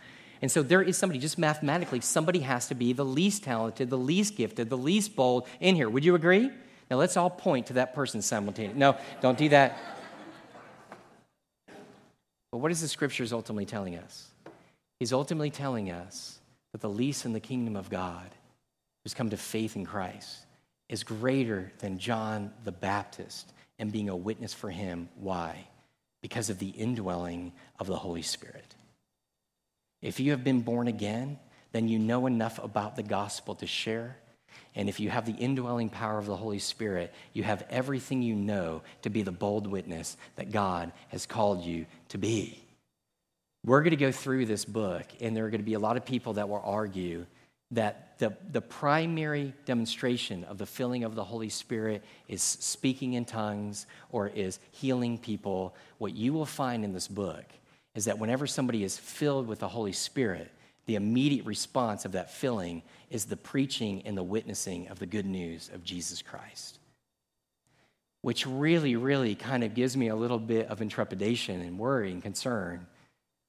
And 0.41 0.49
so 0.49 0.63
there 0.63 0.81
is 0.81 0.97
somebody, 0.97 1.19
just 1.19 1.37
mathematically, 1.37 1.99
somebody 1.99 2.39
has 2.39 2.67
to 2.67 2.75
be 2.75 2.93
the 2.93 3.03
least 3.03 3.43
talented, 3.43 3.89
the 3.89 3.97
least 3.97 4.37
gifted, 4.37 4.69
the 4.69 4.77
least 4.77 5.15
bold 5.15 5.47
in 5.59 5.75
here. 5.75 5.89
Would 5.89 6.05
you 6.05 6.15
agree? 6.15 6.49
Now 6.89 6.97
let's 6.97 7.17
all 7.17 7.29
point 7.29 7.67
to 7.67 7.73
that 7.73 7.93
person 7.93 8.21
simultaneously. 8.21 8.79
No, 8.79 8.97
don't 9.21 9.37
do 9.37 9.49
that. 9.49 9.77
But 12.51 12.59
what 12.59 12.71
is 12.71 12.81
the 12.81 12.87
scriptures 12.87 13.33
ultimately 13.33 13.65
telling 13.65 13.95
us? 13.97 14.29
He's 14.99 15.13
ultimately 15.13 15.51
telling 15.51 15.91
us 15.91 16.39
that 16.71 16.81
the 16.81 16.89
least 16.89 17.25
in 17.25 17.33
the 17.33 17.39
kingdom 17.39 17.75
of 17.75 17.89
God 17.89 18.29
who's 19.03 19.13
come 19.13 19.29
to 19.29 19.37
faith 19.37 19.75
in 19.75 19.85
Christ 19.85 20.45
is 20.87 21.03
greater 21.03 21.71
than 21.79 21.99
John 21.99 22.51
the 22.63 22.71
Baptist 22.71 23.51
and 23.77 23.91
being 23.91 24.09
a 24.09 24.15
witness 24.15 24.53
for 24.53 24.69
him. 24.69 25.09
Why? 25.15 25.67
Because 26.21 26.49
of 26.49 26.59
the 26.59 26.69
indwelling 26.69 27.53
of 27.79 27.87
the 27.87 27.95
Holy 27.95 28.21
Spirit. 28.21 28.75
If 30.01 30.19
you 30.19 30.31
have 30.31 30.43
been 30.43 30.61
born 30.61 30.87
again, 30.87 31.39
then 31.71 31.87
you 31.87 31.99
know 31.99 32.25
enough 32.25 32.61
about 32.63 32.95
the 32.95 33.03
gospel 33.03 33.55
to 33.55 33.67
share. 33.67 34.17
And 34.75 34.89
if 34.89 34.99
you 34.99 35.09
have 35.09 35.25
the 35.25 35.33
indwelling 35.33 35.89
power 35.89 36.17
of 36.17 36.25
the 36.25 36.35
Holy 36.35 36.59
Spirit, 36.59 37.13
you 37.33 37.43
have 37.43 37.65
everything 37.69 38.21
you 38.21 38.35
know 38.35 38.81
to 39.03 39.09
be 39.09 39.21
the 39.21 39.31
bold 39.31 39.67
witness 39.67 40.17
that 40.35 40.51
God 40.51 40.91
has 41.09 41.25
called 41.25 41.63
you 41.63 41.85
to 42.09 42.17
be. 42.17 42.63
We're 43.65 43.81
going 43.81 43.91
to 43.91 43.97
go 43.97 44.11
through 44.11 44.45
this 44.45 44.65
book, 44.65 45.05
and 45.19 45.35
there 45.35 45.45
are 45.45 45.49
going 45.49 45.61
to 45.61 45.65
be 45.65 45.73
a 45.73 45.79
lot 45.79 45.97
of 45.97 46.05
people 46.05 46.33
that 46.33 46.47
will 46.47 46.61
argue 46.63 47.25
that 47.71 48.17
the, 48.17 48.35
the 48.51 48.61
primary 48.61 49.53
demonstration 49.65 50.43
of 50.45 50.57
the 50.57 50.65
filling 50.65 51.03
of 51.03 51.15
the 51.15 51.23
Holy 51.23 51.49
Spirit 51.49 52.03
is 52.27 52.41
speaking 52.41 53.13
in 53.13 53.25
tongues 53.25 53.85
or 54.11 54.27
is 54.27 54.59
healing 54.71 55.17
people. 55.17 55.75
What 55.97 56.15
you 56.15 56.33
will 56.33 56.45
find 56.45 56.83
in 56.83 56.93
this 56.93 57.07
book 57.07 57.45
is 57.95 58.05
that 58.05 58.17
whenever 58.17 58.47
somebody 58.47 58.83
is 58.83 58.97
filled 58.97 59.47
with 59.47 59.59
the 59.59 59.67
Holy 59.67 59.91
Spirit, 59.91 60.51
the 60.85 60.95
immediate 60.95 61.45
response 61.45 62.05
of 62.05 62.13
that 62.13 62.31
filling 62.31 62.81
is 63.11 63.25
the 63.25 63.37
preaching 63.37 64.01
and 64.05 64.17
the 64.17 64.23
witnessing 64.23 64.87
of 64.87 64.97
the 64.97 65.05
good 65.05 65.25
news 65.25 65.69
of 65.73 65.83
Jesus 65.83 66.21
Christ. 66.21 66.79
Which 68.21 68.47
really, 68.47 68.95
really 68.95 69.35
kind 69.35 69.63
of 69.63 69.75
gives 69.75 69.95
me 69.95 70.07
a 70.07 70.15
little 70.15 70.39
bit 70.39 70.67
of 70.67 70.81
intrepidation 70.81 71.61
and 71.61 71.77
worry 71.77 72.11
and 72.11 72.23
concern, 72.23 72.87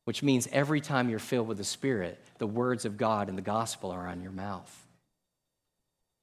which 0.04 0.22
means 0.22 0.48
every 0.52 0.80
time 0.80 1.08
you're 1.08 1.18
filled 1.18 1.48
with 1.48 1.58
the 1.58 1.64
Spirit, 1.64 2.18
the 2.38 2.46
words 2.46 2.84
of 2.84 2.96
God 2.96 3.28
and 3.28 3.36
the 3.36 3.42
gospel 3.42 3.90
are 3.90 4.06
on 4.06 4.22
your 4.22 4.32
mouth. 4.32 4.86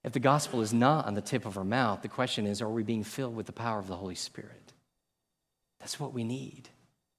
If 0.04 0.14
the 0.14 0.20
gospel 0.20 0.62
is 0.62 0.74
not 0.74 1.06
on 1.06 1.16
the 1.16 1.22
tip 1.22 1.46
of 1.46 1.58
our 1.58 1.64
mouth, 1.64 2.02
the 2.02 2.08
question 2.08 2.46
is 2.46 2.62
are 2.62 2.70
we 2.70 2.84
being 2.84 3.04
filled 3.04 3.36
with 3.36 3.46
the 3.46 3.52
power 3.52 3.80
of 3.80 3.88
the 3.88 3.96
Holy 3.96 4.16
Spirit? 4.16 4.74
That's 5.80 6.00
what 6.00 6.14
we 6.14 6.24
need. 6.24 6.70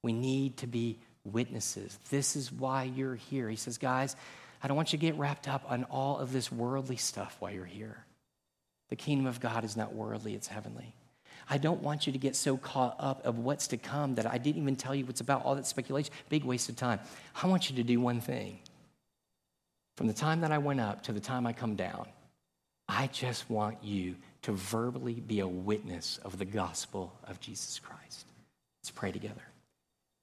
We 0.02 0.12
need 0.12 0.58
to 0.58 0.66
be 0.66 0.98
witnesses. 1.24 1.98
This 2.10 2.36
is 2.36 2.52
why 2.52 2.84
you're 2.84 3.14
here. 3.14 3.48
He 3.48 3.56
says, 3.56 3.78
guys, 3.78 4.16
I 4.62 4.68
don't 4.68 4.76
want 4.76 4.92
you 4.92 4.98
to 4.98 5.06
get 5.06 5.18
wrapped 5.18 5.48
up 5.48 5.64
on 5.70 5.84
all 5.84 6.18
of 6.18 6.32
this 6.32 6.50
worldly 6.50 6.96
stuff 6.96 7.36
while 7.40 7.52
you're 7.52 7.64
here. 7.64 8.04
The 8.88 8.96
kingdom 8.96 9.26
of 9.26 9.40
God 9.40 9.64
is 9.64 9.76
not 9.76 9.94
worldly, 9.94 10.34
it's 10.34 10.48
heavenly. 10.48 10.94
I 11.50 11.58
don't 11.58 11.82
want 11.82 12.06
you 12.06 12.12
to 12.12 12.18
get 12.18 12.36
so 12.36 12.56
caught 12.56 12.96
up 12.98 13.24
of 13.24 13.38
what's 13.38 13.68
to 13.68 13.76
come 13.76 14.14
that 14.16 14.26
I 14.26 14.38
didn't 14.38 14.60
even 14.62 14.76
tell 14.76 14.94
you 14.94 15.06
what's 15.06 15.20
about 15.20 15.44
all 15.44 15.54
that 15.54 15.66
speculation. 15.66 16.12
Big 16.28 16.44
waste 16.44 16.68
of 16.68 16.76
time. 16.76 17.00
I 17.42 17.46
want 17.46 17.70
you 17.70 17.76
to 17.76 17.82
do 17.82 18.00
one 18.00 18.20
thing. 18.20 18.58
From 19.96 20.06
the 20.06 20.12
time 20.12 20.42
that 20.42 20.52
I 20.52 20.58
went 20.58 20.80
up 20.80 21.02
to 21.04 21.12
the 21.12 21.20
time 21.20 21.46
I 21.46 21.52
come 21.52 21.74
down, 21.74 22.06
I 22.88 23.08
just 23.08 23.48
want 23.50 23.82
you 23.82 24.16
to 24.42 24.52
verbally 24.52 25.14
be 25.14 25.40
a 25.40 25.48
witness 25.48 26.18
of 26.24 26.38
the 26.38 26.44
gospel 26.44 27.12
of 27.24 27.40
Jesus 27.40 27.78
Christ. 27.78 28.26
Let's 28.80 28.90
pray 28.90 29.12
together. 29.12 29.42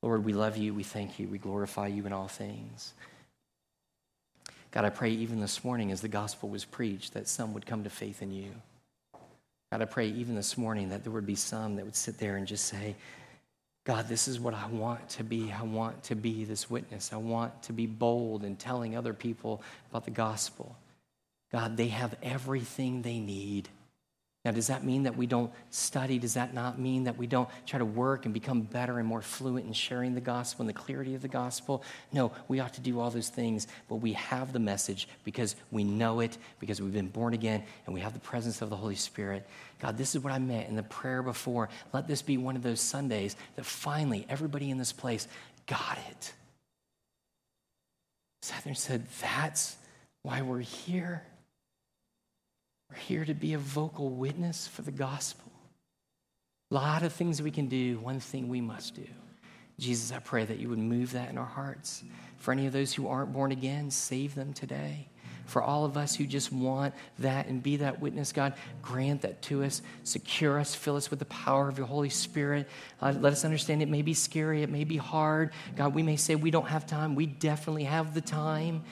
Lord, 0.02 0.24
we 0.24 0.34
love 0.34 0.58
you. 0.58 0.74
We 0.74 0.84
thank 0.84 1.20
you. 1.20 1.28
We 1.28 1.38
glorify 1.38 1.88
you 1.88 2.06
in 2.06 2.14
all 2.14 2.28
things. 2.28 2.94
God, 4.72 4.86
I 4.86 4.90
pray 4.90 5.10
even 5.12 5.40
this 5.40 5.64
morning 5.64 5.92
as 5.92 6.02
the 6.02 6.08
gospel 6.08 6.50
was 6.50 6.66
preached 6.66 7.14
that 7.14 7.28
some 7.28 7.54
would 7.54 7.66
come 7.66 7.84
to 7.84 7.90
faith 7.90 8.22
in 8.22 8.32
you. 8.32 8.52
God, 9.76 9.82
I 9.82 9.86
pray 9.88 10.08
even 10.08 10.36
this 10.36 10.58
morning 10.58 10.88
that 10.92 11.04
there 11.04 11.12
would 11.12 11.26
be 11.26 11.36
some 11.36 11.76
that 11.76 11.84
would 11.84 11.98
sit 11.98 12.18
there 12.18 12.38
and 12.38 12.48
just 12.48 12.68
say, 12.68 12.96
God, 13.84 14.08
this 14.08 14.30
is 14.30 14.40
what 14.40 14.54
I 14.54 14.68
want 14.68 15.10
to 15.10 15.24
be. 15.26 15.52
I 15.52 15.64
want 15.64 16.02
to 16.04 16.16
be 16.16 16.46
this 16.46 16.70
witness. 16.70 17.12
I 17.12 17.18
want 17.18 17.62
to 17.64 17.74
be 17.74 17.86
bold 17.86 18.46
in 18.46 18.56
telling 18.56 18.96
other 18.96 19.14
people 19.14 19.62
about 19.90 20.06
the 20.06 20.12
gospel. 20.12 20.78
God, 21.52 21.76
they 21.76 21.90
have 21.90 22.16
everything 22.24 23.02
they 23.02 23.20
need. 23.20 23.68
Now, 24.46 24.52
does 24.52 24.68
that 24.68 24.84
mean 24.84 25.04
that 25.04 25.18
we 25.18 25.26
don't 25.26 25.52
study? 25.72 26.20
Does 26.20 26.36
that 26.36 26.54
not 26.54 26.78
mean 26.78 27.06
that 27.06 27.18
we 27.18 27.26
don't 27.26 27.50
try 27.66 27.80
to 27.80 27.86
work 27.86 28.26
and 28.26 28.34
become 28.34 28.62
better 28.62 29.00
and 29.00 29.08
more 29.08 29.24
fluent 29.24 29.66
in 29.66 29.74
sharing 29.74 30.14
the 30.14 30.22
gospel 30.22 30.62
and 30.62 30.70
the 30.70 30.74
clarity 30.74 31.16
of 31.16 31.24
the 31.24 31.28
gospel? 31.28 31.84
No, 32.14 32.32
we 32.48 32.60
ought 32.60 32.76
to 32.76 32.82
do 32.82 33.00
all 33.00 33.10
those 33.10 33.30
things, 33.30 33.68
but 33.90 33.96
we 33.96 34.14
have 34.14 34.54
the 34.54 34.60
message 34.60 35.08
because 35.24 35.56
we 35.72 35.84
know 35.84 36.20
it, 36.20 36.38
because 36.60 36.80
we've 36.80 36.94
been 36.94 37.08
born 37.08 37.34
again, 37.34 37.64
and 37.88 37.96
we 37.96 38.02
have 38.02 38.14
the 38.14 38.20
presence 38.20 38.62
of 38.62 38.70
the 38.70 38.76
Holy 38.76 38.96
Spirit. 38.96 39.48
God, 39.80 39.98
this 39.98 40.14
is 40.14 40.22
what 40.22 40.32
I 40.32 40.38
meant 40.38 40.70
in 40.70 40.76
the 40.76 40.84
prayer 40.84 41.24
before. 41.24 41.70
Let 41.92 42.08
this 42.08 42.22
be 42.22 42.38
one 42.38 42.56
of 42.56 42.62
those 42.62 42.80
Sundays 42.80 43.36
that 43.56 43.66
finally 43.66 44.28
everybody 44.30 44.70
in 44.70 44.78
this 44.78 44.94
place 44.94 45.28
got 45.66 45.98
it. 46.12 46.34
Sat 48.44 48.64
there 48.64 48.70
and 48.70 48.78
said, 48.78 49.08
That's 49.22 49.76
why 50.22 50.44
we're 50.44 50.60
here. 50.60 51.24
We're 52.96 53.02
here 53.02 53.26
to 53.26 53.34
be 53.34 53.54
a 53.54 53.58
vocal 53.58 54.10
witness 54.10 54.68
for 54.68 54.82
the 54.82 54.92
gospel. 54.92 55.52
A 56.72 56.76
lot 56.76 57.04
of 57.04 57.12
things 57.12 57.42
we 57.42 57.52
can 57.52 57.68
do, 57.68 58.00
one 58.00 58.22
thing 58.22 58.48
we 58.48 58.62
must 58.62 58.96
do. 58.96 59.06
Jesus, 59.78 60.14
I 60.14 60.20
pray 60.20 60.46
that 60.46 60.60
you 60.60 60.70
would 60.70 60.80
move 60.80 61.12
that 61.12 61.30
in 61.30 61.38
our 61.38 61.46
hearts. 61.46 62.06
For 62.38 62.54
any 62.54 62.68
of 62.68 62.74
those 62.74 62.94
who 62.94 63.10
aren't 63.10 63.34
born 63.34 63.52
again, 63.52 63.92
save 63.92 64.34
them 64.34 64.54
today. 64.54 65.10
For 65.46 65.62
all 65.62 65.84
of 65.84 65.98
us 65.98 66.16
who 66.16 66.26
just 66.26 66.54
want 66.54 66.94
that 67.20 67.48
and 67.48 67.62
be 67.62 67.76
that 67.78 68.00
witness, 68.00 68.32
God, 68.32 68.54
grant 68.82 69.24
that 69.24 69.42
to 69.44 69.66
us. 69.66 69.82
Secure 70.06 70.58
us. 70.58 70.74
Fill 70.74 70.96
us 70.96 71.10
with 71.10 71.20
the 71.20 71.26
power 71.26 71.68
of 71.68 71.78
your 71.78 71.88
Holy 71.88 72.10
Spirit. 72.10 72.70
Uh, 73.02 73.14
let 73.20 73.34
us 73.34 73.44
understand 73.44 73.82
it 73.82 73.90
may 73.90 74.04
be 74.04 74.14
scary. 74.14 74.64
It 74.64 74.70
may 74.70 74.86
be 74.86 74.98
hard. 74.98 75.52
God, 75.76 75.94
we 75.94 76.02
may 76.02 76.16
say 76.16 76.36
we 76.36 76.50
don't 76.50 76.70
have 76.70 76.88
time. 76.88 77.16
We 77.16 77.26
definitely 77.26 77.84
have 77.84 78.14
the 78.14 78.22
time. 78.22 78.84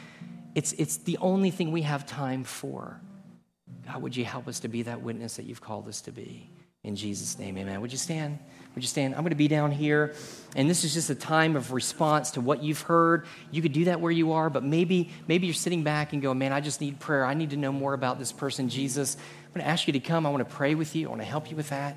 It's, 0.56 0.74
it's 0.74 0.98
the 0.98 1.18
only 1.20 1.52
thing 1.52 1.72
we 1.72 1.84
have 1.84 2.06
time 2.06 2.44
for. 2.44 3.00
God, 3.86 4.02
would 4.02 4.16
you 4.16 4.26
help 4.26 4.48
us 4.48 4.60
to 4.62 4.68
be 4.68 4.84
that 4.84 5.02
witness 5.02 5.36
that 5.36 5.44
you've 5.44 5.62
called 5.62 5.88
us 5.88 6.02
to 6.02 6.12
be? 6.12 6.50
In 6.84 6.98
Jesus' 6.98 7.40
name, 7.40 7.58
amen. 7.58 7.80
Would 7.80 7.94
you 7.94 7.98
stand? 7.98 8.40
Would 8.76 8.84
you 8.84 8.90
stand? 8.90 9.16
I'm 9.16 9.22
going 9.22 9.30
to 9.30 9.38
be 9.38 9.48
down 9.48 9.72
here, 9.72 10.14
and 10.54 10.70
this 10.70 10.84
is 10.84 10.94
just 10.94 11.10
a 11.10 11.16
time 11.16 11.56
of 11.56 11.72
response 11.72 12.32
to 12.32 12.42
what 12.42 12.62
you've 12.62 12.82
heard. 12.82 13.26
You 13.52 13.62
could 13.62 13.72
do 13.72 13.86
that 13.86 14.02
where 14.02 14.12
you 14.12 14.34
are, 14.34 14.50
but 14.50 14.66
maybe, 14.66 15.10
maybe 15.28 15.48
you're 15.48 15.54
sitting 15.54 15.84
back 15.84 16.12
and 16.12 16.22
go, 16.22 16.34
man, 16.34 16.52
I 16.52 16.60
just 16.60 16.82
need 16.82 17.00
prayer. 17.00 17.24
I 17.26 17.36
need 17.36 17.52
to 17.52 17.58
know 17.58 17.72
more 17.72 17.94
about 17.94 18.20
this 18.20 18.34
person, 18.34 18.68
Jesus. 18.68 19.16
I'm 19.16 19.54
going 19.54 19.64
to 19.64 19.70
ask 19.70 19.88
you 19.88 19.94
to 19.94 20.00
come. 20.02 20.26
I 20.26 20.30
want 20.30 20.48
to 20.48 20.56
pray 20.56 20.76
with 20.76 20.94
you. 20.94 21.08
I 21.08 21.10
want 21.10 21.22
to 21.22 21.28
help 21.28 21.50
you 21.50 21.56
with 21.56 21.70
that. 21.70 21.96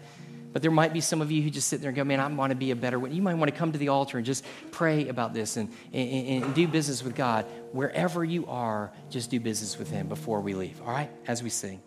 But 0.56 0.62
there 0.62 0.70
might 0.70 0.94
be 0.94 1.02
some 1.02 1.20
of 1.20 1.30
you 1.30 1.42
who 1.42 1.50
just 1.50 1.68
sit 1.68 1.82
there 1.82 1.90
and 1.90 1.96
go, 1.96 2.02
man, 2.02 2.18
I 2.18 2.26
want 2.28 2.50
to 2.50 2.56
be 2.56 2.70
a 2.70 2.76
better 2.76 2.98
witness. 2.98 3.14
You 3.14 3.20
might 3.20 3.34
want 3.34 3.50
to 3.50 3.54
come 3.54 3.72
to 3.72 3.78
the 3.78 3.88
altar 3.88 4.16
and 4.16 4.24
just 4.24 4.42
pray 4.70 5.06
about 5.08 5.34
this 5.34 5.58
and, 5.58 5.70
and, 5.92 6.44
and 6.44 6.54
do 6.54 6.66
business 6.66 7.02
with 7.02 7.14
God. 7.14 7.44
Wherever 7.72 8.24
you 8.24 8.46
are, 8.46 8.90
just 9.10 9.28
do 9.28 9.38
business 9.38 9.78
with 9.78 9.90
Him 9.90 10.08
before 10.08 10.40
we 10.40 10.54
leave. 10.54 10.80
All 10.80 10.90
right? 10.90 11.10
As 11.26 11.42
we 11.42 11.50
sing. 11.50 11.82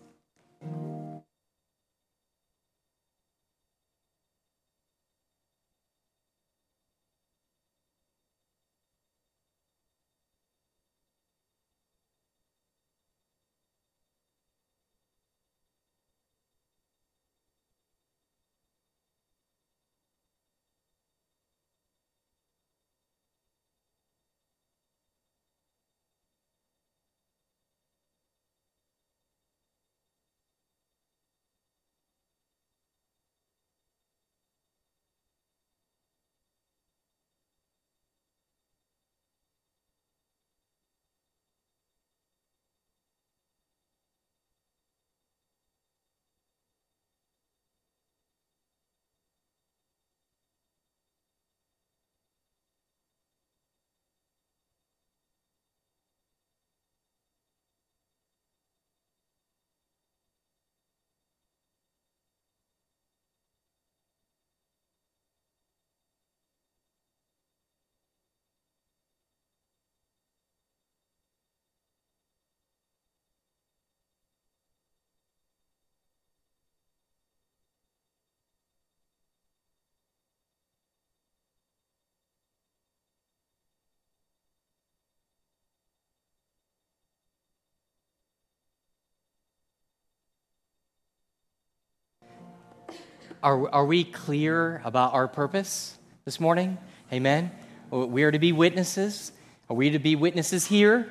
Are, 93.41 93.69
are 93.69 93.85
we 93.85 94.03
clear 94.03 94.81
about 94.83 95.13
our 95.13 95.29
purpose 95.29 95.97
this 96.25 96.41
morning? 96.41 96.77
Amen. 97.13 97.51
We 97.89 98.23
are 98.23 98.31
to 98.31 98.39
be 98.39 98.51
witnesses. 98.51 99.31
Are 99.69 99.75
we 99.77 99.91
to 99.91 99.99
be 99.99 100.17
witnesses 100.17 100.65
here? 100.65 101.09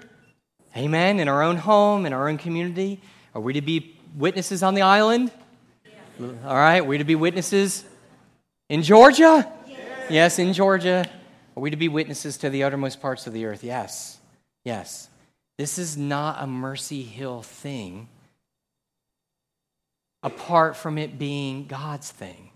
Amen. 0.76 1.20
In 1.20 1.28
our 1.28 1.42
own 1.42 1.56
home, 1.56 2.04
in 2.04 2.12
our 2.12 2.28
own 2.28 2.36
community. 2.36 3.00
Are 3.34 3.40
we 3.40 3.54
to 3.54 3.62
be 3.62 3.96
witnesses 4.14 4.62
on 4.62 4.74
the 4.74 4.82
island? 4.82 5.32
All 6.20 6.54
right, 6.54 6.84
we're 6.84 6.98
to 6.98 7.04
be 7.04 7.14
witnesses 7.14 7.84
in 8.68 8.82
Georgia? 8.82 9.50
Yes. 9.66 9.78
yes, 10.10 10.38
in 10.38 10.52
Georgia. 10.52 11.08
Are 11.56 11.60
we 11.60 11.70
to 11.70 11.76
be 11.76 11.88
witnesses 11.88 12.36
to 12.38 12.50
the 12.50 12.62
uttermost 12.62 13.00
parts 13.00 13.26
of 13.26 13.32
the 13.32 13.46
earth? 13.46 13.64
Yes. 13.64 14.18
Yes. 14.64 15.08
This 15.56 15.78
is 15.78 15.96
not 15.96 16.42
a 16.42 16.46
Mercy 16.46 17.04
Hill 17.04 17.40
thing 17.40 18.08
apart 20.22 20.76
from 20.76 20.98
it 20.98 21.18
being 21.18 21.66
God's 21.66 22.10
thing. 22.10 22.50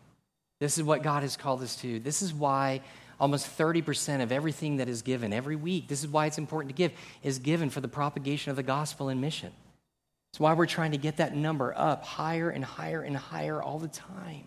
This 0.60 0.78
is 0.78 0.84
what 0.84 1.02
God 1.02 1.22
has 1.22 1.36
called 1.36 1.62
us 1.62 1.76
to. 1.76 1.98
This 1.98 2.22
is 2.22 2.32
why 2.32 2.82
almost 3.18 3.56
30% 3.56 4.22
of 4.22 4.32
everything 4.32 4.78
that 4.78 4.88
is 4.88 5.02
given 5.02 5.32
every 5.32 5.56
week, 5.56 5.88
this 5.88 6.02
is 6.02 6.08
why 6.08 6.26
it's 6.26 6.38
important 6.38 6.70
to 6.70 6.76
give, 6.76 6.92
is 7.22 7.38
given 7.38 7.70
for 7.70 7.80
the 7.80 7.88
propagation 7.88 8.50
of 8.50 8.56
the 8.56 8.62
gospel 8.62 9.08
and 9.08 9.20
mission. 9.20 9.52
It's 10.32 10.40
why 10.40 10.54
we're 10.54 10.66
trying 10.66 10.92
to 10.92 10.98
get 10.98 11.18
that 11.18 11.36
number 11.36 11.74
up 11.76 12.04
higher 12.04 12.48
and 12.48 12.64
higher 12.64 13.02
and 13.02 13.16
higher 13.16 13.62
all 13.62 13.78
the 13.78 13.88
time. 13.88 14.44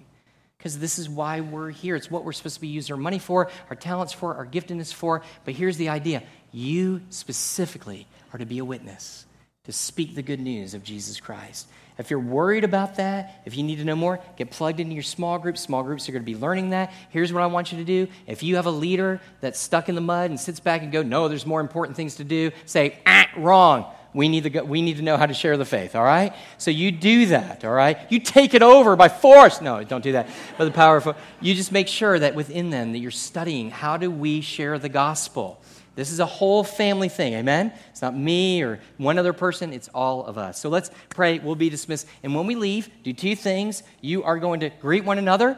Because 0.57 0.79
this 0.79 0.97
is 0.97 1.07
why 1.07 1.41
we're 1.41 1.69
here. 1.69 1.95
It's 1.95 2.09
what 2.09 2.25
we're 2.25 2.33
supposed 2.33 2.55
to 2.55 2.61
be 2.61 2.67
using 2.67 2.93
our 2.93 2.99
money 2.99 3.19
for, 3.19 3.51
our 3.69 3.75
talents 3.75 4.11
for, 4.11 4.33
our 4.35 4.47
giftedness 4.47 4.93
for. 4.93 5.21
But 5.43 5.53
here's 5.53 5.77
the 5.77 5.89
idea 5.89 6.23
you 6.51 7.01
specifically 7.09 8.07
are 8.33 8.39
to 8.39 8.45
be 8.45 8.57
a 8.57 8.65
witness, 8.65 9.25
to 9.65 9.71
speak 9.71 10.15
the 10.15 10.23
good 10.23 10.39
news 10.39 10.73
of 10.73 10.83
Jesus 10.83 11.19
Christ. 11.19 11.67
If 11.97 12.09
you're 12.09 12.19
worried 12.19 12.63
about 12.63 12.95
that, 12.95 13.41
if 13.45 13.55
you 13.55 13.63
need 13.63 13.77
to 13.77 13.85
know 13.85 13.95
more, 13.95 14.19
get 14.35 14.51
plugged 14.51 14.79
into 14.79 14.93
your 14.93 15.03
small 15.03 15.39
groups. 15.39 15.61
Small 15.61 15.83
groups 15.83 16.09
are 16.09 16.11
going 16.11 16.23
to 16.23 16.25
be 16.25 16.37
learning 16.37 16.71
that. 16.71 16.91
Here's 17.09 17.31
what 17.31 17.41
I 17.41 17.47
want 17.47 17.71
you 17.71 17.77
to 17.77 17.85
do. 17.85 18.07
If 18.27 18.43
you 18.43 18.57
have 18.57 18.65
a 18.65 18.71
leader 18.71 19.21
that's 19.41 19.59
stuck 19.59 19.87
in 19.87 19.95
the 19.95 20.01
mud 20.01 20.29
and 20.29 20.39
sits 20.39 20.59
back 20.59 20.81
and 20.81 20.91
go, 20.91 21.03
no, 21.03 21.27
there's 21.27 21.45
more 21.45 21.61
important 21.61 21.95
things 21.95 22.15
to 22.15 22.23
do, 22.23 22.51
say, 22.65 22.99
ah, 23.05 23.27
wrong 23.37 23.85
we 24.15 24.29
need, 24.29 24.43
to 24.43 24.49
go, 24.49 24.63
we 24.63 24.81
need 24.81 24.95
to 24.95 25.03
know 25.03 25.17
how 25.17 25.25
to 25.25 25.33
share 25.33 25.57
the 25.57 25.65
faith, 25.65 25.93
all 25.93 26.03
right? 26.03 26.33
So 26.57 26.71
you 26.71 26.89
do 26.89 27.25
that, 27.27 27.65
all 27.65 27.73
right? 27.73 27.97
You 28.09 28.21
take 28.21 28.53
it 28.53 28.63
over 28.63 28.95
by 28.95 29.09
force. 29.09 29.59
No, 29.59 29.83
don't 29.83 30.03
do 30.03 30.13
that. 30.13 30.29
But 30.57 30.65
the 30.65 30.71
power 30.71 30.95
of, 30.95 31.17
you 31.41 31.53
just 31.53 31.73
make 31.73 31.89
sure 31.89 32.17
that 32.17 32.33
within 32.33 32.69
them 32.69 32.93
that 32.93 32.99
you're 32.99 33.11
studying 33.11 33.69
how 33.69 33.97
do 33.97 34.09
we 34.09 34.39
share 34.39 34.79
the 34.79 34.87
gospel. 34.87 35.61
This 35.95 36.11
is 36.11 36.21
a 36.21 36.25
whole 36.25 36.63
family 36.63 37.09
thing, 37.09 37.33
amen? 37.33 37.73
It's 37.91 38.01
not 38.01 38.15
me 38.15 38.63
or 38.63 38.79
one 38.97 39.19
other 39.19 39.33
person, 39.33 39.73
it's 39.73 39.89
all 39.89 40.25
of 40.25 40.37
us. 40.37 40.59
So 40.61 40.69
let's 40.69 40.91
pray. 41.09 41.39
We'll 41.39 41.55
be 41.55 41.69
dismissed. 41.69 42.07
And 42.23 42.33
when 42.33 42.47
we 42.47 42.55
leave, 42.55 42.89
do 43.03 43.11
two 43.11 43.35
things. 43.35 43.83
You 43.99 44.23
are 44.23 44.39
going 44.39 44.61
to 44.61 44.69
greet 44.69 45.03
one 45.03 45.17
another 45.17 45.57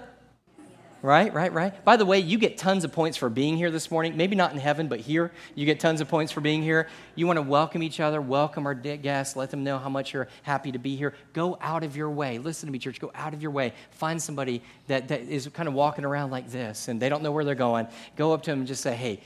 Right, 1.04 1.32
right, 1.32 1.54
right. 1.54 1.86
By 1.86 1.96
the 1.96 2.06
way, 2.06 2.20
you 2.20 2.40
get 2.40 2.58
tons 2.58 2.84
of 2.84 2.92
points 2.92 3.18
for 3.18 3.30
being 3.30 3.56
here 3.56 3.70
this 3.70 3.92
morning. 3.92 4.18
Maybe 4.18 4.36
not 4.36 4.52
in 4.52 4.58
heaven, 4.58 4.88
but 4.88 5.00
here, 5.00 5.32
you 5.54 5.66
get 5.66 5.80
tons 5.80 6.02
of 6.02 6.08
points 6.08 6.32
for 6.32 6.42
being 6.42 6.64
here. 6.64 6.88
You 7.14 7.28
want 7.28 7.38
to 7.38 7.44
welcome 7.44 7.84
each 7.84 8.00
other, 8.00 8.20
welcome 8.20 8.66
our 8.66 8.74
guests, 8.74 9.36
let 9.36 9.52
them 9.52 9.64
know 9.64 9.78
how 9.78 9.90
much 9.90 10.14
you're 10.14 10.28
happy 10.42 10.72
to 10.72 10.80
be 10.80 10.96
here. 10.96 11.14
Go 11.34 11.58
out 11.62 11.84
of 11.84 11.96
your 11.96 12.10
way. 12.10 12.40
Listen 12.40 12.66
to 12.66 12.74
me, 12.74 12.80
church. 12.80 13.00
Go 13.00 13.12
out 13.14 13.36
of 13.36 13.44
your 13.44 13.52
way. 13.52 13.74
Find 13.92 14.20
somebody 14.20 14.64
that, 14.88 15.08
that 15.10 15.22
is 15.22 15.48
kind 15.54 15.68
of 15.70 15.76
walking 15.76 16.04
around 16.04 16.32
like 16.32 16.50
this 16.50 16.88
and 16.88 17.00
they 17.00 17.10
don't 17.10 17.22
know 17.22 17.32
where 17.32 17.46
they're 17.46 17.54
going. 17.54 17.88
Go 18.16 18.34
up 18.34 18.42
to 18.44 18.52
them 18.52 18.60
and 18.60 18.68
just 18.68 18.82
say, 18.82 18.96
hey, 18.96 19.22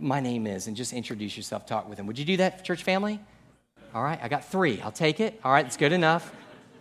my 0.00 0.20
name 0.20 0.46
is, 0.46 0.68
and 0.68 0.76
just 0.76 0.92
introduce 0.92 1.36
yourself, 1.36 1.66
talk 1.66 1.88
with 1.88 1.96
them. 1.96 2.06
Would 2.06 2.18
you 2.18 2.24
do 2.24 2.36
that, 2.38 2.64
church 2.64 2.82
family? 2.82 3.20
All 3.94 4.02
right, 4.02 4.18
I 4.22 4.28
got 4.28 4.44
three. 4.44 4.80
I'll 4.80 4.92
take 4.92 5.20
it. 5.20 5.40
All 5.44 5.52
right, 5.52 5.64
it's 5.64 5.76
good 5.76 5.92
enough. 5.92 6.32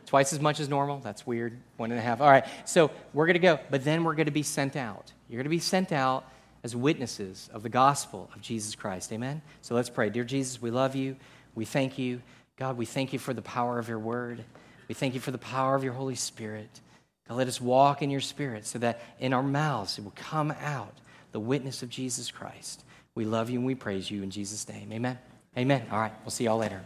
Twice 0.05 0.33
as 0.33 0.39
much 0.39 0.59
as 0.59 0.69
normal. 0.69 0.99
That's 0.99 1.25
weird. 1.25 1.59
One 1.77 1.91
and 1.91 1.99
a 1.99 2.03
half. 2.03 2.21
All 2.21 2.29
right. 2.29 2.45
So 2.65 2.91
we're 3.13 3.25
going 3.25 3.33
to 3.33 3.39
go, 3.39 3.59
but 3.69 3.83
then 3.83 4.03
we're 4.03 4.15
going 4.15 4.25
to 4.25 4.31
be 4.31 4.43
sent 4.43 4.75
out. 4.75 5.11
You're 5.27 5.37
going 5.37 5.45
to 5.45 5.49
be 5.49 5.59
sent 5.59 5.91
out 5.91 6.25
as 6.63 6.75
witnesses 6.75 7.49
of 7.53 7.63
the 7.63 7.69
gospel 7.69 8.29
of 8.35 8.41
Jesus 8.41 8.75
Christ. 8.75 9.11
Amen? 9.11 9.41
So 9.61 9.75
let's 9.75 9.89
pray. 9.89 10.09
Dear 10.09 10.23
Jesus, 10.23 10.61
we 10.61 10.71
love 10.71 10.95
you. 10.95 11.15
We 11.53 11.65
thank 11.65 11.97
you. 11.97 12.21
God, 12.57 12.77
we 12.77 12.85
thank 12.85 13.13
you 13.13 13.19
for 13.19 13.33
the 13.33 13.41
power 13.41 13.79
of 13.79 13.87
your 13.87 13.99
word. 13.99 14.43
We 14.87 14.95
thank 14.95 15.13
you 15.13 15.19
for 15.19 15.31
the 15.31 15.37
power 15.37 15.75
of 15.75 15.83
your 15.83 15.93
Holy 15.93 16.15
Spirit. 16.15 16.81
God, 17.27 17.35
let 17.35 17.47
us 17.47 17.59
walk 17.59 18.01
in 18.01 18.09
your 18.09 18.21
spirit 18.21 18.65
so 18.65 18.79
that 18.79 19.01
in 19.19 19.33
our 19.33 19.43
mouths 19.43 19.97
it 19.97 20.03
will 20.03 20.13
come 20.15 20.51
out 20.61 20.93
the 21.31 21.39
witness 21.39 21.83
of 21.83 21.89
Jesus 21.89 22.31
Christ. 22.31 22.83
We 23.13 23.25
love 23.25 23.49
you 23.49 23.59
and 23.59 23.65
we 23.65 23.75
praise 23.75 24.09
you 24.09 24.23
in 24.23 24.29
Jesus' 24.29 24.67
name. 24.67 24.91
Amen. 24.91 25.17
Amen. 25.57 25.85
All 25.91 25.99
right. 25.99 26.13
We'll 26.23 26.31
see 26.31 26.45
y'all 26.45 26.57
later. 26.57 26.81